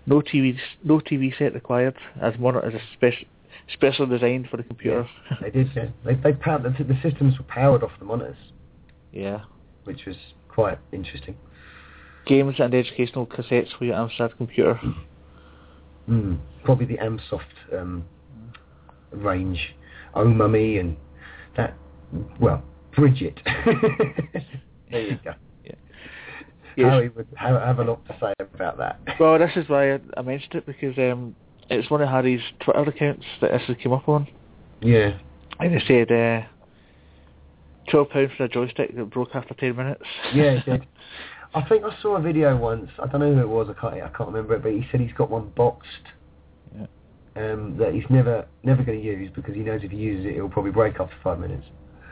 [0.09, 1.95] No TV, no TV set required.
[2.19, 3.27] As monitor as a special,
[3.71, 5.07] specially designed for the computer.
[5.39, 5.69] They did.
[5.75, 5.89] Yeah.
[6.03, 8.35] They they powered the, the systems were powered off the monitors,
[9.13, 9.41] yeah.
[9.83, 10.15] which was
[10.47, 11.37] quite interesting.
[12.25, 14.79] Games and educational cassettes for your Amstrad computer.
[16.09, 16.39] Mm.
[16.63, 18.03] Probably the Amsoft um,
[19.11, 19.75] range,
[20.15, 20.97] Oh Mummy and
[21.55, 21.75] that.
[22.39, 22.63] Well,
[22.95, 23.39] Bridget.
[24.91, 25.35] there you go.
[26.83, 28.99] Harry would have, have a lot to say about that.
[29.19, 31.35] Well, this is why I, I mentioned it because um,
[31.69, 34.27] it's one of Harry's Twitter accounts that this has came up on,
[34.81, 35.17] yeah.
[35.59, 36.47] and it said uh,
[37.89, 40.03] twelve pounds for a joystick that broke after ten minutes.
[40.33, 40.61] Yeah.
[41.53, 42.91] I think I saw a video once.
[43.01, 43.67] I don't know who it was.
[43.69, 43.95] I can't.
[43.95, 44.63] I can't remember it.
[44.63, 45.89] But he said he's got one boxed.
[46.75, 46.85] Yeah.
[47.35, 50.35] Um, that he's never never going to use because he knows if he uses it,
[50.35, 51.65] it'll probably break after five minutes.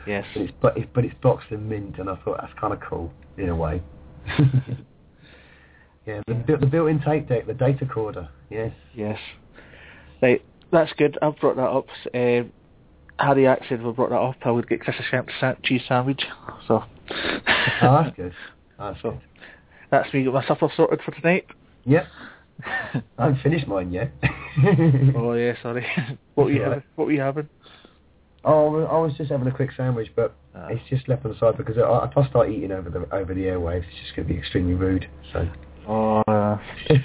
[0.07, 0.25] yes.
[0.33, 2.79] But it's but it's, but it's boxed and mint, and I thought that's kind of
[2.79, 3.81] cool in a way.
[6.05, 8.29] yeah, the, bu- the built-in tape deck, the data recorder.
[8.49, 8.71] Yes.
[8.93, 9.19] Yes.
[10.21, 10.41] Right,
[10.71, 11.17] that's good.
[11.21, 11.87] I've brought that up.
[12.13, 12.47] Uh,
[13.23, 15.29] Harry actually, if I brought that up, I would get Chris a shrimp
[15.63, 16.23] cheese sandwich.
[16.67, 16.83] So,
[17.81, 18.33] Oh, that's good.
[18.77, 19.21] That's So- good.
[19.89, 21.45] that's me got my supper sorted for tonight.
[21.85, 22.05] Yep.
[22.65, 24.11] I haven't finished mine yet.
[25.15, 25.85] oh yeah, sorry.
[26.35, 26.83] what were you having?
[26.95, 27.47] What were you having?
[28.45, 30.67] Oh, I was just having a quick sandwich, but Ah.
[30.69, 33.33] it's just left on the side because I- if I start eating over the over
[33.33, 35.07] the airwaves, it's just going to be extremely rude.
[35.33, 35.47] So,
[35.89, 36.57] Oh, uh,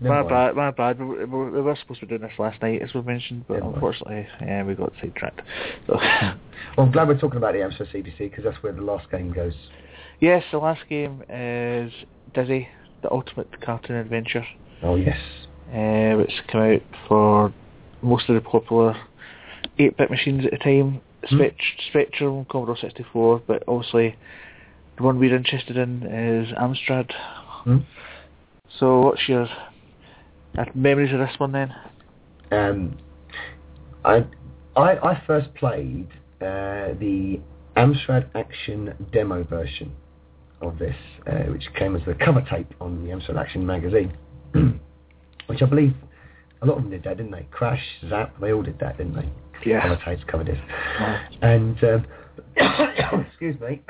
[0.00, 0.28] my mind.
[0.28, 0.98] bad, my bad.
[0.98, 3.54] We, we, we were supposed to be doing this last night, as we mentioned, but
[3.62, 5.42] Never unfortunately, yeah, we got sidetracked.
[5.86, 5.94] So,
[6.76, 9.30] Well, I'm glad we're talking about the Amstrad CPC because that's where the last game
[9.32, 9.54] goes.
[10.20, 11.92] yes, the last game is
[12.34, 12.68] Dizzy,
[13.02, 14.46] the Ultimate Cartoon Adventure.
[14.82, 15.18] Oh yes.
[15.72, 17.52] uh, which came out for
[18.02, 18.96] most of the popular
[19.78, 21.36] 8-bit machines at the time, Hmm.
[21.36, 24.14] Spect- Spectrum, Commodore 64, but obviously
[24.98, 27.10] the one we're interested in is Amstrad.
[27.64, 27.78] Hmm?
[28.78, 29.48] So what's your
[30.58, 31.74] uh, memories of this one then?
[32.52, 32.98] Um,
[34.04, 34.24] I,
[34.76, 36.08] I I first played
[36.42, 37.40] uh, the
[37.76, 39.92] Amstrad Action demo version
[40.60, 40.96] of this,
[41.26, 44.12] uh, which came as the cover tape on the Amstrad Action magazine,
[45.46, 45.94] which I believe
[46.60, 47.46] a lot of them did that, didn't they?
[47.50, 49.28] Crash, Zap, they all did that, didn't they?
[49.64, 49.82] Yeah.
[49.82, 50.60] Cover tapes, cover discs.
[51.42, 52.06] And um,
[53.28, 53.82] excuse me.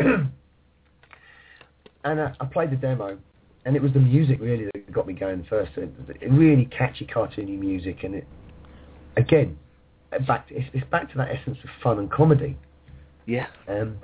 [2.05, 3.19] and uh, I played the demo,
[3.65, 5.73] and it was the music really that got me going first.
[5.77, 5.91] It,
[6.21, 8.27] it really catchy, cartoony music, and it
[9.17, 9.59] again
[10.13, 12.57] uh, back to, it's, it's back to that essence of fun and comedy.
[13.27, 13.47] Yeah.
[13.69, 13.99] Um,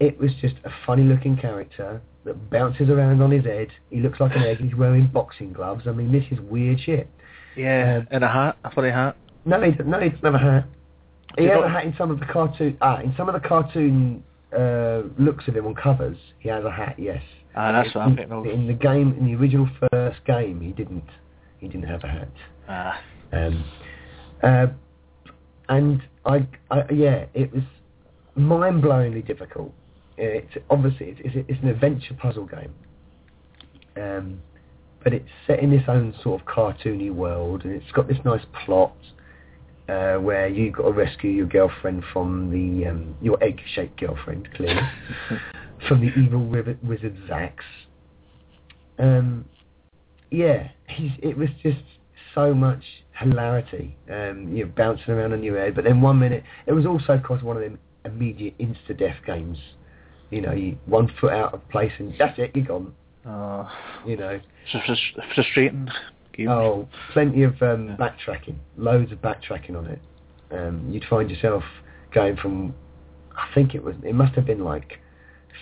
[0.00, 3.68] it was just a funny-looking character that bounces around on his head.
[3.90, 4.58] He looks like an egg.
[4.58, 5.84] He's wearing boxing gloves.
[5.86, 7.08] I mean, this is weird shit.
[7.56, 9.16] Yeah, Um, and a hat, a funny hat.
[9.44, 9.70] No, he.
[9.84, 10.64] No, he doesn't have a hat.
[11.38, 12.76] He got- a hat in some of the cartoon.
[12.80, 14.22] Ah, in some of the cartoon
[14.56, 16.18] uh, looks of him on covers.
[16.38, 16.96] He has a hat.
[16.98, 17.22] Yes.
[17.54, 18.46] Ah, that's what I'm thinking of.
[18.46, 21.04] In the game, in the original first game, he didn't.
[21.58, 22.28] He didn't have a hat.
[22.68, 23.00] Ah,
[23.32, 23.64] Um,
[24.42, 24.66] uh,
[25.68, 27.62] and I, I, yeah, it was
[28.34, 29.72] mind-blowingly difficult.
[30.18, 32.74] It's obviously it's, it's, it's an adventure puzzle game,
[33.96, 34.40] um,
[35.02, 38.44] but it's set in its own sort of cartoony world, and it's got this nice
[38.64, 38.94] plot
[39.88, 44.80] uh, where you've got to rescue your girlfriend from the um, your egg-shaped girlfriend, clearly,
[45.88, 47.64] from the evil wi- wizard Zaks.
[48.98, 49.44] Um,
[50.30, 51.82] yeah, he's, it was just
[52.34, 52.82] so much
[53.18, 55.74] hilarity, um, you know, bouncing around on your head.
[55.74, 59.58] But then one minute, it was also, of course, one of them immediate insta-death games.
[60.30, 62.94] You know, you, one foot out of place and that's it, you're gone.
[63.26, 63.70] oh,
[64.06, 64.40] You know,
[64.72, 65.88] it's frus- frustrating
[66.32, 66.48] game.
[66.48, 67.96] oh, plenty of um, Yeah.
[67.96, 70.00] backtracking, loads of backtracking on it.
[70.50, 71.62] Um, you'd find yourself
[72.12, 72.74] going from,
[73.36, 74.98] I think it was, it must have been like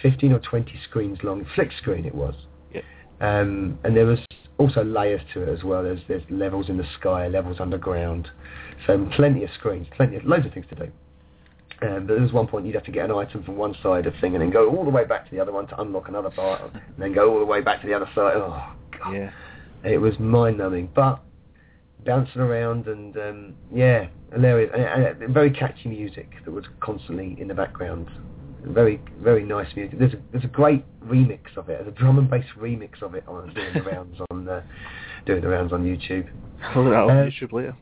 [0.03, 2.35] 15 or 20 screens long, flick screen it was.
[2.73, 2.81] Yeah.
[3.21, 4.19] Um, and there was
[4.59, 5.83] also layers to it as well.
[5.83, 8.29] There's there's levels in the sky, levels underground,
[8.87, 10.91] so plenty of screens, plenty of loads of things to do.
[11.83, 14.07] Um, but there was one point you'd have to get an item from one side
[14.07, 16.09] of thing and then go all the way back to the other one to unlock
[16.09, 18.35] another part, and then go all the way back to the other side.
[18.37, 18.73] Oh
[19.03, 19.31] god, Yeah.
[19.85, 21.21] It was mind numbing, but
[22.05, 24.71] bouncing around and um, yeah, hilarious.
[24.75, 28.09] And, and very catchy music that was constantly in the background.
[28.63, 29.99] Very very nice music.
[29.99, 33.15] There's a there's a great remix of it, there's a drum and bass remix of
[33.15, 34.63] it on doing the rounds on uh,
[35.25, 36.29] doing the rounds on YouTube.
[36.63, 37.75] I'll look that on Uh, YouTube later.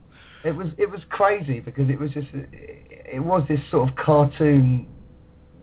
[0.45, 4.87] it was it was crazy because it was just it was this sort of cartoon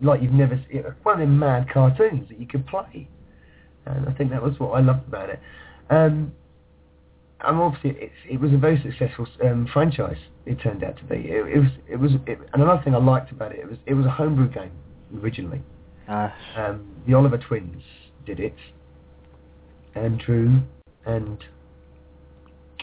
[0.02, 3.08] like you've never seen one of them mad cartoons that you could play,
[3.86, 5.40] and I think that was what I loved about it.
[5.90, 6.32] Um,
[7.40, 10.16] and obviously it, it was a very successful um, franchise.
[10.46, 11.16] It turned out to be.
[11.16, 13.78] It, it was it was it, and another thing I liked about it, it was
[13.86, 14.72] it was a homebrew game
[15.22, 15.62] originally.
[16.08, 17.82] Ah, Um, the Oliver twins
[18.24, 18.54] did it.
[19.94, 20.60] Andrew
[21.04, 21.38] and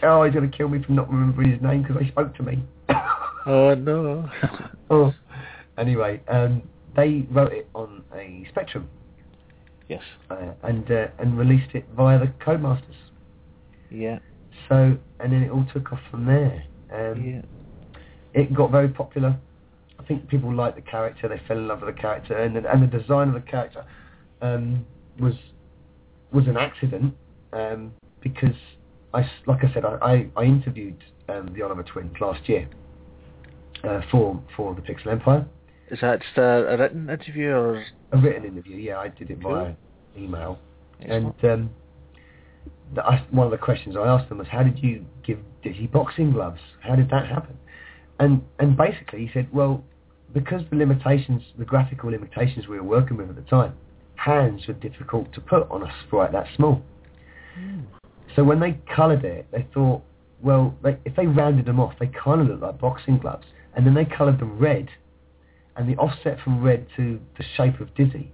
[0.02, 2.64] oh, he's gonna kill me for not remembering his name because they spoke to me.
[3.46, 4.30] oh no.
[4.90, 5.14] oh.
[5.78, 6.62] Anyway, um,
[6.96, 8.88] they wrote it on a Spectrum
[9.88, 10.02] yes.
[10.30, 12.96] uh, and uh, and released it via the Codemasters.
[13.90, 14.20] Yeah.
[14.70, 16.64] So and then it all took off from there.
[16.94, 17.42] Um, yeah.
[18.34, 19.38] It got very popular.
[20.00, 21.28] I think people liked the character.
[21.30, 23.86] They fell in love with the character, and the, and the design of the character
[24.42, 24.86] um,
[25.20, 25.36] was
[26.32, 27.14] was an accident
[27.54, 28.56] um, because
[29.14, 32.68] I like I said I, I, I interviewed um, the Oliver twins last year
[33.84, 35.46] uh, for for the Pixel Empire.
[35.94, 37.86] Is that just a, a written interview or?
[38.11, 39.76] A written interview, yeah, I did it via
[40.18, 40.57] email.
[40.99, 41.36] Excellent.
[41.44, 41.70] And um,
[42.95, 45.86] the, I, one of the questions I asked them was, how did you give Dizzy
[45.86, 46.60] boxing gloves?
[46.82, 47.57] How did that happen?
[48.20, 49.84] And and basically he said, well,
[50.34, 53.76] because the limitations, the graphical limitations we were working with at the time,
[54.15, 56.82] hands were difficult to put on a sprite that small.
[58.36, 60.02] So when they coloured it, they thought,
[60.41, 63.45] well, they, if they rounded them off, they kind of looked like boxing gloves.
[63.76, 64.90] And then they coloured them red,
[65.76, 68.32] and the offset from red to the shape of Dizzy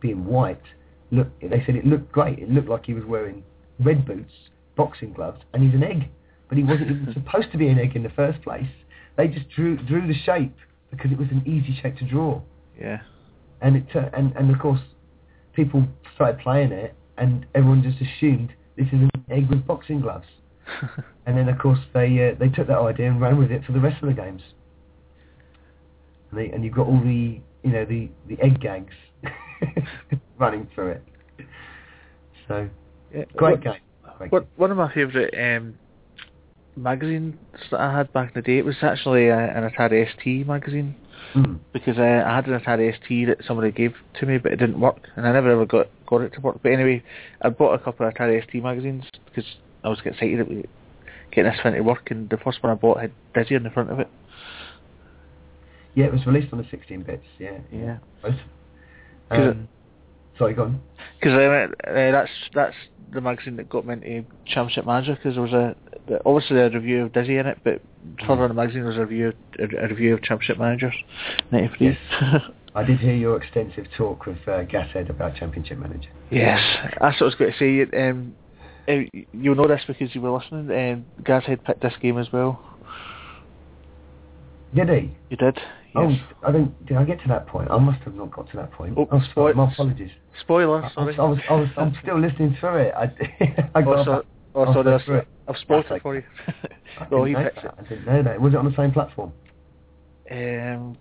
[0.00, 0.62] being white,
[1.10, 2.38] look, they said it looked great.
[2.38, 3.42] It looked like he was wearing
[3.80, 4.32] red boots,
[4.76, 6.10] boxing gloves, and he's an egg.
[6.48, 8.68] But he wasn't even supposed to be an egg in the first place.
[9.16, 10.56] They just drew drew the shape
[10.90, 12.40] because it was an easy shape to draw.
[12.78, 13.00] Yeah.
[13.60, 14.80] And it tur- and and of course,
[15.54, 20.26] people started playing it, and everyone just assumed this is an egg with boxing gloves.
[21.26, 23.72] And then of course they uh, they took that idea and ran with it for
[23.72, 24.42] the rest of the games.
[26.36, 28.94] And and you've got all the you know the the egg gags
[30.38, 31.02] running through it.
[32.48, 32.68] So
[33.14, 33.24] yeah.
[33.36, 33.74] great What- game.
[34.18, 35.74] Great What, one of my favourite um,
[36.76, 37.34] magazines
[37.70, 40.94] that I had back in the day, it was actually uh, an Atari ST magazine.
[41.34, 41.58] Mm.
[41.72, 44.78] because uh, I had an Atari ST that somebody gave to me, but it didn't
[44.78, 46.60] work, and I never ever got got it to work.
[46.62, 47.02] But anyway,
[47.42, 49.44] I bought a couple of Atari ST magazines because
[49.82, 50.66] I was getting excited about
[51.32, 53.70] getting this thing to work, and the first one I bought had Dizzy on the
[53.70, 54.08] front of it.
[55.94, 57.24] Yeah, it was released on the 16 bits.
[57.38, 57.98] Yeah, Yeah.
[58.22, 58.34] both.
[59.30, 59.68] 'Cause it- Um,
[60.38, 60.80] sorry, go on.
[61.20, 62.74] Because uh, uh, that's that's
[63.12, 65.74] the magazine that got me into Championship Manager because there was a
[66.26, 67.80] obviously a review of Dizzy in it, but
[68.26, 70.94] further in the magazine was a review a, a review of Championship Managers
[71.52, 71.96] '93.
[72.76, 76.08] I did hear your extensive talk with uh, Gashead about Championship Manager.
[76.30, 76.58] yes,
[77.00, 78.08] that's what I was going to say.
[78.08, 78.34] Um,
[78.88, 80.70] uh, you'll know this because you were listening.
[80.92, 82.60] Um, Gaz had picked this game as well.
[84.74, 85.16] Did he?
[85.30, 85.58] You did.
[85.96, 86.20] Oh, Yes.
[86.42, 86.86] I don't.
[86.86, 87.70] Did I get to that point?
[87.70, 88.94] I must have not got to that point.
[88.96, 89.54] Oh, Oh, sorry.
[89.54, 90.10] My apologies.
[90.40, 90.82] Spoiler.
[90.82, 91.06] I, I, Sorry.
[91.06, 92.94] was, I was, I was, I'm still listening through it.
[92.96, 93.04] I,
[93.76, 95.28] I got also, up- also, I'll there's, go through it.
[95.48, 96.22] I've spoiled it for you.
[97.00, 97.74] I well, didn't he know picked that.
[97.78, 98.40] I didn't know that.
[98.40, 99.32] Was it on the same platform.
[100.30, 100.96] Um,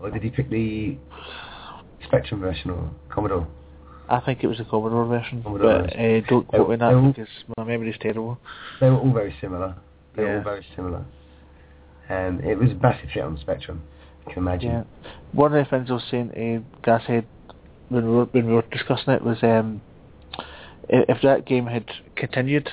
[0.00, 0.96] or did he pick the
[2.04, 3.48] Spectrum version or Commodore?
[4.08, 7.14] I think it was the Commodore version, Commodore but uh, don't quote me on that
[7.16, 8.38] because my memory's terrible.
[8.80, 9.74] They were all very similar.
[10.16, 11.04] They were all very similar.
[12.08, 13.82] Um, it was a massive hit on the Spectrum.
[14.26, 14.70] You can imagine.
[14.70, 14.84] Yeah.
[15.32, 17.24] One of the things I was saying to Gashead
[17.88, 19.80] when we were when we were discussing it was um,
[20.88, 21.86] if that game had
[22.16, 22.70] continued,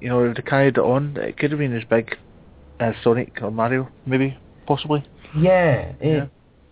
[0.00, 2.16] you know, if they carried it on, it could have been as big
[2.80, 4.36] as Sonic or Mario, maybe,
[4.66, 5.04] possibly.
[5.36, 6.26] Yeah, it, Yeah.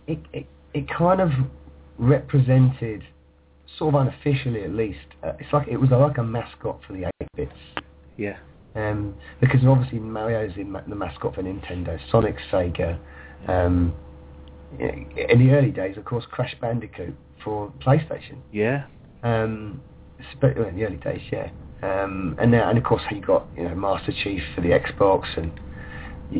[0.07, 1.31] It, it it kind of
[1.97, 3.03] represented,
[3.77, 7.05] sort of unofficially at least, uh, it's like it was like a mascot for the
[7.21, 7.51] 8 bits.
[8.17, 8.37] Yeah.
[8.75, 12.97] Um, because obviously Mario's the, ma- the mascot for Nintendo, Sonic, Sega.
[13.47, 13.93] Um,
[14.79, 18.37] in the early days, of course, Crash Bandicoot for PlayStation.
[18.51, 18.85] Yeah.
[19.23, 19.81] Um,
[20.41, 21.49] in the early days, yeah.
[21.83, 25.25] Um, and now, and of course, you got you know Master Chief for the Xbox,
[25.35, 25.51] and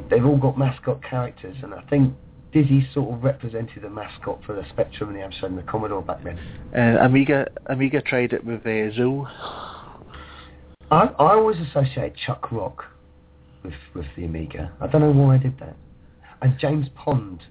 [0.10, 1.56] they've all got mascot characters.
[1.64, 2.14] And I think
[2.54, 6.04] Dizzy sort of represented the mascot for the Spectrum and the Amstrad and the Commodore
[6.04, 6.38] back then.
[6.76, 9.28] Uh, Amiga Amiga tried it with uh, Zool.
[10.92, 12.86] I, I always associate Chuck Rock
[13.64, 14.72] with with the Amiga.
[14.82, 15.76] I don't know why I did that.
[16.42, 17.42] And James Pond.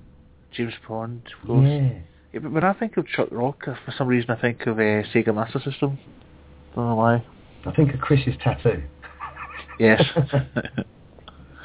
[0.52, 1.66] James Pond, of course.
[1.68, 1.90] Yeah.
[2.32, 4.78] Yeah, but when I think of Chuck Rock, uh, for some reason I think of
[4.78, 5.98] uh, Sega Master System.
[6.76, 7.24] Don't know why.
[7.66, 8.82] I think of Chris's tattoo.
[9.78, 10.02] Yes.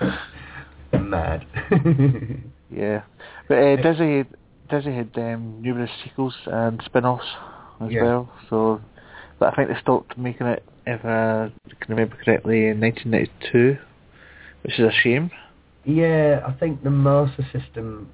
[0.94, 1.46] Mad.
[2.72, 3.04] Yeah,
[3.48, 4.26] but uh, Dizzy
[4.70, 7.24] Dizzy had um, numerous sequels and spin-offs
[7.80, 8.02] as Yeah.
[8.04, 8.34] well.
[8.50, 8.82] So,
[9.40, 11.52] but I think they stopped making it, if I
[11.82, 13.78] can remember correctly, in 1992,
[14.64, 15.32] which is a shame.
[15.84, 18.10] Yeah, I think the Master System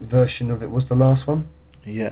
[0.00, 1.48] version of it was the last one.
[1.84, 2.10] Yeah.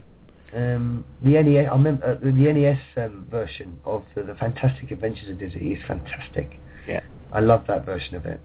[0.54, 5.28] Um, the NES, I remember uh, the NES um, version of the, the Fantastic Adventures
[5.28, 6.58] of Dizzy is fantastic.
[6.88, 7.00] Yeah.
[7.32, 8.40] I love that version of it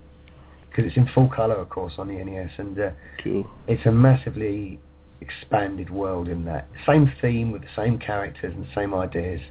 [0.69, 2.89] because it's in full color, of course, on the NES, and uh,
[3.23, 3.49] Cool.
[3.67, 4.79] it's a massively
[5.19, 6.67] expanded world in that.
[6.87, 9.41] Same theme with the same characters and same ideas,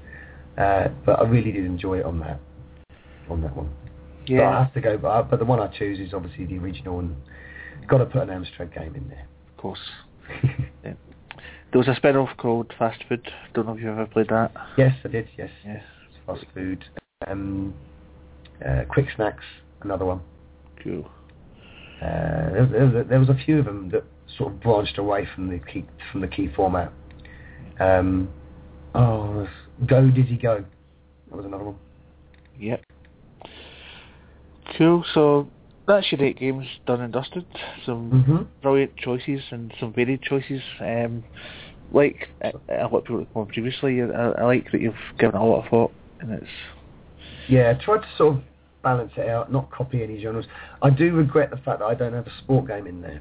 [0.61, 2.41] uh, but I really did enjoy it on that
[3.29, 3.71] on that one.
[4.27, 4.39] Yeah.
[4.41, 6.99] But I have to go, but, but the one I choose is obviously the original,
[6.99, 7.17] and
[7.89, 9.27] got to put an Amstrad game in there.
[9.51, 9.81] Of course.
[10.85, 10.95] Yeah.
[11.73, 13.31] There was a spin-off called Fast Food.
[13.55, 14.51] Don't know if you've ever played that.
[14.77, 15.29] yes, I did.
[15.39, 15.83] Yes, Yes.
[16.27, 16.85] fast food,
[17.29, 17.75] um,
[18.67, 19.45] uh, quick snacks,
[19.83, 20.21] another one.
[20.83, 21.09] Cool.
[22.03, 24.05] Uh, there, there, was a- there was a few of them that
[24.37, 26.93] sort of branched away from the key from the key format.
[27.79, 28.29] Um,
[28.95, 29.47] oh,
[29.87, 30.65] Go Dizzy Go,
[31.31, 31.77] that was another one.
[32.59, 32.83] Yep.
[34.77, 35.05] Cool.
[35.15, 35.49] So
[35.87, 37.47] that's your eight games done and dusted.
[37.87, 40.61] Some hmm brilliant choices and some varied choices.
[40.81, 41.25] Um,
[41.93, 45.35] like uh, a lot of people have gone previously, I, I like that you've given
[45.35, 46.47] a lot of thought, and it's
[47.49, 48.43] Yeah, I tried to sort of
[48.83, 50.47] balance it out, not copy any genres.
[50.83, 53.21] I do regret the fact that I don't have a sport game in there.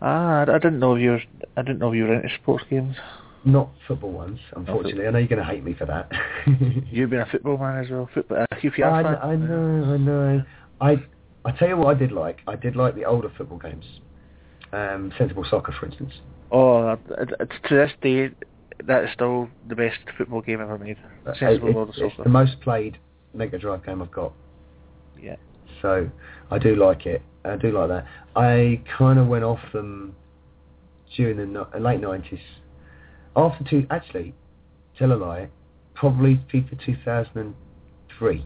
[0.00, 1.22] ah, I, I didn't know you were,
[1.56, 2.96] I didn't know you were into sports games.
[3.44, 5.06] Not football ones, unfortunately.
[5.06, 6.10] I know you're going to hate me for that.
[6.90, 9.16] You've been a football man as well, football, a QPR I, fan.
[9.20, 10.42] I know, I know.
[10.80, 10.96] I
[11.44, 12.38] I tell you what I did like.
[12.46, 13.84] I did like the older football games.
[14.72, 16.12] Um, Sensible Soccer, for instance.
[16.52, 18.30] Oh, to this day,
[18.86, 20.98] that is still the best football game ever made.
[21.26, 22.22] Uh, Sensible it- of it's Soccer.
[22.22, 22.98] the most played
[23.34, 24.32] Mega Drive game I've got.
[25.20, 25.36] Yeah.
[25.80, 26.08] So
[26.50, 27.22] I do like it.
[27.44, 28.06] I do like that.
[28.36, 30.14] I kind of went off them
[31.16, 32.38] during the no- late nineties.
[33.36, 34.34] After two, actually,
[34.98, 35.48] tell a lie,
[35.94, 38.44] probably FIFA 2003.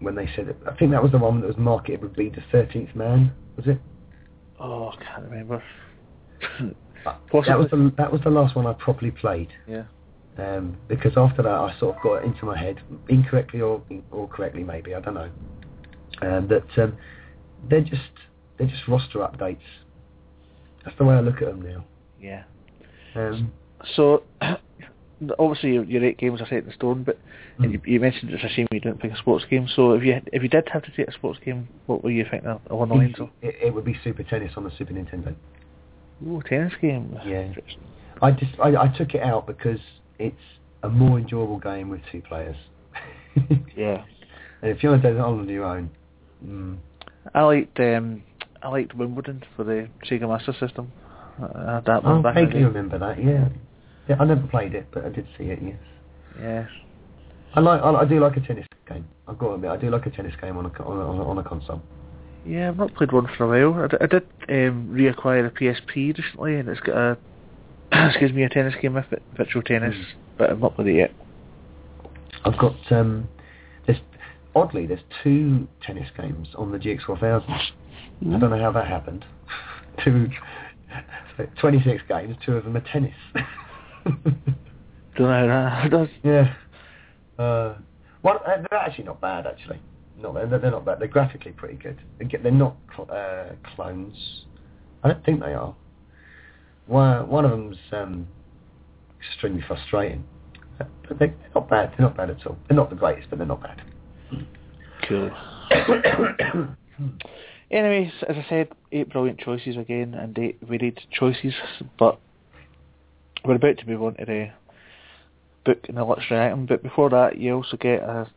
[0.00, 2.28] When they said it, I think that was the one that was marketed would be
[2.28, 3.80] the 13th man, was it?
[4.58, 5.62] Oh, I can't remember.
[7.04, 9.48] That was the that was the last one I properly played.
[9.66, 9.84] yeah.
[10.38, 14.28] Um, because after that, I sort of got it into my head, incorrectly or or
[14.28, 15.30] correctly, maybe I don't know.
[16.22, 16.96] Um, that um,
[17.68, 18.02] they're just
[18.56, 19.58] they're just roster updates.
[20.84, 21.84] That's the way I look at them now.
[22.20, 22.44] Yeah.
[23.14, 23.52] Um,
[23.94, 24.22] So,
[25.38, 27.18] obviously your, your eight games are set in stone, but
[27.58, 27.64] Hmm.
[27.64, 29.68] and you, you mentioned it's a shame you didn't pick a sports game.
[29.76, 32.24] So if you if you did have to take a sports game, what were you
[32.30, 33.28] thinking of along the lines of?
[33.42, 35.34] it, it would be Super Tennis on the Super Nintendo.
[36.26, 37.18] Ooh, tennis game.
[37.26, 37.52] Yeah.
[38.22, 39.80] I just I, I took it out because
[40.18, 40.36] it's
[40.82, 42.56] a more enjoyable game with two players.
[43.76, 44.04] Yeah.
[44.62, 45.90] And if you want to do it on your own,
[46.46, 46.78] mm,
[47.34, 48.22] I liked um
[48.62, 50.92] I liked Wimbledon for the Sega Master System.
[51.38, 53.22] I had that I one back in the vaguely remember that.
[53.22, 53.48] Yeah.
[54.08, 55.58] Yeah, I never played it, but I did see it.
[55.62, 55.76] Yes.
[56.40, 56.68] Yes.
[57.54, 57.80] I like.
[57.82, 59.06] I, I do like a tennis game.
[59.28, 61.38] I've got to admit, I do like a tennis game on a on a, on
[61.38, 61.82] a, console.
[62.44, 63.84] Yeah, I've not played one for a while.
[63.84, 67.18] I, d- I did um, reacquire a PSP recently, and it's got a
[68.08, 70.04] excuse me a tennis game with it, virtual tennis, Mm.
[70.38, 71.12] but I've not played it yet.
[72.44, 72.74] I've got.
[72.90, 73.28] Um,
[73.86, 74.00] there's
[74.56, 77.48] oddly there's two tennis games on the GX 4000.
[77.50, 77.60] I
[78.38, 79.24] don't know how that happened.
[80.04, 80.28] two.
[81.36, 83.14] So 26 games, two of them are tennis.
[84.04, 85.46] Don't know
[85.90, 86.54] that yeah.
[87.38, 87.76] Uh,
[88.22, 89.80] one, uh, they're actually not bad, actually.
[90.18, 91.00] Not they're, they're not bad.
[91.00, 92.00] They're graphically pretty good.
[92.18, 94.44] They get- They're not cl- uh, clones.
[95.02, 95.74] I don't think they are.
[96.86, 98.28] One, one of them's um,
[99.20, 100.24] extremely frustrating.
[100.80, 101.90] Uh, But they're not bad.
[101.90, 102.56] They're not bad at all.
[102.68, 103.82] They're not the greatest, but they're not bad.
[105.08, 105.30] Cool.
[107.72, 111.54] Anyways, as I said, eight brilliant choices again, and eight varied choices.
[111.98, 112.20] But
[113.44, 114.50] we're about to move on to the
[115.64, 116.66] book and the literary item.
[116.66, 118.30] But before that, you also get a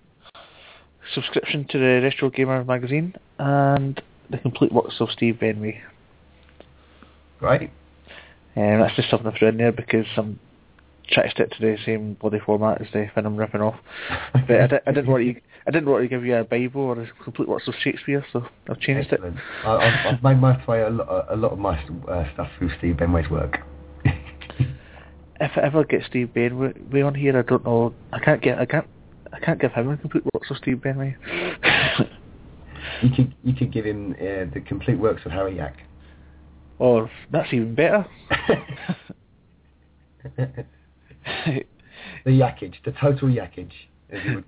[1.13, 5.79] subscription to the Retro Gamer magazine and the complete works of Steve Benway.
[7.41, 7.71] Right.
[8.55, 10.39] And that's just something I threw in there because I'm
[11.09, 13.75] trying to stick to the same bloody format as the thing I'm ripping off.
[14.47, 17.01] But I, I didn't want you, I didn't want to give you a Bible or
[17.01, 19.15] a complete works of Shakespeare, so I've changed it.
[19.15, 19.37] Excellent.
[19.63, 22.95] I, I've, made my way a lot, a lot of my uh, stuff through Steve
[22.95, 23.59] Benway's work.
[25.37, 27.93] If I ever get Steve Benway on here, I don't know.
[28.13, 28.57] I can't get.
[28.57, 28.87] I can't.
[29.33, 31.13] I can't give him a complete works of Steve Benway.
[33.01, 35.75] you could you could give him uh, the complete works of Harry Yak.
[36.79, 38.05] or that's even better.
[40.37, 41.65] the
[42.25, 43.73] yakage, the total yakage.
[44.09, 44.45] As, he would,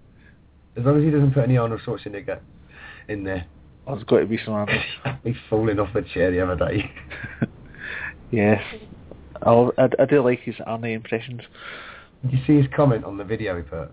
[0.78, 2.40] as long as he doesn't put any Arnold Schwarzenegger
[3.08, 3.46] in there.
[3.86, 4.54] There's got to be some.
[4.54, 4.80] Arnold.
[5.24, 6.92] He's falling off the chair the other day.
[8.32, 8.62] yes.
[9.42, 11.42] I'll, I, I do like his Arnie impressions.
[12.24, 13.92] Did you see his comment on the video he put?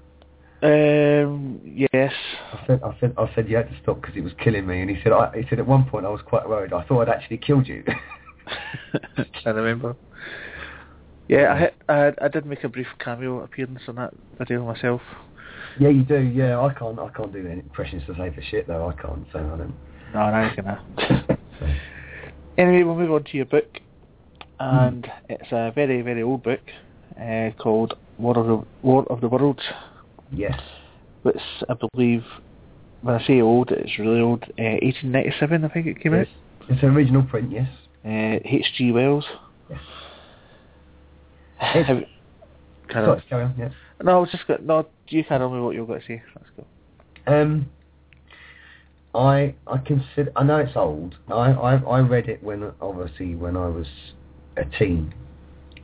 [0.63, 2.13] Um, yes.
[2.53, 4.81] I said, I said, I said you had to stop because it was killing me,
[4.81, 6.73] and he said, I, he said at one point I was quite worried.
[6.73, 7.85] I thought I'd actually killed you.
[9.47, 9.95] I remember.
[11.29, 15.01] Yeah, I, I I did make a brief cameo appearance on that video myself.
[15.79, 16.19] Yeah, you do.
[16.19, 18.89] Yeah, I can't, I can't do any impressions to save for shit though.
[18.89, 19.75] I can't, so I don't.
[20.15, 21.39] No, now you can.
[22.57, 23.81] Anyway, we'll move on to your book,
[24.61, 26.61] and it's a very, very old book
[27.21, 29.63] uh, called War of the War of the Worlds,
[30.31, 30.61] Yes.
[31.23, 32.23] which I believe,
[33.03, 34.45] when I say old, it's really old.
[34.45, 36.29] Uh, 1897, I think it came Yes.
[36.69, 37.51] It's an original print.
[37.51, 37.69] Yes.
[38.05, 38.93] Uh, H.G.
[38.93, 39.25] Wells.
[39.69, 39.81] Yes.
[41.57, 42.07] Have, kind
[42.93, 43.55] Sorry, of, carry on.
[43.59, 43.69] Yeah.
[44.03, 44.87] No, I was just got no.
[45.09, 46.23] You on with what you've going to say.
[46.35, 46.65] Let's go.
[47.27, 47.71] Um,
[49.15, 51.17] I I consider I know it's old.
[51.29, 53.87] I I, I read it when obviously when I was
[54.57, 55.15] a teen,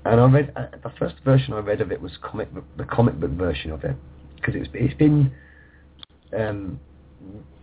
[0.04, 2.84] and I read uh, the first version I read of it was comic book, the
[2.84, 3.96] comic book version of it
[4.36, 5.32] because it's it's been
[6.36, 6.80] um,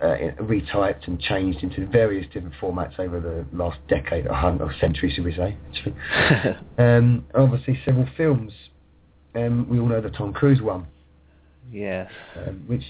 [0.02, 4.76] uh, retyped and changed into various different formats over the last decade or hundred or
[4.80, 5.58] century, should we say?
[6.78, 8.54] Um, obviously, several films.
[9.38, 10.88] Um, we all know the Tom Cruise one
[11.72, 12.10] yes.
[12.36, 12.84] um, which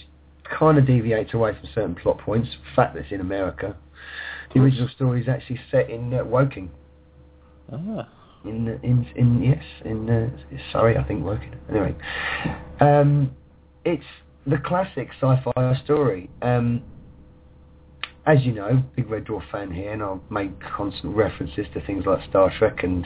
[0.58, 2.50] kind of deviates away from certain plot points.
[2.76, 3.76] Fact that it's in America.
[4.54, 6.72] The original story is actually set in uh, Woking.
[7.72, 8.08] Ah.
[8.46, 10.30] In, in, in yes, in uh,
[10.72, 11.56] Surrey, I think Woking.
[11.70, 11.96] Anyway,
[12.80, 13.36] um,
[13.84, 14.06] it's
[14.46, 16.30] the classic sci-fi story.
[16.42, 16.82] Um,
[18.26, 22.06] as you know, big Red Dwarf fan here, and I'll make constant references to things
[22.06, 23.06] like Star Trek and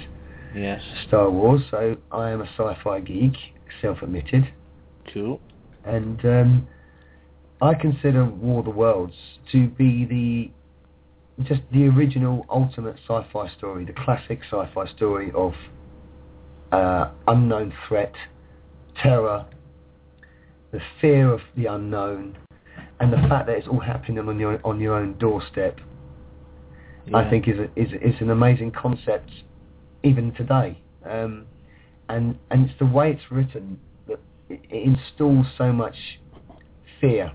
[0.55, 0.81] Yes.
[1.07, 1.61] Star Wars.
[1.71, 3.33] So I am a sci-fi geek,
[3.81, 4.53] self-admitted.
[5.13, 5.41] Cool.
[5.83, 6.67] and um,
[7.61, 9.15] I consider War of the Worlds
[9.51, 10.51] to be the
[11.43, 15.53] just the original ultimate sci-fi story, the classic sci-fi story of
[16.71, 18.13] uh, unknown threat,
[19.01, 19.45] terror,
[20.71, 22.37] the fear of the unknown,
[22.99, 25.79] and the fact that it's all happening on your on your own doorstep.
[27.13, 29.31] I think is a, is is an amazing concept
[30.03, 31.45] even today, um,
[32.09, 34.19] and and it's the way it's written that
[34.49, 35.95] it, installs so much
[36.99, 37.31] fear.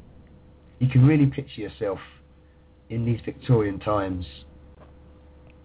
[0.79, 1.99] You can really picture yourself
[2.91, 4.27] in these Victorian times,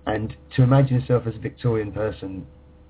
[0.06, 2.45] and to imagine yourself as a Victorian person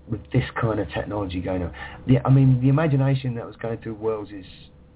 [0.08, 1.74] with this kind of technology going on.
[2.08, 4.46] The, I mean, the imagination that was going through Wells's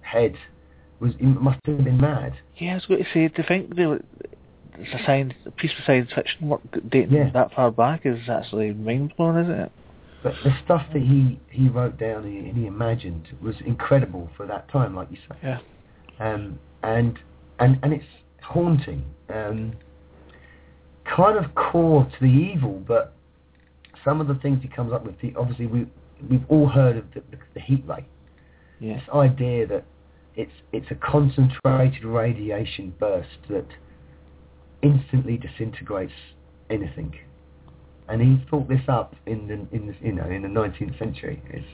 [0.02, 0.36] head
[1.00, 2.34] was it must have been mad.
[2.58, 3.76] Yeah, I was going to say, think
[4.80, 7.30] it's a, science, a piece of science fiction work dating Yeah.
[7.34, 9.72] that far back is actually mind-blowing, isn't it?
[10.24, 14.30] But the stuff that he, he wrote down and he, and he imagined was incredible
[14.36, 15.36] for that time, like you say.
[15.44, 15.60] Yeah.
[16.20, 17.20] Um, and
[17.60, 18.06] and and it's
[18.42, 19.04] haunting.
[19.34, 19.74] Um,
[21.06, 23.14] kind of core to the evil, but
[24.04, 25.20] some of the things he comes up with.
[25.22, 25.86] The, obviously, we
[26.30, 28.06] we've all heard of the, the, the heat ray.
[28.80, 28.96] Yeah.
[28.96, 29.86] This idea that
[30.36, 33.68] it's it's a concentrated radiation burst that
[34.86, 36.14] instantly disintegrates
[36.70, 37.14] anything.
[38.08, 41.42] And he thought this up in the in the, you know in the 19th century.
[41.50, 41.66] It's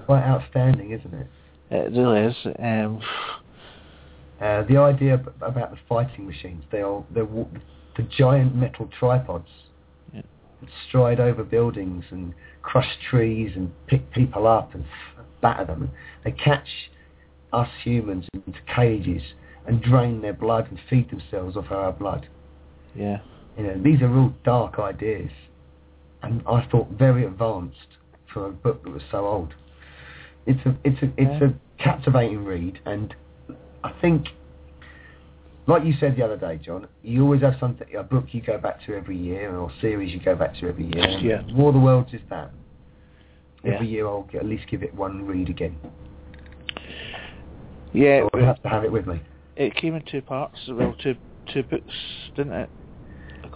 [0.06, 1.26] quite outstanding, isn't it?
[1.70, 2.36] it really is.
[2.58, 3.00] Um,
[4.40, 7.46] Uh, the idea ab- about the fighting machines, they are they're wa-
[7.96, 9.48] the giant metal tripods
[10.12, 10.22] Yeah.
[10.60, 15.90] that stride over buildings and crush trees and pick people up and f- batter them.
[16.24, 16.68] They catch
[17.52, 19.22] us humans into cages
[19.66, 22.28] and drain their blood and feed themselves off our blood.
[22.94, 23.18] yeah.
[23.56, 25.30] You know, these are real dark ideas,
[26.22, 27.86] and I thought very advanced
[28.32, 29.54] for a book that was so old.
[30.46, 31.50] It's a it's a it's Yeah.
[31.50, 33.14] a captivating read, and
[33.84, 34.26] I think,
[35.68, 38.58] like you said the other day, John, you always have something a book you go
[38.58, 41.08] back to every year, or a series you go back to every year.
[41.20, 41.42] Yeah.
[41.54, 42.50] War of the Worlds is that.
[43.64, 43.92] Every Yeah.
[43.92, 45.76] year I'll get, at least give it one read again.
[47.92, 49.20] Yeah, I'll have to have it with me.
[49.56, 51.14] It came in two parts, well, two
[51.52, 51.92] two books,
[52.36, 52.70] didn't it?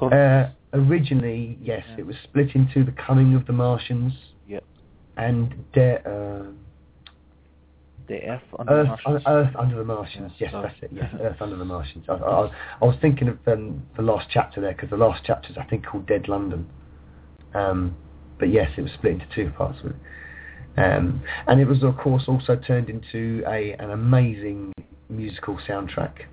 [0.00, 1.96] Uh, originally, yes, Yeah.
[1.98, 4.12] it was split into The Coming of the Martians
[4.46, 4.62] Yep.
[5.16, 6.44] and De- uh,
[8.06, 9.22] the Earth under the Earth, Martians.
[9.26, 10.32] Earth Under the Martians.
[10.38, 10.68] Yes, sorry.
[10.68, 10.90] that's it.
[10.92, 12.04] Yes, Earth Under the Martians.
[12.08, 12.50] I, I,
[12.80, 15.64] I was thinking of um, the last chapter there because the last chapter is I
[15.64, 16.68] think called Dead London.
[17.54, 17.96] Um,
[18.38, 19.78] but yes, it was split into two parts.
[20.76, 24.72] Um, and it was of course also turned into a an amazing
[25.08, 26.24] musical soundtrack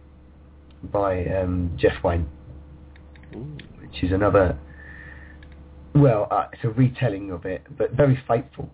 [0.92, 2.28] by um, Jeff Wayne,
[3.36, 3.58] Ooh.
[3.80, 4.58] which is another.
[5.94, 8.70] Well, uh, it's a retelling of it, but very faithful,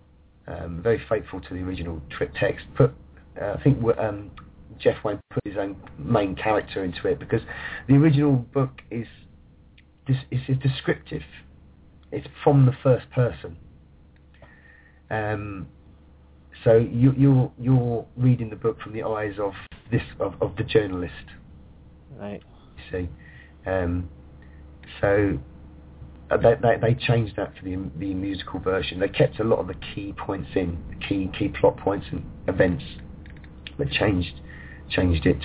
[0.48, 2.66] um, very faithful to the original trip text.
[2.74, 2.92] Put,
[3.40, 4.30] uh, I think um,
[4.78, 7.42] Jeff Wayne put his own main character into it because
[7.88, 9.06] the original book is
[10.08, 11.22] this is descriptive.
[12.10, 13.56] It's from the first person,
[15.10, 15.68] um,
[16.64, 19.52] so you, you're you're reading the book from the eyes of
[19.90, 21.12] this of, of the journalist.
[22.18, 22.42] Right.
[22.76, 23.08] You see,
[23.70, 24.08] um,
[25.00, 25.38] so
[26.30, 29.00] uh, they, they they changed that for the the musical version.
[29.00, 32.24] They kept a lot of the key points in, the key key plot points and
[32.46, 32.84] events,
[33.76, 34.40] but changed
[34.88, 35.42] changed it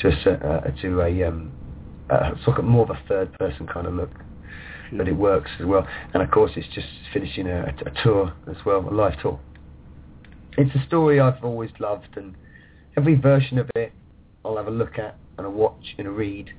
[0.00, 1.52] to a uh, to a um,
[2.10, 4.10] uh, sort of more of a third person kind of look.
[4.92, 8.56] But it works as well, and of course it's just finishing a, a tour as
[8.64, 9.40] well, a live tour.
[10.56, 12.34] It's a story I've always loved, and
[12.96, 13.92] every version of it
[14.44, 16.50] I'll have a look at and a watch and a read,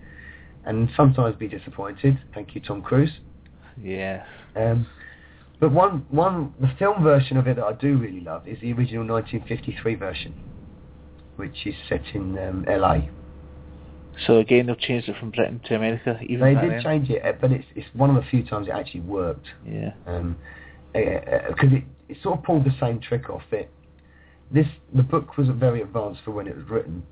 [0.66, 2.20] and sometimes be disappointed.
[2.34, 3.12] Thank you, Tom Cruise.
[3.82, 4.24] Yeah.
[4.56, 4.88] Um,
[5.60, 8.74] but one, one, the film version of it that I do really love is the
[8.74, 10.36] original 1953 version,
[11.38, 13.00] which is set in um, LA.
[14.26, 16.20] So again, they've changed it from Britain to America.
[16.28, 19.02] Even They did change it, but it's it's one of the few times it actually
[19.02, 19.94] worked Yeah.
[20.06, 20.38] Um,
[20.94, 23.44] because it, it sort of pulled the same trick off.
[23.52, 23.70] It
[24.52, 27.04] this the book was very advanced for when it was written,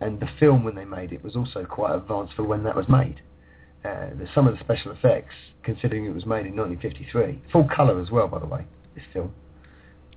[0.00, 2.88] and the film when they made it was also quite advanced for when that was
[2.88, 3.20] made.
[3.84, 8.00] Uh, the, some of the special effects, considering it was made in 1953, full colour
[8.00, 9.32] as well, by the way, this film,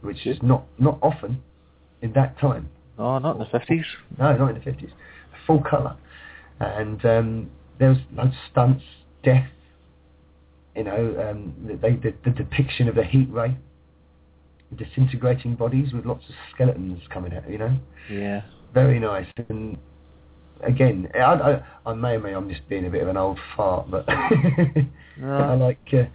[0.02, 1.42] which is not not often
[2.02, 2.70] in that time.
[2.98, 3.86] No, not in the fifties.
[4.18, 4.90] No, not in the fifties.
[5.46, 5.96] Full colour,
[6.60, 7.50] and um,
[7.80, 8.84] there was loads of stunts,
[9.24, 9.48] death.
[10.76, 13.58] You know, um, they, the, the depiction of the heat ray,
[14.76, 17.50] disintegrating bodies with lots of skeletons coming out.
[17.50, 17.80] You know,
[18.12, 18.42] Yeah.
[18.74, 19.28] very nice.
[19.50, 19.78] And
[20.62, 23.40] again, I, I, I may or may I'm just being a bit of an old
[23.56, 24.06] fart, but
[25.24, 25.80] I like.
[25.94, 26.06] Uh,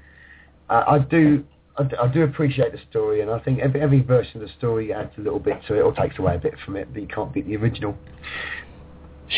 [0.69, 1.45] I, I do.
[1.79, 5.11] I, do appreciate the story, and I think every, every version of the story adds
[5.17, 7.33] a little bit to it or takes away a bit from it, but you can't
[7.33, 7.97] beat the original.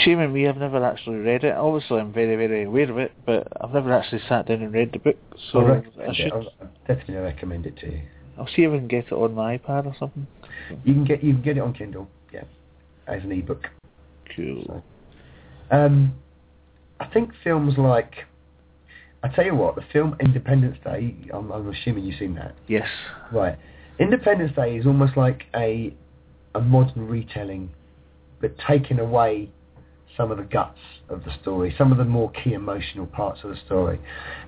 [0.02, 1.54] Shame on me, I've never actually read it.
[1.54, 4.92] Obviously, I'm very, very aware of it, but I've never actually sat down and read
[4.92, 5.16] the book.
[5.52, 6.32] So I, I should.
[6.32, 8.00] I definitely recommend it to you.
[8.38, 10.26] I'll see if I can get it on my iPad or something.
[10.84, 12.44] You can get you can get it on Kindle, yeah,
[13.06, 13.68] as an ebook.
[14.34, 14.64] Cool.
[14.66, 16.14] So, um,
[17.00, 18.12] I think films like,
[19.22, 21.14] I tell you what, the film Independence Day.
[21.32, 22.88] I'm, I'm assuming you've seen that, Yes.
[23.32, 23.58] right?
[23.98, 25.94] Independence Day is almost like a
[26.54, 27.70] a modern retelling,
[28.40, 29.50] but taking away
[30.16, 30.78] some of the guts
[31.08, 34.00] of the story, some of the more key emotional parts of the story.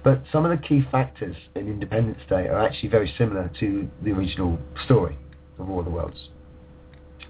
[0.05, 4.13] But some of the key factors in Independence Day are actually very similar to the
[4.13, 5.17] original story
[5.59, 6.29] of War of the Worlds.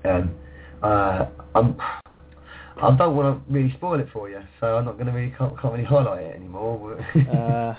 [0.04, 0.34] Um,
[0.82, 1.76] uh, I'm,
[2.82, 5.34] I don't want to really spoil it for you, so I'm not going to really
[5.36, 7.00] can't, can't really highlight it anymore.
[7.30, 7.74] uh,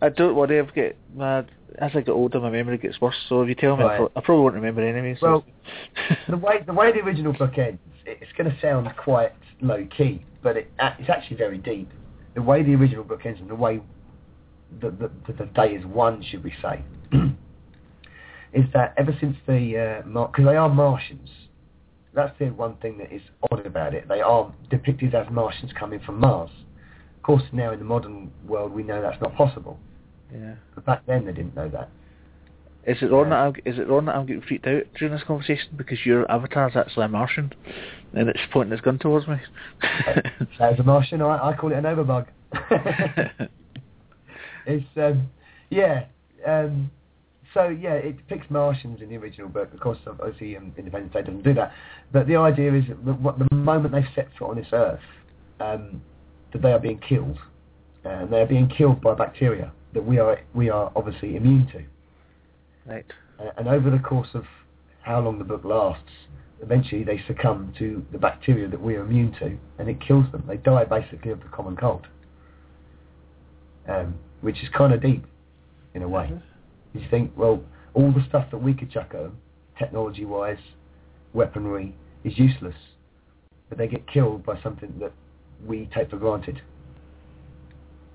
[0.00, 0.58] I don't worry.
[0.58, 1.44] I've get my
[1.78, 3.14] as I get older, my memory gets worse.
[3.28, 3.96] So if you tell me, I, Right.
[3.98, 5.16] pro- I probably won't remember anyway.
[5.18, 5.26] So.
[5.26, 5.44] Well,
[6.28, 10.24] the way the way the original book ends, it's going to sound quite low key,
[10.42, 11.90] but it, it's actually very deep.
[12.34, 13.80] The way the original book ends and the way
[14.80, 16.82] the the, the, the day is won, should we say,
[18.52, 21.30] is that ever since the uh, because they are Martians,
[22.14, 24.08] that's the one thing that is odd about it.
[24.08, 26.50] They are depicted as Martians coming from Mars.
[27.16, 29.78] Of course, now in the modern world, we know that's not possible.
[30.34, 30.54] yeah.
[30.74, 31.88] But back then, they didn't know that.
[32.84, 35.22] Is it wrong that I'm, is it wrong that I'm getting freaked out during this
[35.24, 37.52] conversation because your avatar's actually a Martian
[38.14, 39.36] and it's pointing its gun towards me?
[40.58, 42.26] So as a Martian, I, I call it an overbug.
[44.66, 45.30] it's um,
[45.70, 46.04] yeah.
[46.46, 46.90] Um,
[47.54, 49.72] so yeah, it depicts Martians in the original book.
[49.72, 51.72] Of course, obviously, um, Independence Day doesn't do that.
[52.12, 55.00] But the idea is that what, the moment they set foot on this Earth,
[55.60, 56.02] um,
[56.52, 57.38] that they are being killed,
[58.04, 62.92] and they are being killed by bacteria that we are we are obviously immune to.
[62.92, 63.06] right.
[63.38, 64.44] Uh, and over the course of
[65.02, 66.04] how long the book lasts,
[66.62, 70.44] eventually they succumb to the bacteria that we are immune to, and it kills them.
[70.46, 72.06] They die basically of the common cold,
[73.88, 75.24] um, which is kind of deep
[75.94, 76.30] in a way.
[76.94, 77.62] You think, well,
[77.94, 79.38] all the stuff that we could chuck at them,
[79.78, 80.58] technology-wise,
[81.32, 81.94] weaponry,
[82.24, 82.76] is useless,
[83.68, 85.12] but they get killed by something that
[85.66, 86.62] we take for granted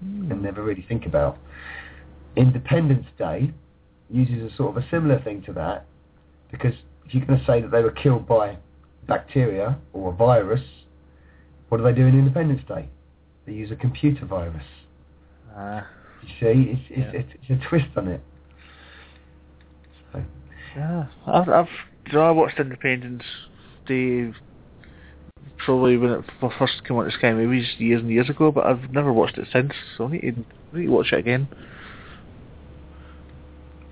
[0.01, 1.37] and never really think about.
[2.35, 3.51] Independence Day
[4.09, 5.85] uses a sort of a similar thing to that
[6.51, 6.73] because
[7.07, 8.57] if you're going to say that they were killed by
[9.07, 10.61] bacteria or a virus,
[11.69, 12.89] what do they do in Independence Day?
[13.45, 14.63] They use a computer virus.
[15.55, 15.87] Ah.
[16.21, 17.19] You see, it's, it's, Yeah.
[17.19, 18.21] it's, it's a twist on it.
[20.11, 20.23] So,
[20.75, 21.67] Yeah, I've, I've,
[22.07, 23.23] you know, I watched Independence
[23.87, 24.33] Day
[25.59, 26.25] probably when it
[26.59, 29.47] first came out to Sky Movies years and years ago, but I've never watched it
[29.51, 31.47] since, so I need to, I need to watch it again.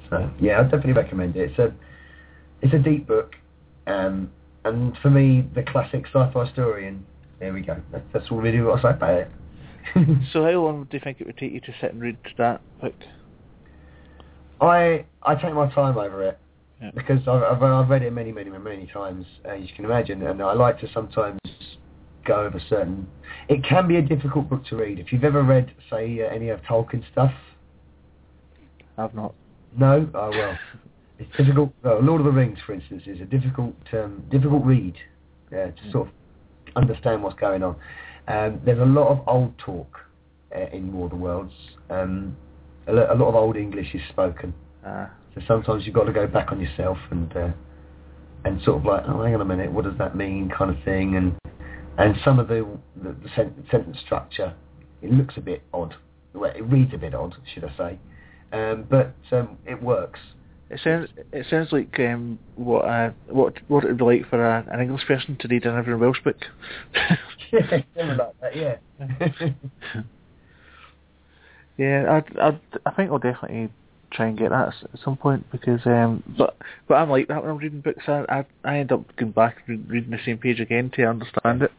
[0.09, 1.51] so yeah, I definitely recommend it.
[1.51, 1.73] It's a
[2.61, 3.35] it's a deep book,
[3.87, 4.31] um,
[4.63, 6.87] and for me, the classic sci-fi story.
[6.87, 7.05] And
[7.39, 7.81] there we go.
[8.13, 9.31] That's, all really what I say about it.
[10.33, 12.59] So how long do you think it would take you to sit and read that
[12.81, 12.95] book?
[14.59, 16.39] I I take my time over it.
[16.81, 16.91] Yeah.
[16.93, 20.51] because I've, I've, read it many, many, many times, as you can imagine, and I
[20.51, 21.39] like to sometimes
[22.25, 23.07] go over certain.
[23.47, 24.99] It can be a difficult book to read.
[24.99, 27.31] If you've ever read, say, uh, any of Tolkien stuff,
[28.97, 29.33] I've not.
[29.77, 30.57] no, oh well,
[31.19, 31.71] it's difficult.
[31.83, 34.95] Well, Lord of the Rings, for instance, is a difficult, um, difficult read
[35.51, 36.13] uh, to sort of
[36.75, 37.75] understand what's going on.
[38.27, 39.99] Um, there's a lot of old talk
[40.55, 41.53] uh, in War of the Worlds.
[41.89, 42.35] Um,
[42.87, 44.53] a, lo- a lot of old English is spoken.
[44.85, 47.51] Uh, So sometimes you've got to go back on yourself and uh,
[48.45, 50.83] and sort of like, oh, hang on a minute, what does that mean, kind of
[50.83, 51.15] thing.
[51.15, 51.35] And
[51.97, 52.65] and some of the
[52.95, 54.53] the, the sen- sentence structure,
[55.01, 55.95] it looks a bit odd.
[56.33, 57.99] Well, it reads a bit odd, should I say?
[58.51, 60.19] Um, but um, it works.
[60.75, 64.45] It sounds it sounds like um, what uh, what what it would be like for
[64.45, 66.37] a, an English person to read an Everyone Welsh book.
[67.51, 68.55] yeah, like that.
[68.55, 68.75] Yeah.
[71.77, 73.71] yeah, I I I think I'll definitely
[74.11, 76.57] try and get that at some point because um but
[76.87, 79.57] but I'm like that when I'm reading books I I, I end up going back
[79.67, 81.71] and reading the same page again to understand it.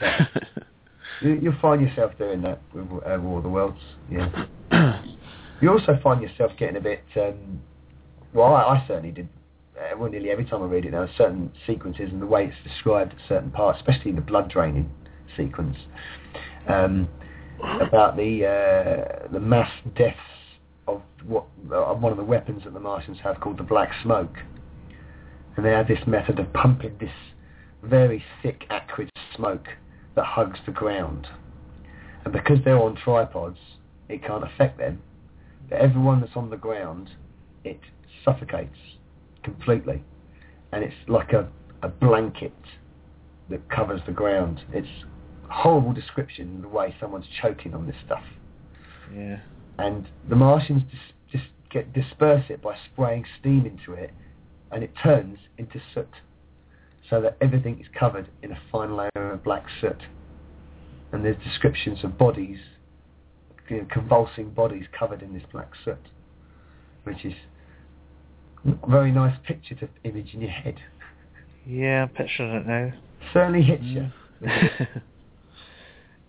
[1.20, 3.80] you, you'll find yourself doing that with uh, War of the Worlds.
[4.10, 5.02] Yeah.
[5.58, 7.02] You also find yourself getting a bit.
[7.16, 7.62] Um,
[8.36, 9.28] well, I, I certainly did.
[9.76, 12.44] Uh, well, nearly every time I read it, there are certain sequences and the way
[12.44, 14.90] it's described at certain parts, especially the blood draining
[15.36, 15.76] sequence,
[16.68, 17.08] um,
[17.80, 20.18] about the uh, the mass deaths
[20.86, 24.36] of what one of the weapons that the Martians have called the black smoke,
[25.56, 27.10] and they have this method of pumping this
[27.82, 29.66] very thick, acrid smoke
[30.14, 31.26] that hugs the ground,
[32.24, 33.58] and because they're on tripods,
[34.08, 35.02] it can't affect them.
[35.68, 37.10] But everyone that's on the ground,
[37.64, 37.80] it
[38.26, 38.76] suffocates
[39.42, 40.02] completely,
[40.72, 41.48] and it's like a,
[41.82, 42.52] a blanket
[43.48, 44.60] that covers the ground.
[44.72, 44.88] It's
[45.48, 48.24] horrible description the way someone's choking on this stuff.
[49.14, 49.38] yeah.
[49.78, 54.10] And the Martians just, just get disperse it by spraying steam into it,
[54.72, 56.08] and it turns into soot,
[57.08, 60.02] so that everything is covered in a fine layer of black soot.
[61.12, 62.58] And there's descriptions of bodies,
[63.68, 66.04] you know, convulsing bodies covered in this black soot,
[67.04, 67.34] which is
[68.88, 70.76] very nice picture to image in your head.
[71.66, 72.92] Yeah, I'm picturing it now.
[73.32, 74.10] Certainly hits you.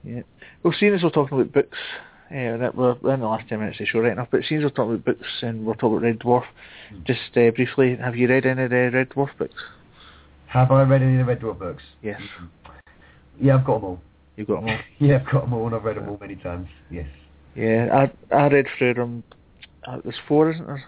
[0.03, 0.21] yeah.
[0.63, 1.77] Well, seeing as we're talking about books,
[2.29, 4.61] uh, that we're in the last ten minutes of the show right now, but seeing
[4.61, 6.43] as we're talking about books and we're talking about Red Dwarf,
[7.05, 9.61] just uh, briefly, have you read any of the Red Dwarf books?
[10.47, 11.83] Have I read any of the Red Dwarf books?
[12.01, 12.21] Yes.
[13.39, 14.01] Yeah, I've got them all.
[14.35, 14.79] You've got them all.
[14.99, 16.67] Yeah, I've got them all, and I've read them all many times.
[16.89, 17.07] Yes.
[17.55, 19.23] Yeah, I I read through them.
[19.85, 20.83] Uh, there's four, isn't there?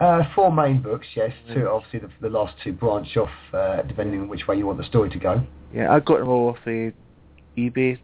[0.00, 1.32] Uh, four main books, yes.
[1.52, 4.78] Two, obviously, the, the last two branch off uh, depending on which way you want
[4.78, 5.42] the story to go.
[5.74, 6.92] Yeah, I got them all off the
[7.56, 7.98] eBay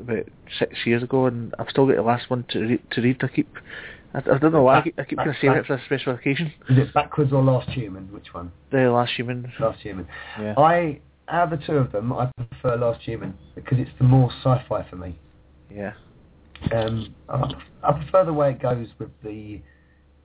[0.00, 0.26] about
[0.58, 2.90] six years ago, and I've still got the last one to read.
[2.92, 3.16] To read.
[3.22, 3.48] I keep,
[4.12, 4.78] I, I don't know why.
[4.78, 6.52] I keep, I keep saving it for a special occasion.
[6.68, 8.12] Is it Backwards or Last Human?
[8.12, 8.52] Which one?
[8.70, 9.50] The Last Human.
[9.58, 10.06] Last Human.
[10.38, 10.54] Yeah.
[10.58, 14.30] I, out of the two of them, I prefer Last Human because it's the more
[14.42, 15.18] sci-fi for me.
[15.74, 15.92] Yeah.
[16.72, 17.54] Um, I,
[17.84, 19.60] I prefer the way it goes with the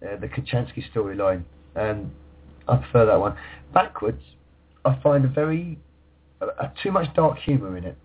[0.06, 1.44] uh, the Kochanski storyline.
[1.76, 2.12] Um,
[2.68, 3.36] I prefer that one.
[3.74, 4.22] Backwards,
[4.86, 5.78] I find a very
[6.42, 7.98] a, a too much dark humour in it.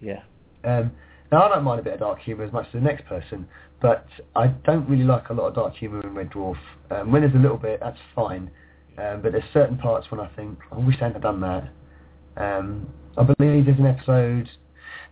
[0.00, 0.22] Yeah.
[0.64, 0.92] Um,
[1.32, 3.46] now I don't mind a bit of dark humour as much as the next person,
[3.80, 6.58] but I don't really like a lot of dark humour in Red Dwarf.
[6.90, 8.50] Um, when there's a little bit, that's fine.
[8.98, 11.70] Um, but there's certain parts when I think, I wish they hadn't done that.
[12.36, 14.48] Um, I believe there's an episode,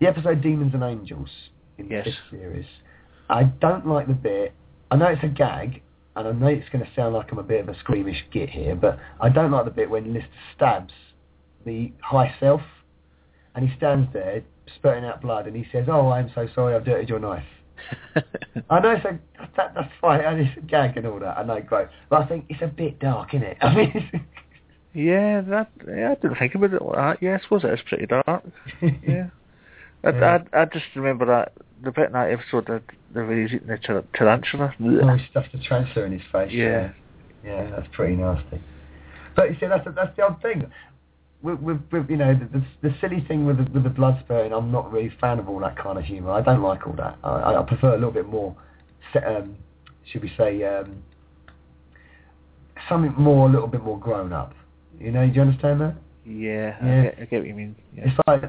[0.00, 1.30] the episode Demons and Angels
[1.78, 2.04] in Yes.
[2.04, 2.66] this series.
[3.30, 4.52] I don't like the bit.
[4.90, 5.82] I know it's a gag,
[6.18, 8.50] and I know it's going to sound like I'm a bit of a squeamish git
[8.50, 10.92] here, but I don't like the bit when Lister stabs
[11.64, 12.60] the High Self,
[13.54, 14.42] and he stands there
[14.76, 17.44] spurting out blood, and he says, "Oh, I'm so sorry, I've dirtied your knife."
[18.70, 19.18] I know it's a,
[19.56, 21.38] that, that's fine, and it's a gag and all that.
[21.38, 23.56] I know, great, but I think it's a bit dark, isn't it?
[23.62, 24.20] I mean, it's-
[24.94, 25.70] yeah, that.
[25.86, 27.18] Yeah, I didn't think about it like that.
[27.22, 28.42] Yeah, I suppose it is pretty dark.
[28.80, 29.28] Yeah.
[30.04, 30.38] I, Yeah.
[30.52, 31.52] I, I just remember that
[31.82, 32.82] the bit in that episode that
[33.14, 34.74] they were eating the tar- tarantula.
[34.80, 36.52] oh, he stuffed a transfer in his face.
[36.52, 36.90] Yeah.
[37.44, 38.60] yeah, that's pretty nasty.
[39.36, 40.70] But you see, that's that's the odd thing.
[41.40, 44.20] With, with, with you know the, the the silly thing with the, with the blood
[44.24, 46.32] spurting, I'm not really a fan of all that kind of humour.
[46.32, 47.16] I don't like all that.
[47.22, 48.56] I, I prefer a little bit more,
[49.24, 49.56] um,
[50.04, 51.02] should we say, um,
[52.88, 54.52] something more, a little bit more grown up.
[54.98, 55.94] You know, do you understand that?
[56.26, 56.98] Yeah, Yeah.
[56.98, 57.76] I, get, I get what you mean.
[57.94, 58.04] Yeah.
[58.08, 58.42] It's like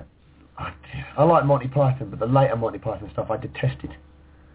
[0.60, 0.73] I,
[1.18, 3.95] I like Monty Python, but the later Monty Python stuff I detested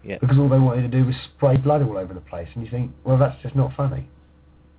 [0.03, 0.17] Yeah.
[0.21, 2.69] because all they wanted to do was spray blood all over the place, and you
[2.71, 4.07] think, well, that's just not funny.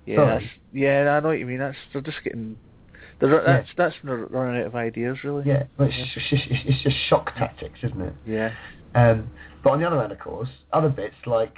[0.05, 1.59] Yeah, that's, yeah, I know what you mean.
[1.59, 2.55] That's they're just getting.
[3.19, 5.43] They're, that's that's running out of ideas, really.
[5.45, 8.13] Yeah, but it's, just, it's, just, it's just shock tactics, isn't it?
[8.25, 8.53] Yeah.
[8.95, 9.29] Um,
[9.63, 11.57] but on the other hand, of course, other bits like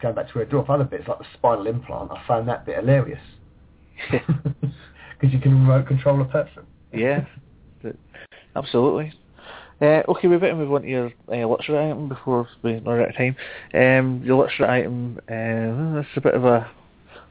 [0.00, 2.64] going back to where Red Dwarf, other bits like the spinal implant, I found that
[2.64, 3.20] bit hilarious.
[4.10, 4.22] Because
[5.32, 6.64] you can remote control a person.
[6.94, 7.26] yeah,
[8.56, 9.12] absolutely.
[9.80, 13.08] Uh, okay, we better move on to your uh, luxury item before we run out
[13.08, 13.36] of time.
[13.74, 16.70] Um, your luxury item, uh, that's a bit of a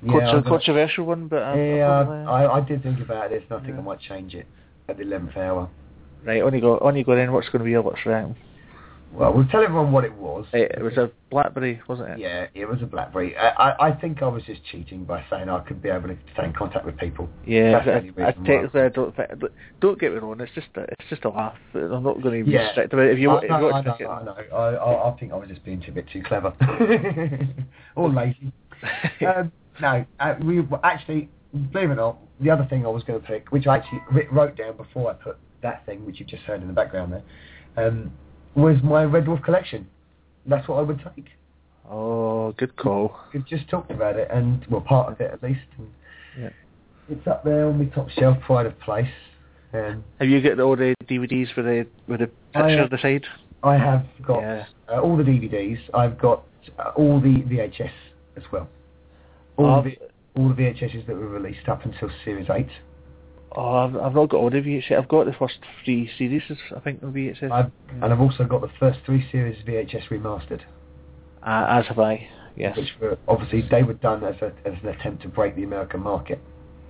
[0.03, 3.57] Yeah, controversial one, but I'm, Yeah, I'm probably- I, I did think about this, and
[3.59, 3.79] I think Yeah.
[3.81, 4.47] I might change it
[4.89, 5.69] at the eleventh hour.
[6.25, 6.41] right.
[6.41, 6.77] On you go.
[6.79, 7.15] On you go.
[7.15, 8.35] Then what's going to be your luxury item?
[9.13, 10.45] Well, we'll tell everyone what it was.
[10.53, 12.19] Uh, it was a BlackBerry, wasn't it?
[12.19, 13.35] Yeah, it was a BlackBerry.
[13.35, 16.17] I, I, I think I was just cheating by saying I could be able to
[16.33, 17.29] stay in contact with people.
[17.45, 19.29] Yeah, I, I technically I don't think.
[19.81, 20.39] Don't get me wrong.
[20.39, 21.57] It's just a, it's just a laugh.
[21.73, 22.71] I'm not going to be Yeah.
[22.71, 23.13] strict about it.
[23.13, 24.57] If you, I, want- if you no, want I to know, it, I know.
[24.57, 26.53] I, I, I think I was just being a bit too clever.
[27.95, 28.53] or lazy.
[29.27, 29.51] um,
[29.81, 31.29] no, uh, we actually,
[31.71, 34.01] believe it or not, the other thing I was going to pick, which I actually
[34.31, 37.87] wrote down before I put that thing, which you've just heard in the background there,
[37.87, 38.11] um,
[38.55, 39.87] was my Red Dwarf collection.
[40.45, 41.27] That's what I would take.
[41.89, 43.17] oh, good call.
[43.33, 45.61] We've just talked about it, and well, part of it at least.
[45.77, 45.87] And
[46.39, 46.49] Yeah.
[47.09, 49.09] It's up there on the top shelf, pride of place.
[49.73, 53.25] Um, Have you got all the DVDs with the with the picture on the side?
[53.63, 54.65] I have got Yeah.
[54.89, 55.79] uh, all the DVDs.
[55.93, 56.43] I've got
[56.79, 57.91] uh, all the VHS
[58.37, 58.67] as well.
[59.57, 59.97] All the
[60.35, 62.67] all the VHSs that were released up until Series 8.
[63.53, 64.97] Oh, I've, I've not got all the VHS.
[64.97, 66.41] I've got the first three series,
[66.75, 67.51] I think, on VHS.
[67.51, 67.71] I've,
[68.01, 70.61] and I've also got the first three series VHS remastered,
[71.45, 72.27] Uh, as have I.
[72.55, 72.75] Yes.
[72.77, 76.01] which were obviously they were done as, a, as an attempt to break the American
[76.01, 76.39] market.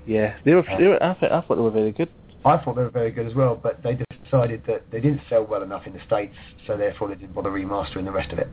[0.07, 0.63] Yeah, they were.
[0.77, 1.01] They were.
[1.01, 2.09] I, thought, I thought they were very good.
[2.43, 5.45] I thought they were very good as well, but they decided that they didn't sell
[5.45, 6.33] well enough in the States,
[6.65, 8.47] so therefore they didn't bother remastering the rest of it.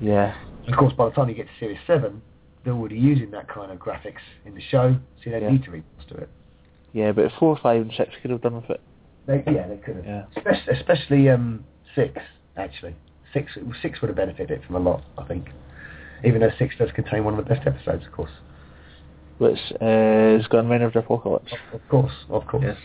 [0.00, 0.36] Yeah.
[0.68, 2.22] Of course, by the time you get to Series 7,
[2.64, 5.50] they're already using that kind of graphics in the show, so you don't Yeah.
[5.50, 6.28] need to remaster it.
[6.92, 8.80] Yeah, but four, five, and six could have done with it.
[9.26, 10.04] They, yeah, they could have.
[10.04, 10.24] Yeah.
[10.36, 11.64] Especially, especially um,
[11.94, 12.14] 6,
[12.56, 12.96] actually.
[13.32, 15.48] 6, 6 would have benefited from a lot, I think.
[16.24, 18.30] Even though 6 does contain one of the best episodes, of course.
[19.38, 21.52] Which uh, is Gunmen of the Apocalypse.
[21.72, 22.64] Of course, of course.
[22.66, 22.76] Yes.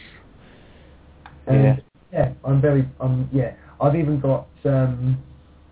[1.48, 1.76] And, Yeah.
[2.14, 3.56] Yeah, I'm very, um, yeah.
[3.82, 5.22] I've even got, um,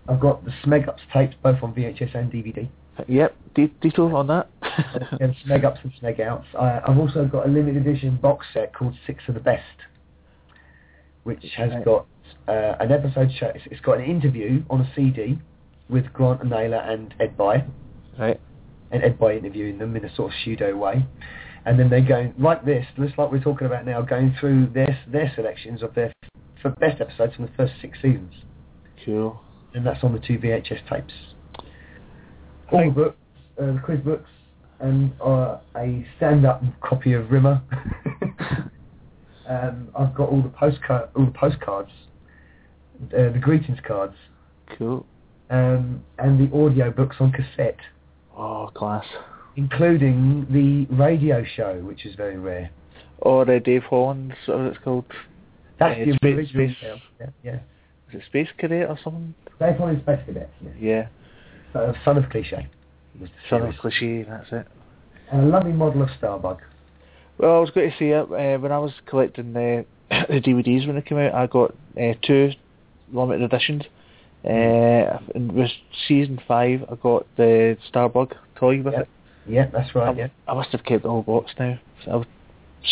[0.08, 2.68] I've got the Smeg Ups tapes both on VHS and DVD.
[3.08, 3.36] Yep.
[3.54, 4.48] De- detail on that.
[5.20, 6.46] and Smeg Ups and Smeg Outs.
[6.58, 9.62] I, I've also got a limited edition box set called Six of the Best,
[11.24, 12.06] which has got
[12.48, 13.46] uh, an episode show.
[13.54, 15.38] It's, it's got an interview on a CD
[15.88, 17.64] with Grant and Naylor and Ed Bye,
[18.18, 18.40] right.
[18.90, 21.04] and Ed Bye interviewing them in a sort of pseudo way.
[21.66, 24.98] And then they go like this, just like we're talking about now, going through their
[25.10, 26.12] their selections of their
[26.60, 28.32] for best episodes from the first six seasons,
[29.04, 29.40] Cool.
[29.74, 31.12] and that's on the two VHS tapes.
[32.68, 33.16] I All the think- books,
[33.60, 34.30] uh, the quiz books,
[34.80, 37.62] and uh, a stand-up copy of Rimmer.
[39.48, 41.90] um, I've got all the postcard, all the postcards,
[43.12, 44.14] uh, the greetings cards,
[44.78, 45.06] Cool.
[45.50, 47.78] um, and the audio books on cassette,
[48.36, 49.04] Oh, class.
[49.56, 52.70] including the radio show, which is very rare.
[53.18, 55.04] Or uh, Dave Hollins, whatever it's called.
[55.78, 56.98] That's Yeah, the original Space-.
[57.20, 57.54] Yeah, yeah.
[58.12, 59.34] Is it Space Cadet or something?
[59.60, 60.50] Dave Hollins's Space Cadets.
[60.62, 60.70] Yeah.
[60.80, 61.06] Yeah.
[61.74, 62.68] So, Son of Cliche.
[63.50, 64.66] Son of cliche, that's it.
[65.30, 66.58] And a lovely model of Starbug.
[67.38, 70.96] Well, I was going to say, uh, when I was collecting the, the DVDs when
[70.96, 72.52] they came out, I got uh, two
[73.12, 73.82] limited editions.
[74.44, 75.70] Uh, with
[76.06, 79.00] season five, I got the Starbug toy with Yeah.
[79.00, 79.08] it.
[79.46, 80.08] Yeah, that's right.
[80.08, 80.28] I, Yeah.
[80.46, 81.78] I must have kept the whole box now.
[82.04, 82.26] So I was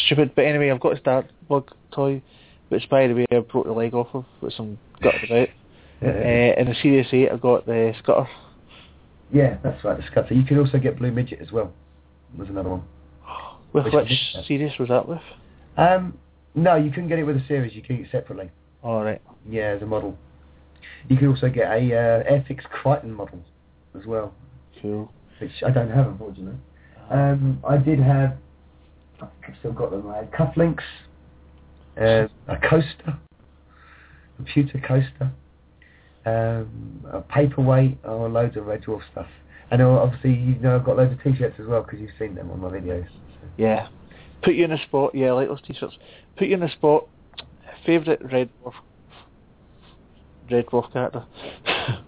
[0.06, 2.20] stupid, but anyway, I've got a Starbug toy,
[2.68, 5.48] which by the way I broke the leg off of with some guts about.
[6.04, 8.26] Uh, in the Series 8, I got the Scutter.
[9.32, 10.34] Yeah, that's right, the Scutter.
[10.34, 11.72] You can also get Blue Midget as well.
[12.36, 12.82] There's another one.
[13.72, 14.44] With Which which, one is that?
[14.46, 15.20] series was that with?
[15.78, 16.18] Um,
[16.54, 17.74] no, you couldn't get it with a series.
[17.74, 18.50] You can get it separately.
[18.84, 20.18] Alright, Yeah, as a model.
[21.08, 23.40] You could also get a uh, Airfix Kryten model
[23.98, 24.34] as well,
[24.80, 25.10] cool.
[25.40, 26.58] which I don't have, unfortunately.
[27.10, 28.36] Um, I did have,
[29.20, 30.08] I think I've still got them.
[30.10, 30.82] I had cufflinks,
[32.00, 33.16] uh, a coaster,
[34.36, 35.30] computer coaster,
[36.26, 39.26] um, a paperweight, or loads of Red Dwarf stuff.
[39.70, 42.50] And obviously, you know, I've got loads of t-shirts as well because you've seen them
[42.50, 43.06] on my videos.
[43.56, 43.88] Yeah.
[44.42, 45.94] Put you in a spot, yeah, I like those t-shirts.
[46.36, 47.06] Put you in a spot,
[47.86, 48.74] favourite Red Dwarf,
[50.50, 51.24] Red Dwarf character.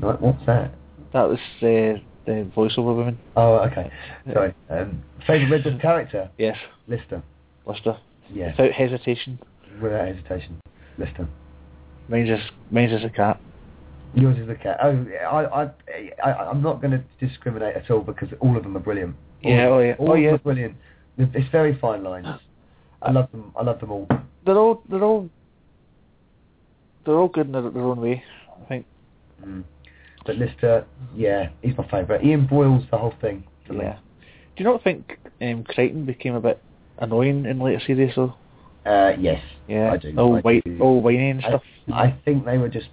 [0.00, 0.72] What's that?
[1.12, 3.18] that was uh, the voiceover woman.
[3.36, 3.90] Oh, okay.
[4.32, 4.54] Sorry.
[4.68, 6.30] Um, favourite Red Dwarf character?
[6.38, 6.56] Yes,
[6.88, 7.22] Lister.
[7.66, 7.98] Lister.
[8.32, 9.38] Yeah, Without hesitation.
[9.80, 10.60] without hesitation.
[10.98, 11.28] Lister.
[12.08, 13.40] Mine's just, mine's just a cat.
[14.16, 14.78] Yours is the cat.
[14.82, 15.70] Oh, I, I,
[16.24, 19.14] I, I'm not going to discriminate at all because all of them are brilliant.
[19.44, 20.30] All Yeah, oh yeah, all oh of them yeah.
[20.32, 20.74] are brilliant.
[21.18, 22.26] It's very fine lines.
[23.02, 23.52] I love them.
[23.56, 24.08] I love them all.
[24.44, 25.28] They're all, they're all,
[27.04, 28.22] they're all good in their, their own way,
[28.62, 28.86] I think.
[29.44, 29.64] Mm.
[30.24, 32.24] But Lister, yeah, he's my favourite.
[32.24, 33.44] Ian Boyle's the whole thing.
[33.66, 33.84] for me.
[33.84, 33.98] Yeah.
[34.56, 36.60] you not think um, Kryten became a bit
[36.98, 38.34] annoying in later series though?
[38.84, 40.14] Uh, yes, Yeah, I do.
[40.16, 40.78] all I white, do.
[40.80, 41.62] all whiny and I, stuff.
[41.92, 42.86] I think they were just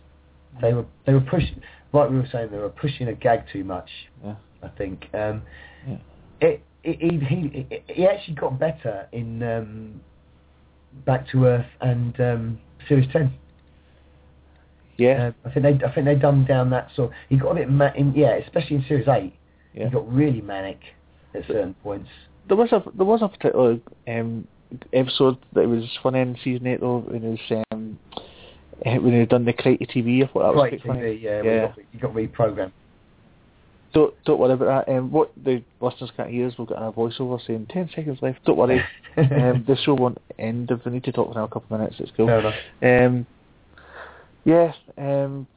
[0.62, 1.62] they were they were pushing
[1.94, 3.90] like we were saying they were pushing a gag too much.
[4.24, 4.36] Yeah.
[4.64, 5.42] I think um,
[5.88, 5.98] Yeah.
[6.42, 10.02] it, it he he he actually got better in um,
[11.06, 13.34] Back to Earth and um, Series Ten.
[14.98, 17.12] yeah, Uh, I think they I think they dumbed down that sort.
[17.30, 19.34] He got a bit ma- in, yeah, especially in Series Eight.
[19.74, 19.86] yeah.
[19.86, 20.80] He got really manic
[21.34, 22.10] at certain points.
[22.48, 23.78] There was a there was a particular
[24.08, 24.48] um,
[24.92, 27.98] episode that was funny in season eight though when it was um,
[28.86, 30.24] eh, when they've done the Krytie TV.
[30.24, 31.00] I thought that was quite.
[31.02, 31.52] TV, yeah, Yeah.
[31.52, 31.68] yeah.
[31.68, 32.72] Got, he got reprogrammed.
[33.94, 34.92] Don't don't worry about that.
[34.98, 38.44] Um, what the listeners can't hear is we've got a voiceover saying ten seconds left.
[38.46, 38.80] Don't worry.
[39.18, 41.80] um, the show won't end if we need to talk for now a couple of
[41.80, 41.98] minutes.
[42.00, 42.30] It's cool.
[42.82, 43.26] Um,
[44.46, 45.48] yes, um.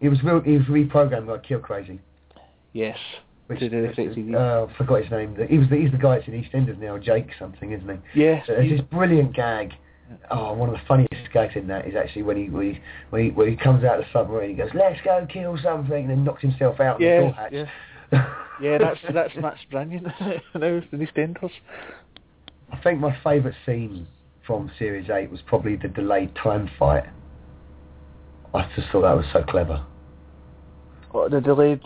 [0.00, 2.00] He was real, he was reprogrammed like Kill Crazy.
[2.72, 2.98] Yes,
[3.46, 4.34] Which, To do the which Fake is- TV.
[4.34, 5.36] Uh, I forgot his name.
[5.48, 8.20] He was the, he's the guy that's in EastEnders now, Jake something, isn't he?
[8.20, 8.44] yes.
[8.48, 9.74] So there's this brilliant gag.
[10.30, 12.80] Oh, one of the funniest gags in that is actually when he when he
[13.10, 16.02] when he, when he comes out of the submarine, he goes, "Let's go kill something,"
[16.02, 17.52] and then knocks himself out the yeah, hatch.
[17.52, 18.78] yeah, yeah.
[18.78, 21.50] That's that's Max Branning now in EastEnders.
[22.72, 24.06] I think my favourite scene
[24.46, 27.04] from Series 8 was probably the delayed time fight.
[28.54, 29.84] I just thought that was so clever.
[31.10, 31.82] What the delayed?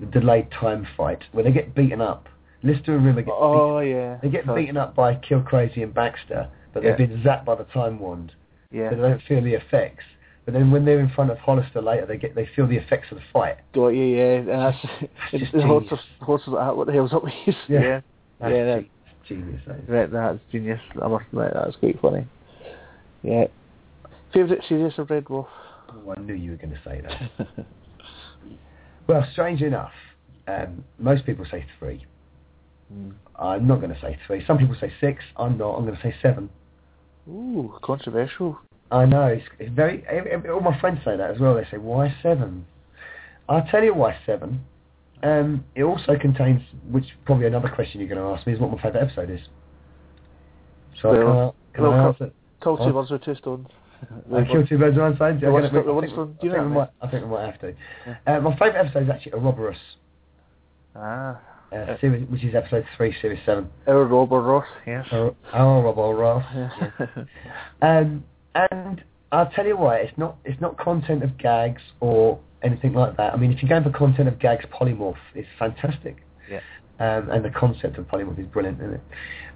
[0.00, 2.28] The delayed time fight, where they get beaten up.
[2.62, 4.18] Lister and Rimmer get Oh yeah.
[4.22, 4.62] They get Sorry.
[4.62, 6.96] beaten up by Kill Crazy and Baxter, but Yeah.
[6.96, 8.32] they've been zapped by the time wand,
[8.72, 8.90] Yeah.
[8.90, 10.04] so they don't feel the effects.
[10.44, 13.12] But then when they're in front of Hollister later, they get they feel the effects
[13.12, 13.58] of the fight.
[13.76, 14.94] Oh, yeah, yeah, and that's just
[15.32, 16.04] it's, it's horses, genius.
[16.20, 16.76] horses like that.
[16.76, 17.52] What the hell's up with you?
[17.68, 17.80] Yeah.
[17.80, 18.00] yeah,
[18.40, 18.84] That's yeah, that,
[19.28, 19.60] genius.
[19.66, 19.88] That is.
[19.88, 20.80] right, that's genius.
[21.00, 22.26] I must admit, that's quite funny.
[23.22, 23.44] Yeah.
[24.34, 25.46] Favourite series of Red Dwarf?
[25.90, 27.66] Oh, I knew you were going to say that.
[29.06, 29.92] well, strange enough,
[30.48, 32.04] um, most people say three.
[32.92, 33.12] Mm.
[33.38, 34.44] I'm not going to say three.
[34.46, 35.22] Some people say six.
[35.36, 35.74] I'm not.
[35.76, 36.50] I'm going to say seven.
[37.28, 38.58] Ooh, controversial.
[38.90, 39.26] I know.
[39.26, 40.04] It's, it's very.
[40.50, 41.54] All my friends say that as well.
[41.54, 42.66] They say, "Why seven?
[43.48, 44.64] I'll tell you why seven.
[45.22, 48.70] Um, it also contains, which probably another question you're going to ask me is what
[48.72, 49.40] my favourite episode is.
[51.00, 52.30] So Well, can I, can well, I answer?
[52.62, 53.68] Kill two birds with two stones.
[54.34, 55.40] I killed two birds with one stone.
[55.40, 56.88] The I'm one gonna- stone- the I one think- Do you I think we might.
[57.02, 57.74] I think we might have to.
[58.06, 58.36] Yeah.
[58.36, 59.76] Uh, my favourite episode is actually Ouroboros,
[60.96, 61.40] Ah,
[61.72, 63.68] uh, series, which is episode three, series seven.
[63.88, 65.06] Ouroboros, yes.
[65.10, 66.44] Our Ouroboros.
[66.54, 67.24] Yeah.
[67.80, 68.24] Um,
[68.54, 69.96] and I'll tell you why.
[69.98, 70.36] It's not.
[70.44, 73.32] It's not content of gags or anything like that.
[73.32, 76.18] I mean, if you're going for content of gags, Polymorph is fantastic.
[76.50, 76.60] Yeah.
[77.00, 79.00] Um, and the concept of polymorph is brilliant, isn't it?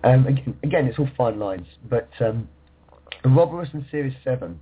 [0.02, 2.48] Um, again, again, it's all fine lines, but um,
[3.24, 4.58] Ouroboros in Series 7,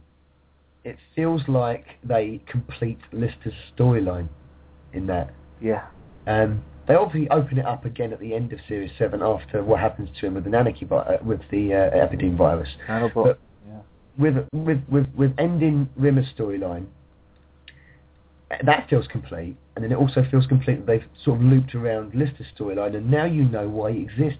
[0.84, 4.28] it feels like they complete Lister's storyline
[4.92, 5.32] in that.
[5.60, 5.86] yeah.
[6.26, 9.80] Um, they obviously open it up again at the end of Series 7 after what
[9.80, 12.68] happens to him with the Nanaki, vi- uh, with the uh, Epideme virus.
[13.24, 13.80] But- yeah.
[14.18, 16.86] With, with, with, with ending Rimmer's storyline,
[18.64, 22.14] that feels complete, and then it also feels complete that they've sort of looped around
[22.14, 24.38] Lister's storyline, and now you know why he exists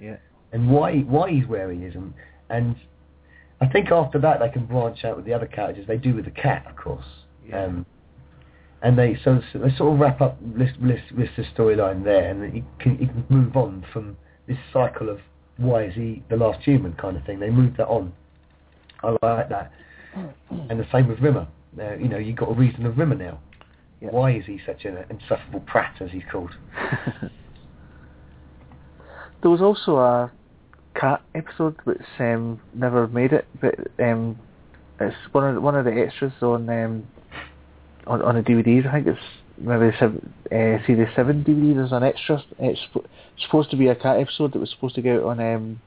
[0.00, 0.16] Yeah.
[0.52, 2.12] and why why he's where he is, and
[2.50, 2.76] and
[3.60, 5.86] I think after that they can branch out with the other characters.
[5.86, 7.06] They do with the cat, of course.
[7.48, 7.64] Yeah.
[7.64, 7.86] Um,
[8.84, 12.54] and they so, so they sort of wrap up List, List, Lister's storyline there, and
[12.54, 15.20] you can, you can move on from this cycle of
[15.56, 17.40] why is he the last human kind of thing.
[17.40, 18.12] They move that on.
[19.02, 19.72] I like that.
[20.68, 21.48] And the same with Rimmer.
[21.80, 23.40] Uh, you know, you've got a reason of Rimmer now.
[24.02, 24.10] Yeah.
[24.10, 26.50] Why is he such an insufferable prat, as he's called?
[29.40, 30.30] there was also a
[30.94, 34.38] cat episode which um, never made it, but um,
[35.00, 37.06] it's one of the, one of the extras on um,
[38.06, 38.86] on on the DVDs.
[38.86, 39.20] I think it's
[39.58, 41.74] maybe seven, uh, series seven DVD.
[41.74, 42.42] There's an extra.
[42.58, 42.80] It's
[43.42, 45.80] supposed to be a cat episode that was supposed to go out on um,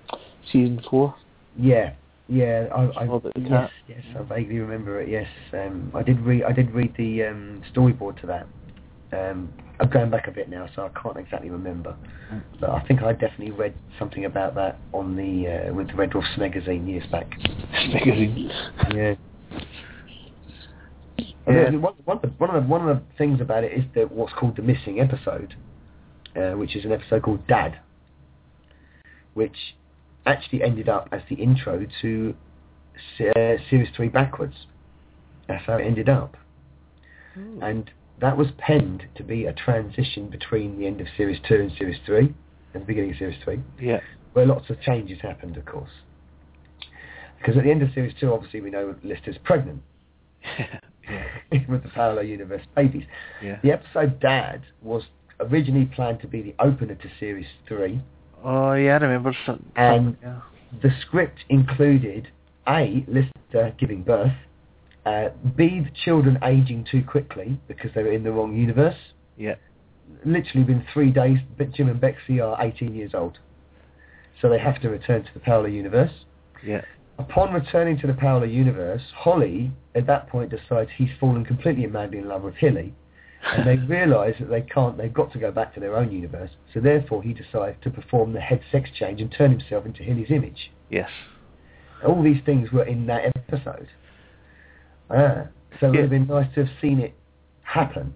[0.52, 1.15] season four.
[1.57, 1.94] Yeah,
[2.27, 2.68] yeah.
[2.76, 5.10] I, I the yes, yes, I vaguely remember it.
[5.10, 6.44] Yes, um, I did read.
[6.44, 8.48] I did read the um, storyboard to that.
[9.14, 11.95] Um, I'm going back a bit now, so I can't exactly remember.
[12.60, 16.11] But I think I definitely read something about that on the uh, with the Red
[16.11, 17.30] Dwarf magazine years back.
[17.94, 18.52] magazine.
[18.94, 19.15] Yeah.
[21.47, 21.69] Yeah.
[21.71, 24.11] One, one, of the, one, of the, one of the things about it is that
[24.11, 25.55] what's called the missing episode,
[26.35, 27.79] uh, which is an episode called Dad,
[29.33, 29.75] which
[30.25, 32.35] actually ended up as the intro to
[33.19, 34.55] uh, Series 3 backwards.
[35.47, 36.35] That's how it ended up.
[37.61, 41.71] And that was penned to be a transition between the end of Series 2 and
[41.77, 42.33] Series 3,
[42.73, 43.99] and the beginning of Series 3 yeah.
[44.33, 45.91] where lots of changes happened, of course.
[47.37, 49.81] Because at the end of Series 2, obviously, we know Lister's pregnant
[51.09, 51.59] yeah.
[51.69, 53.03] with the parallel universe babies.
[53.41, 53.59] Yeah.
[53.63, 55.03] The episode Dad was
[55.39, 58.01] originally planned to be the opener to Series 3.
[58.43, 59.35] Oh yeah, I remember.
[59.45, 60.41] Some, And- yeah.
[60.81, 62.27] The script included
[62.67, 64.34] A, Lister giving birth,
[65.05, 68.97] uh, B, the children aging too quickly because they were in the wrong universe.
[69.38, 69.55] Yeah.
[70.25, 73.38] Literally within three days, but Jim and Bexy are 18 years old.
[74.41, 76.11] So they have to return to the parallel universe.
[76.63, 76.81] Yeah.
[77.19, 81.94] Upon returning to the parallel universe, Holly, at that point, decides he's fallen completely and
[81.94, 82.94] madly in love with Hilly,
[83.44, 86.52] and they realise that they can't, they've got to go back to their own universe.
[86.73, 90.30] So therefore, he decides to perform the head sex change and turn himself into Hilly's
[90.30, 90.72] image.
[90.89, 91.10] Yes.
[92.06, 93.88] All these things were in that episode.
[95.10, 95.48] Ah,
[95.80, 97.15] so it would have been nice to have seen it
[97.64, 98.14] happen.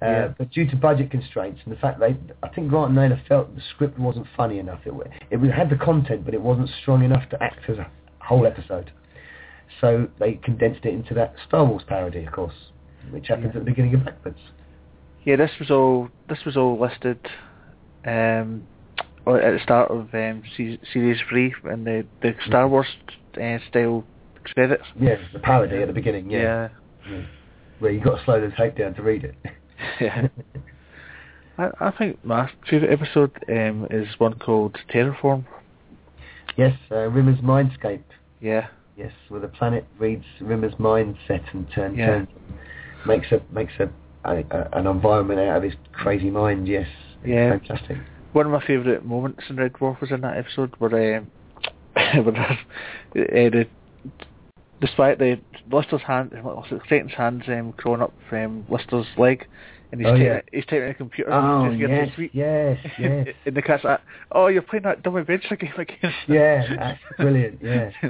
[0.00, 0.28] Uh, Yeah.
[0.38, 3.54] But due to budget constraints and the fact they, I think Grant and Naylor felt
[3.56, 4.80] the script wasn't funny enough.
[4.84, 4.92] It,
[5.32, 7.90] it had the content, but it wasn't strong enough to act as a
[8.28, 8.92] whole episode.
[9.80, 12.54] So they condensed it into that Star Wars parody, of course,
[13.10, 13.58] which happens Yeah.
[13.60, 14.38] at the beginning of Backwards.
[15.24, 17.18] Yeah, this was all this was all listed
[18.06, 18.66] um,
[19.26, 22.86] at the start of um, series three in the the Star Wars
[23.40, 24.04] uh, style
[24.54, 24.84] credits.
[24.98, 26.68] Yeah, the parody at the beginning, yeah.
[27.08, 27.22] Yeah.
[27.78, 29.34] Where you got to slow the tape down to read it.
[30.00, 30.28] Yeah.
[31.58, 35.44] I, I think my favourite episode um, is one called Terrorform.
[36.56, 38.02] yes, uh, Rimmer's Mindscape.
[38.40, 38.68] Yeah.
[38.96, 42.06] Yes, where the planet reads Rimmer's mindset and turn, Yeah.
[42.06, 42.28] turn
[43.06, 43.88] makes a makes a,
[44.24, 46.66] a, a an environment out of his crazy mind.
[46.66, 46.88] Yes,
[47.24, 47.50] Yeah.
[47.50, 47.98] fantastic.
[48.32, 51.30] One of my favourite moments in Red Dwarf was in that episode where, um,
[52.24, 52.56] where uh,
[53.14, 53.66] the,
[54.80, 55.40] despite the
[55.70, 59.46] Lister's hand, Kryten's hands um, crawling up from Lister's leg,
[59.90, 60.40] and he's, Oh, yeah.
[60.52, 61.32] he's typing a computer.
[61.32, 64.00] Oh yes, yes, yes, and the cat's like,
[64.32, 66.76] "Oh, you're playing that dummy bench game again." yeah.
[66.76, 67.60] That's brilliant.
[67.62, 67.90] Yeah.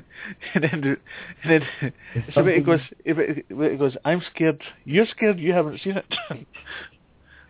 [0.54, 0.96] and then,
[1.44, 4.62] and then There's so he goes, he goes, "I'm scared.
[4.84, 5.38] You're scared.
[5.38, 6.06] You haven't seen it."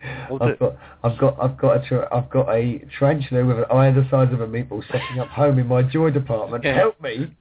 [0.01, 0.59] I've it.
[0.59, 4.07] got, I've got, I've got a, tra- I've got a tarantula with an eye the
[4.09, 6.63] size of a meatball setting up home in my joy department.
[6.63, 6.75] Yeah.
[6.75, 7.35] Help me!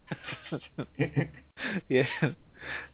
[1.89, 2.03] yeah,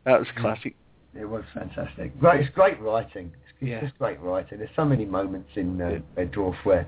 [0.04, 0.76] that was classic.
[1.18, 2.18] It was fantastic.
[2.18, 3.32] Great, it's great writing.
[3.60, 3.80] It's Yeah.
[3.80, 4.58] just great writing.
[4.58, 6.86] There's so many moments in uh, Red Dwarf where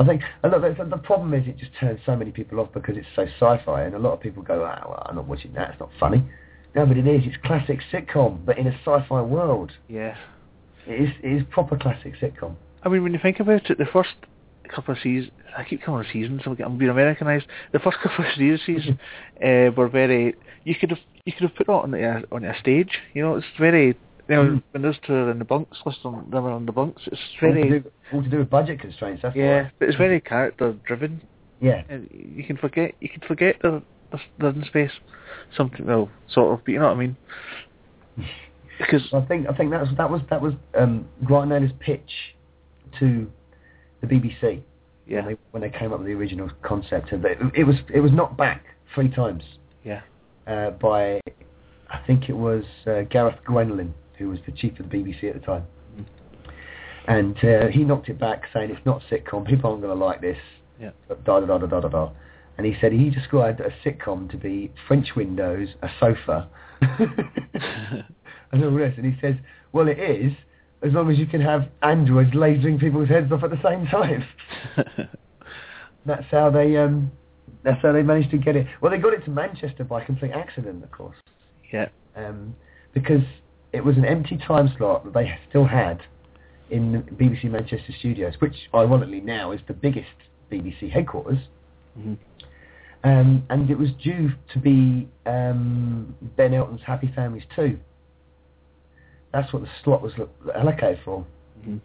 [0.00, 0.60] I think a lot.
[0.60, 3.82] The, the problem is it just turns so many people off because it's so sci-fi,
[3.82, 5.70] and a lot of people go, "Ah, well, I'm not watching that.
[5.70, 6.22] It's not funny."
[6.74, 7.22] No, but it is.
[7.26, 9.72] It's classic sitcom, but in a sci-fi world.
[9.88, 10.16] Yeah.
[10.86, 11.10] It is.
[11.22, 12.54] It is proper classic sitcom.
[12.84, 14.10] I mean, when you think about it, the first
[14.72, 17.46] couple of seasons, I keep calling them seasons, I'm, I'm being Americanized.
[17.72, 18.60] The first couple of series
[19.42, 20.34] uh, were very,
[20.64, 23.36] you could have you could have put that on a, on a stage, you know,
[23.36, 23.96] it's very,
[24.28, 27.02] you know, when those two are in the bunks, list on them on the bunks,
[27.06, 29.22] it's All to, very, do, all to do with budget constraints.
[29.22, 29.72] That's yeah, why.
[29.78, 31.22] but it's very character driven,
[31.60, 31.82] Yeah.
[31.88, 33.82] and you can forget, you can forget they're,
[34.38, 34.90] they're, in space,
[35.56, 37.16] something, well, sort of, but you know what I mean?
[38.78, 42.08] Because, I think I think that was that was that was um, Grant Naylor's pitch
[43.00, 43.28] to
[44.00, 44.62] the BBC
[45.04, 47.74] yeah, when, they, when they came up with the original concept, and it, it was
[47.92, 48.64] it was knocked back
[48.94, 49.42] three times
[49.84, 50.02] yeah,
[50.46, 51.20] uh, by
[51.90, 55.34] I think it was uh, Gareth Gwenlan, who was the chief of the BBC at
[55.40, 55.64] the time,
[57.06, 60.20] and uh, he knocked it back, saying it's not sitcom, people aren't going to like
[60.20, 60.36] this,
[60.80, 60.90] Yeah.
[61.08, 62.10] da da da da da da da.
[62.58, 66.48] And he said he described a sitcom to be French windows, a sofa,
[66.82, 68.94] and all this.
[68.96, 69.36] And he says,
[69.72, 70.32] well, it is,
[70.82, 74.26] as long as you can have androids lasering people's heads off at the same time.
[76.06, 77.10] That's how they um,
[77.64, 78.66] that's how they managed to get it.
[78.80, 81.16] Well, they got it to Manchester by complete accident, of course,
[81.72, 82.54] yeah, um,
[82.94, 83.20] because
[83.72, 86.00] it was an empty time slot that they still had
[86.70, 90.08] in the BBC Manchester studios, which ironically now is the biggest
[90.50, 91.38] BBC headquarters.
[91.94, 92.14] hmm
[93.04, 97.78] Um, and it was due to be um, Ben Elton's Happy Families 2.
[99.32, 101.24] That's what the slot was lo- allocated for.
[101.64, 101.78] hmm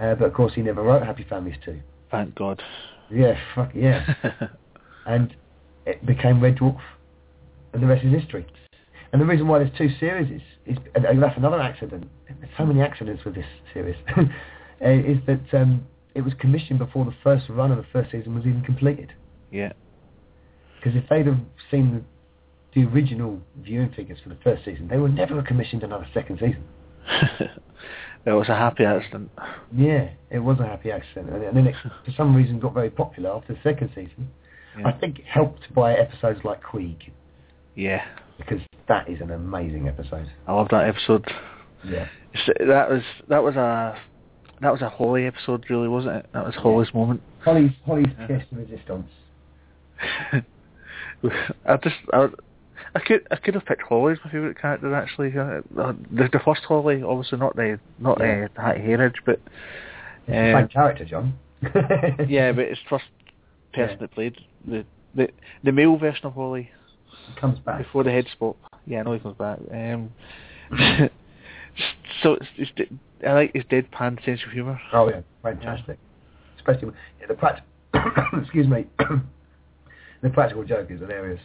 [0.00, 1.80] Uh, but of course he never wrote Happy Families 2.
[2.10, 2.62] thank God.
[3.10, 4.14] Yeah, fuck yeah.
[5.06, 5.34] and
[5.86, 6.80] it became Red Dwarf,
[7.72, 8.46] and the rest is history.
[9.14, 12.10] And the reason why there's two series is, is and that's another accident.
[12.26, 13.94] There's so many accidents with this series.
[14.16, 14.24] uh,
[14.80, 15.86] is that um,
[16.16, 19.12] it was commissioned before the first run of the first season was even completed.
[19.52, 19.72] yeah,
[20.74, 21.38] Because if they'd have
[21.70, 22.04] seen
[22.74, 26.08] the, the original viewing figures for the first season, they would never have commissioned another
[26.12, 26.64] second season.
[28.26, 29.30] it was a happy accident.
[29.72, 32.90] Yeah, it was a happy accident, and, and then it, for some reason, got very
[32.90, 34.32] popular after the second season.
[34.76, 34.88] Yeah.
[34.88, 37.12] I think helped by episodes like Queeg,
[37.76, 38.04] yeah,
[38.38, 38.58] because
[38.88, 40.30] that is an amazing episode.
[40.46, 41.24] I love that episode.
[41.84, 42.08] Yeah.
[42.58, 43.96] That was that was a
[44.60, 46.26] that was a Holly episode, really, wasn't it?
[46.32, 47.22] That was Holly's moment.
[47.44, 48.38] Holly's Holly's Yeah.
[48.52, 49.08] resistance.
[51.66, 52.28] I just I,
[52.94, 55.28] I could I could have picked Holly as my favourite character actually.
[55.38, 55.60] Uh,
[56.10, 58.48] The, the first Holly, obviously not the not Yeah.
[58.56, 59.40] uh, Hattie Hayridge, but
[60.26, 61.38] It's the Um, same character, John.
[62.28, 63.04] yeah, but it's first
[63.72, 63.96] person Yeah.
[64.00, 64.36] that played
[64.66, 64.84] the,
[65.14, 65.28] the
[65.62, 66.70] the male version of Holly.
[67.40, 67.78] Comes back.
[67.78, 68.56] before the head spot.
[68.86, 69.58] Yeah, I know he comes back.
[69.70, 70.10] Um,
[72.22, 72.46] so it's,
[72.76, 72.90] it's,
[73.26, 74.80] I like his deadpan sense of humour.
[74.92, 75.98] Oh yeah, fantastic.
[76.56, 77.60] Especially with- yeah, the pract.
[78.42, 78.86] excuse me.
[80.22, 81.40] the practical joke is hilarious.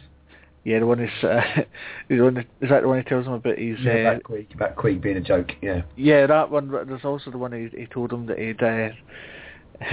[0.64, 1.40] Yeah, the one is uh,
[2.08, 4.22] the one that, is that the one he tells him about his Yeah, uh, about
[4.24, 5.52] Queeg, about being a joke.
[5.62, 5.82] Yeah.
[5.96, 6.70] yeah that one.
[6.70, 8.62] There's also the one he, he told him that he'd.
[8.62, 8.90] Uh,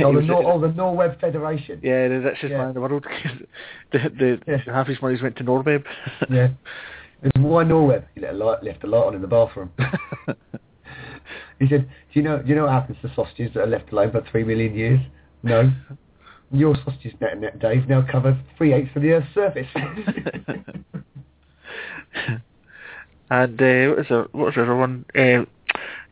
[0.04, 1.80] Oh, the, Nor- oh, the Norweb Federation.
[1.82, 2.58] Yeah, the richest Yeah.
[2.58, 3.06] man in the world.
[3.94, 4.58] the the Yeah.
[4.66, 5.86] half his money's went to Norweb.
[6.30, 6.50] Yeah.
[7.24, 8.06] It's why Norweb?
[8.14, 9.72] He let a light, left a light on in the bathroom.
[11.60, 12.40] he said, "Do you know?
[12.42, 15.00] Do you know what happens to sausages that are left alone for three million years?
[15.44, 15.72] No.
[16.52, 19.68] Your sausages, net, net, Dave, now cover three eighths of the Earth's surface."
[23.30, 25.06] and uh, what was the what was the other one?
[25.16, 25.46] Uh,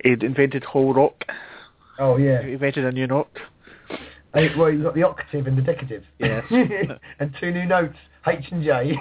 [0.04, 1.24] he'd invented whole rock.
[2.00, 2.42] oh yeah.
[2.44, 3.38] He invented a new note.
[4.34, 6.04] Hey, well, you've got the octave and the decative.
[6.20, 6.44] Yes.
[7.20, 7.96] and two new notes,
[8.28, 8.96] H and J.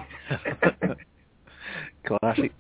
[2.05, 2.53] Classic.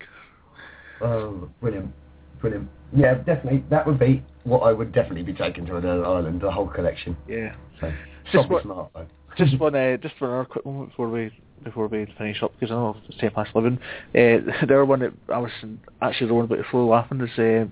[1.00, 1.92] oh, brilliant.
[2.40, 2.68] Brilliant.
[2.94, 3.64] Yeah, definitely.
[3.70, 7.16] That would be what I would definitely be taking to another island, the whole collection.
[7.28, 7.54] Yeah.
[7.80, 7.92] So,
[8.32, 9.06] Just what- smart, though.
[9.36, 11.32] Just one, uh, just for another quick moment before we
[11.64, 13.80] before we finish up because I know it's ten past eleven.
[14.14, 15.50] Uh, the other one that I was
[16.00, 17.64] actually the one about the floor laughing is uh,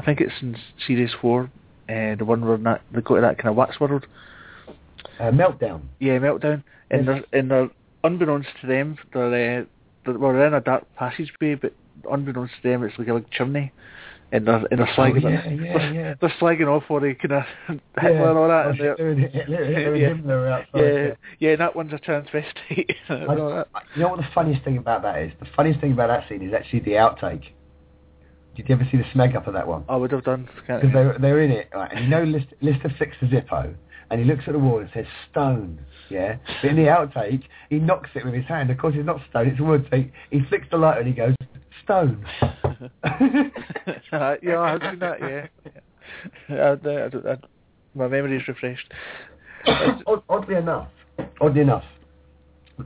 [0.00, 1.50] I think it's in series four,
[1.90, 4.06] uh, the one where that, they go to that kind of wax world.
[5.20, 5.82] Uh, meltdown.
[6.00, 7.22] Yeah, meltdown, and Yes.
[7.30, 7.70] they're and they're
[8.04, 9.64] unbeknownst to them, they're uh,
[10.04, 11.72] they're, in a dark passageway, but
[12.10, 13.72] unbeknownst to them, it's like a big chimney,
[14.32, 16.14] and they're and they're oh, slagging Oh, yeah, it- yeah, they're, yeah.
[16.20, 17.44] they're slagging off all the kind of
[18.00, 18.66] Hitler and all that.
[18.66, 20.54] Oh, and they're- Hitler Yeah.
[20.54, 20.68] outside.
[20.74, 21.14] yeah,
[21.50, 22.94] yeah, that one's a transvestite.
[23.08, 23.64] I,
[23.94, 25.32] you know what the funniest thing about that is?
[25.40, 27.44] The funniest thing about that scene is actually the outtake.
[28.54, 29.84] Did you ever see the smeg up of that one?
[29.88, 30.46] I would have done.
[30.56, 33.74] Because they're, they're in it, right, and you know List, Lister flicks the Zippo,
[34.12, 35.80] and he looks at the wall and says, stone,
[36.10, 36.36] yeah?
[36.60, 38.70] But in the outtake, he knocks it with his hand.
[38.70, 41.14] Of course it's not stone, it's wood, so he, he flicks the lighter and he
[41.14, 41.34] goes,
[41.82, 42.24] stone.
[44.12, 45.20] Uh, yeah, I've seen that.
[45.20, 45.46] Yeah,
[46.48, 46.74] yeah.
[46.84, 47.36] I, I, I,
[47.94, 48.92] my memory is refreshed.
[50.28, 50.88] Oddly enough,
[51.40, 51.84] oddly enough,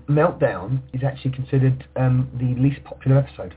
[0.08, 3.54] Meltdown is actually considered um, the least popular episode.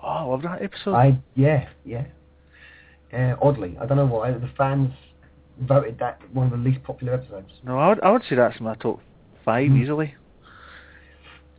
[0.00, 0.94] Oh, I love that episode.
[0.94, 2.04] I yeah yeah.
[3.12, 4.92] Uh, oddly, I don't know why the fans
[5.60, 7.50] voted that one of the least popular episodes.
[7.64, 9.00] no, I would, I would say that's my top
[9.44, 9.82] five Hmm.
[9.82, 10.14] easily.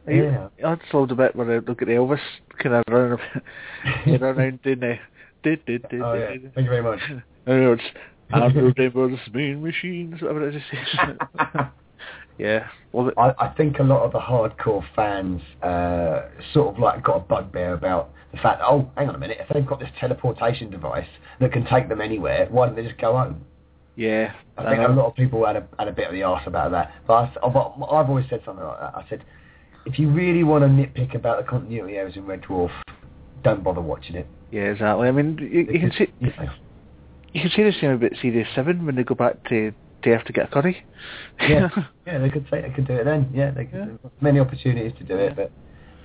[0.07, 0.47] Yeah.
[0.65, 2.19] I just loved a bit where I look at the Elvis
[2.57, 3.19] kind of running
[4.07, 4.95] around, around doing the.
[5.43, 6.99] Did, did, did, Oh yeah, did, thank you very much.
[7.47, 10.61] Oh, it's neighbour's main machines, whatever it is.
[12.37, 13.11] yeah, Well.
[13.17, 17.19] I, I think a lot of the hardcore fans uh, sort of like got a
[17.21, 20.69] bugbear about the fact that, oh, hang on a minute, if they've got this teleportation
[20.69, 21.07] device
[21.39, 23.41] that can take them anywhere, why don't they just go home?
[23.99, 24.93] Yeah, I think know.
[24.93, 26.93] a lot of people had a, had a bit of the arse about that.
[27.05, 27.13] But,
[27.43, 28.95] I, but I've always said something like that.
[28.95, 29.25] I said,
[29.85, 32.71] if you really want to nitpick about the continuity errors in Red Dwarf,
[33.43, 34.25] don't bother watching it.
[34.51, 35.09] Yeah, exactly.
[35.09, 36.49] I mean, you, you can see you know,
[37.33, 39.73] you can see the same about Series Seven when they go back to
[40.03, 40.85] to have to get a curry.
[41.41, 41.67] yeah,
[42.07, 43.29] yeah, they could say they could do it then.
[43.33, 43.99] Yeah, they could.
[44.01, 44.09] Yeah.
[44.21, 45.51] Many opportunities to do it, but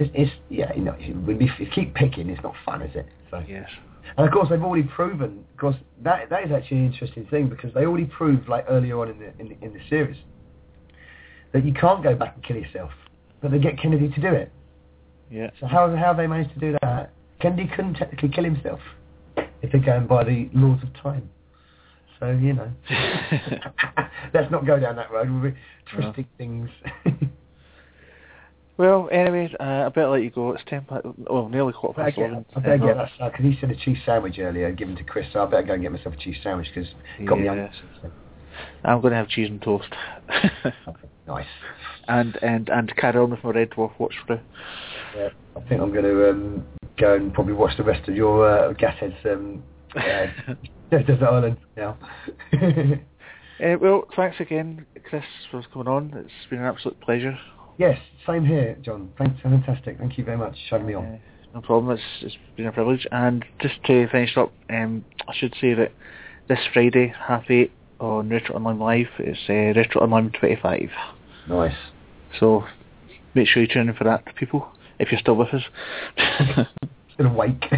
[0.01, 3.07] it's, it's yeah, you know, if you keep picking, it's not fun, is it?
[3.31, 3.69] So, yes.
[4.17, 5.45] And of course, they've already proven.
[5.53, 8.99] Of course, that that is actually an interesting thing because they already proved, like earlier
[9.01, 10.17] on in the in the, in the series,
[11.53, 12.91] that you can't go back and kill yourself,
[13.41, 14.53] but they get Kennedy to do it.
[15.31, 15.51] Yeah.
[15.61, 17.13] So how how have they managed to do that?
[17.41, 18.81] Kennedy couldn't technically kill himself
[19.63, 21.29] if they're going by the laws of time.
[22.21, 22.71] So you know,
[24.35, 25.31] let's not go down that road.
[25.31, 25.59] We'll be
[25.93, 26.71] twisting things.
[28.77, 30.53] well, anyway, uh, I better let you go.
[30.53, 32.45] It's ten past, well, nearly quarter I past better eleven.
[32.51, 35.05] get, I better Uh, get that because he said a cheese sandwich earlier given to
[35.05, 36.91] Chris, so I better go and get myself a cheese sandwich because
[37.27, 37.73] got me Yes.
[38.03, 38.19] hungry.
[38.85, 39.89] I'm going to have cheese and toast.
[40.63, 40.71] So.
[41.27, 41.47] Nice.
[42.09, 44.41] and and and carry on with my Red Dwarf watch through.
[45.17, 46.67] Yeah, I think I'm going to um,
[46.99, 49.63] go and probably watch the rest of your uh, Gashead's um,
[49.97, 50.27] uh,
[50.91, 51.97] Desert Island now.
[53.65, 56.13] Uh, well, thanks again, Chris, for coming on.
[56.17, 57.39] It's been an absolute pleasure.
[57.79, 59.13] Yes, same here, John.
[59.19, 59.99] Thanks, fantastic.
[59.99, 61.05] Thank you very much for showing me on.
[61.05, 61.19] Uh,
[61.55, 61.97] no problem.
[61.97, 63.07] It's, it's been a privilege.
[63.13, 65.93] And just to finish up, um, I should say that
[66.49, 70.91] this Friday, half eight, on Retro Online Live, it's uh, Retro Online 25.
[71.49, 71.75] Nice.
[72.41, 72.65] So
[73.35, 74.69] make sure you tune in for that, people,
[74.99, 75.63] if you're still with us.
[77.19, 77.65] you're awake.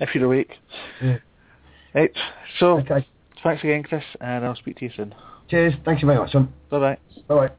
[0.00, 0.50] if you're awake.
[1.02, 1.18] Yeah.
[1.94, 2.12] Right.
[2.58, 3.06] So Okay.
[3.42, 5.14] thanks again, Chris, and I'll speak to you soon.
[5.48, 5.74] Cheers.
[5.84, 6.52] Thank you very much, John.
[6.70, 6.98] Bye bye.
[7.28, 7.54] Bye bye.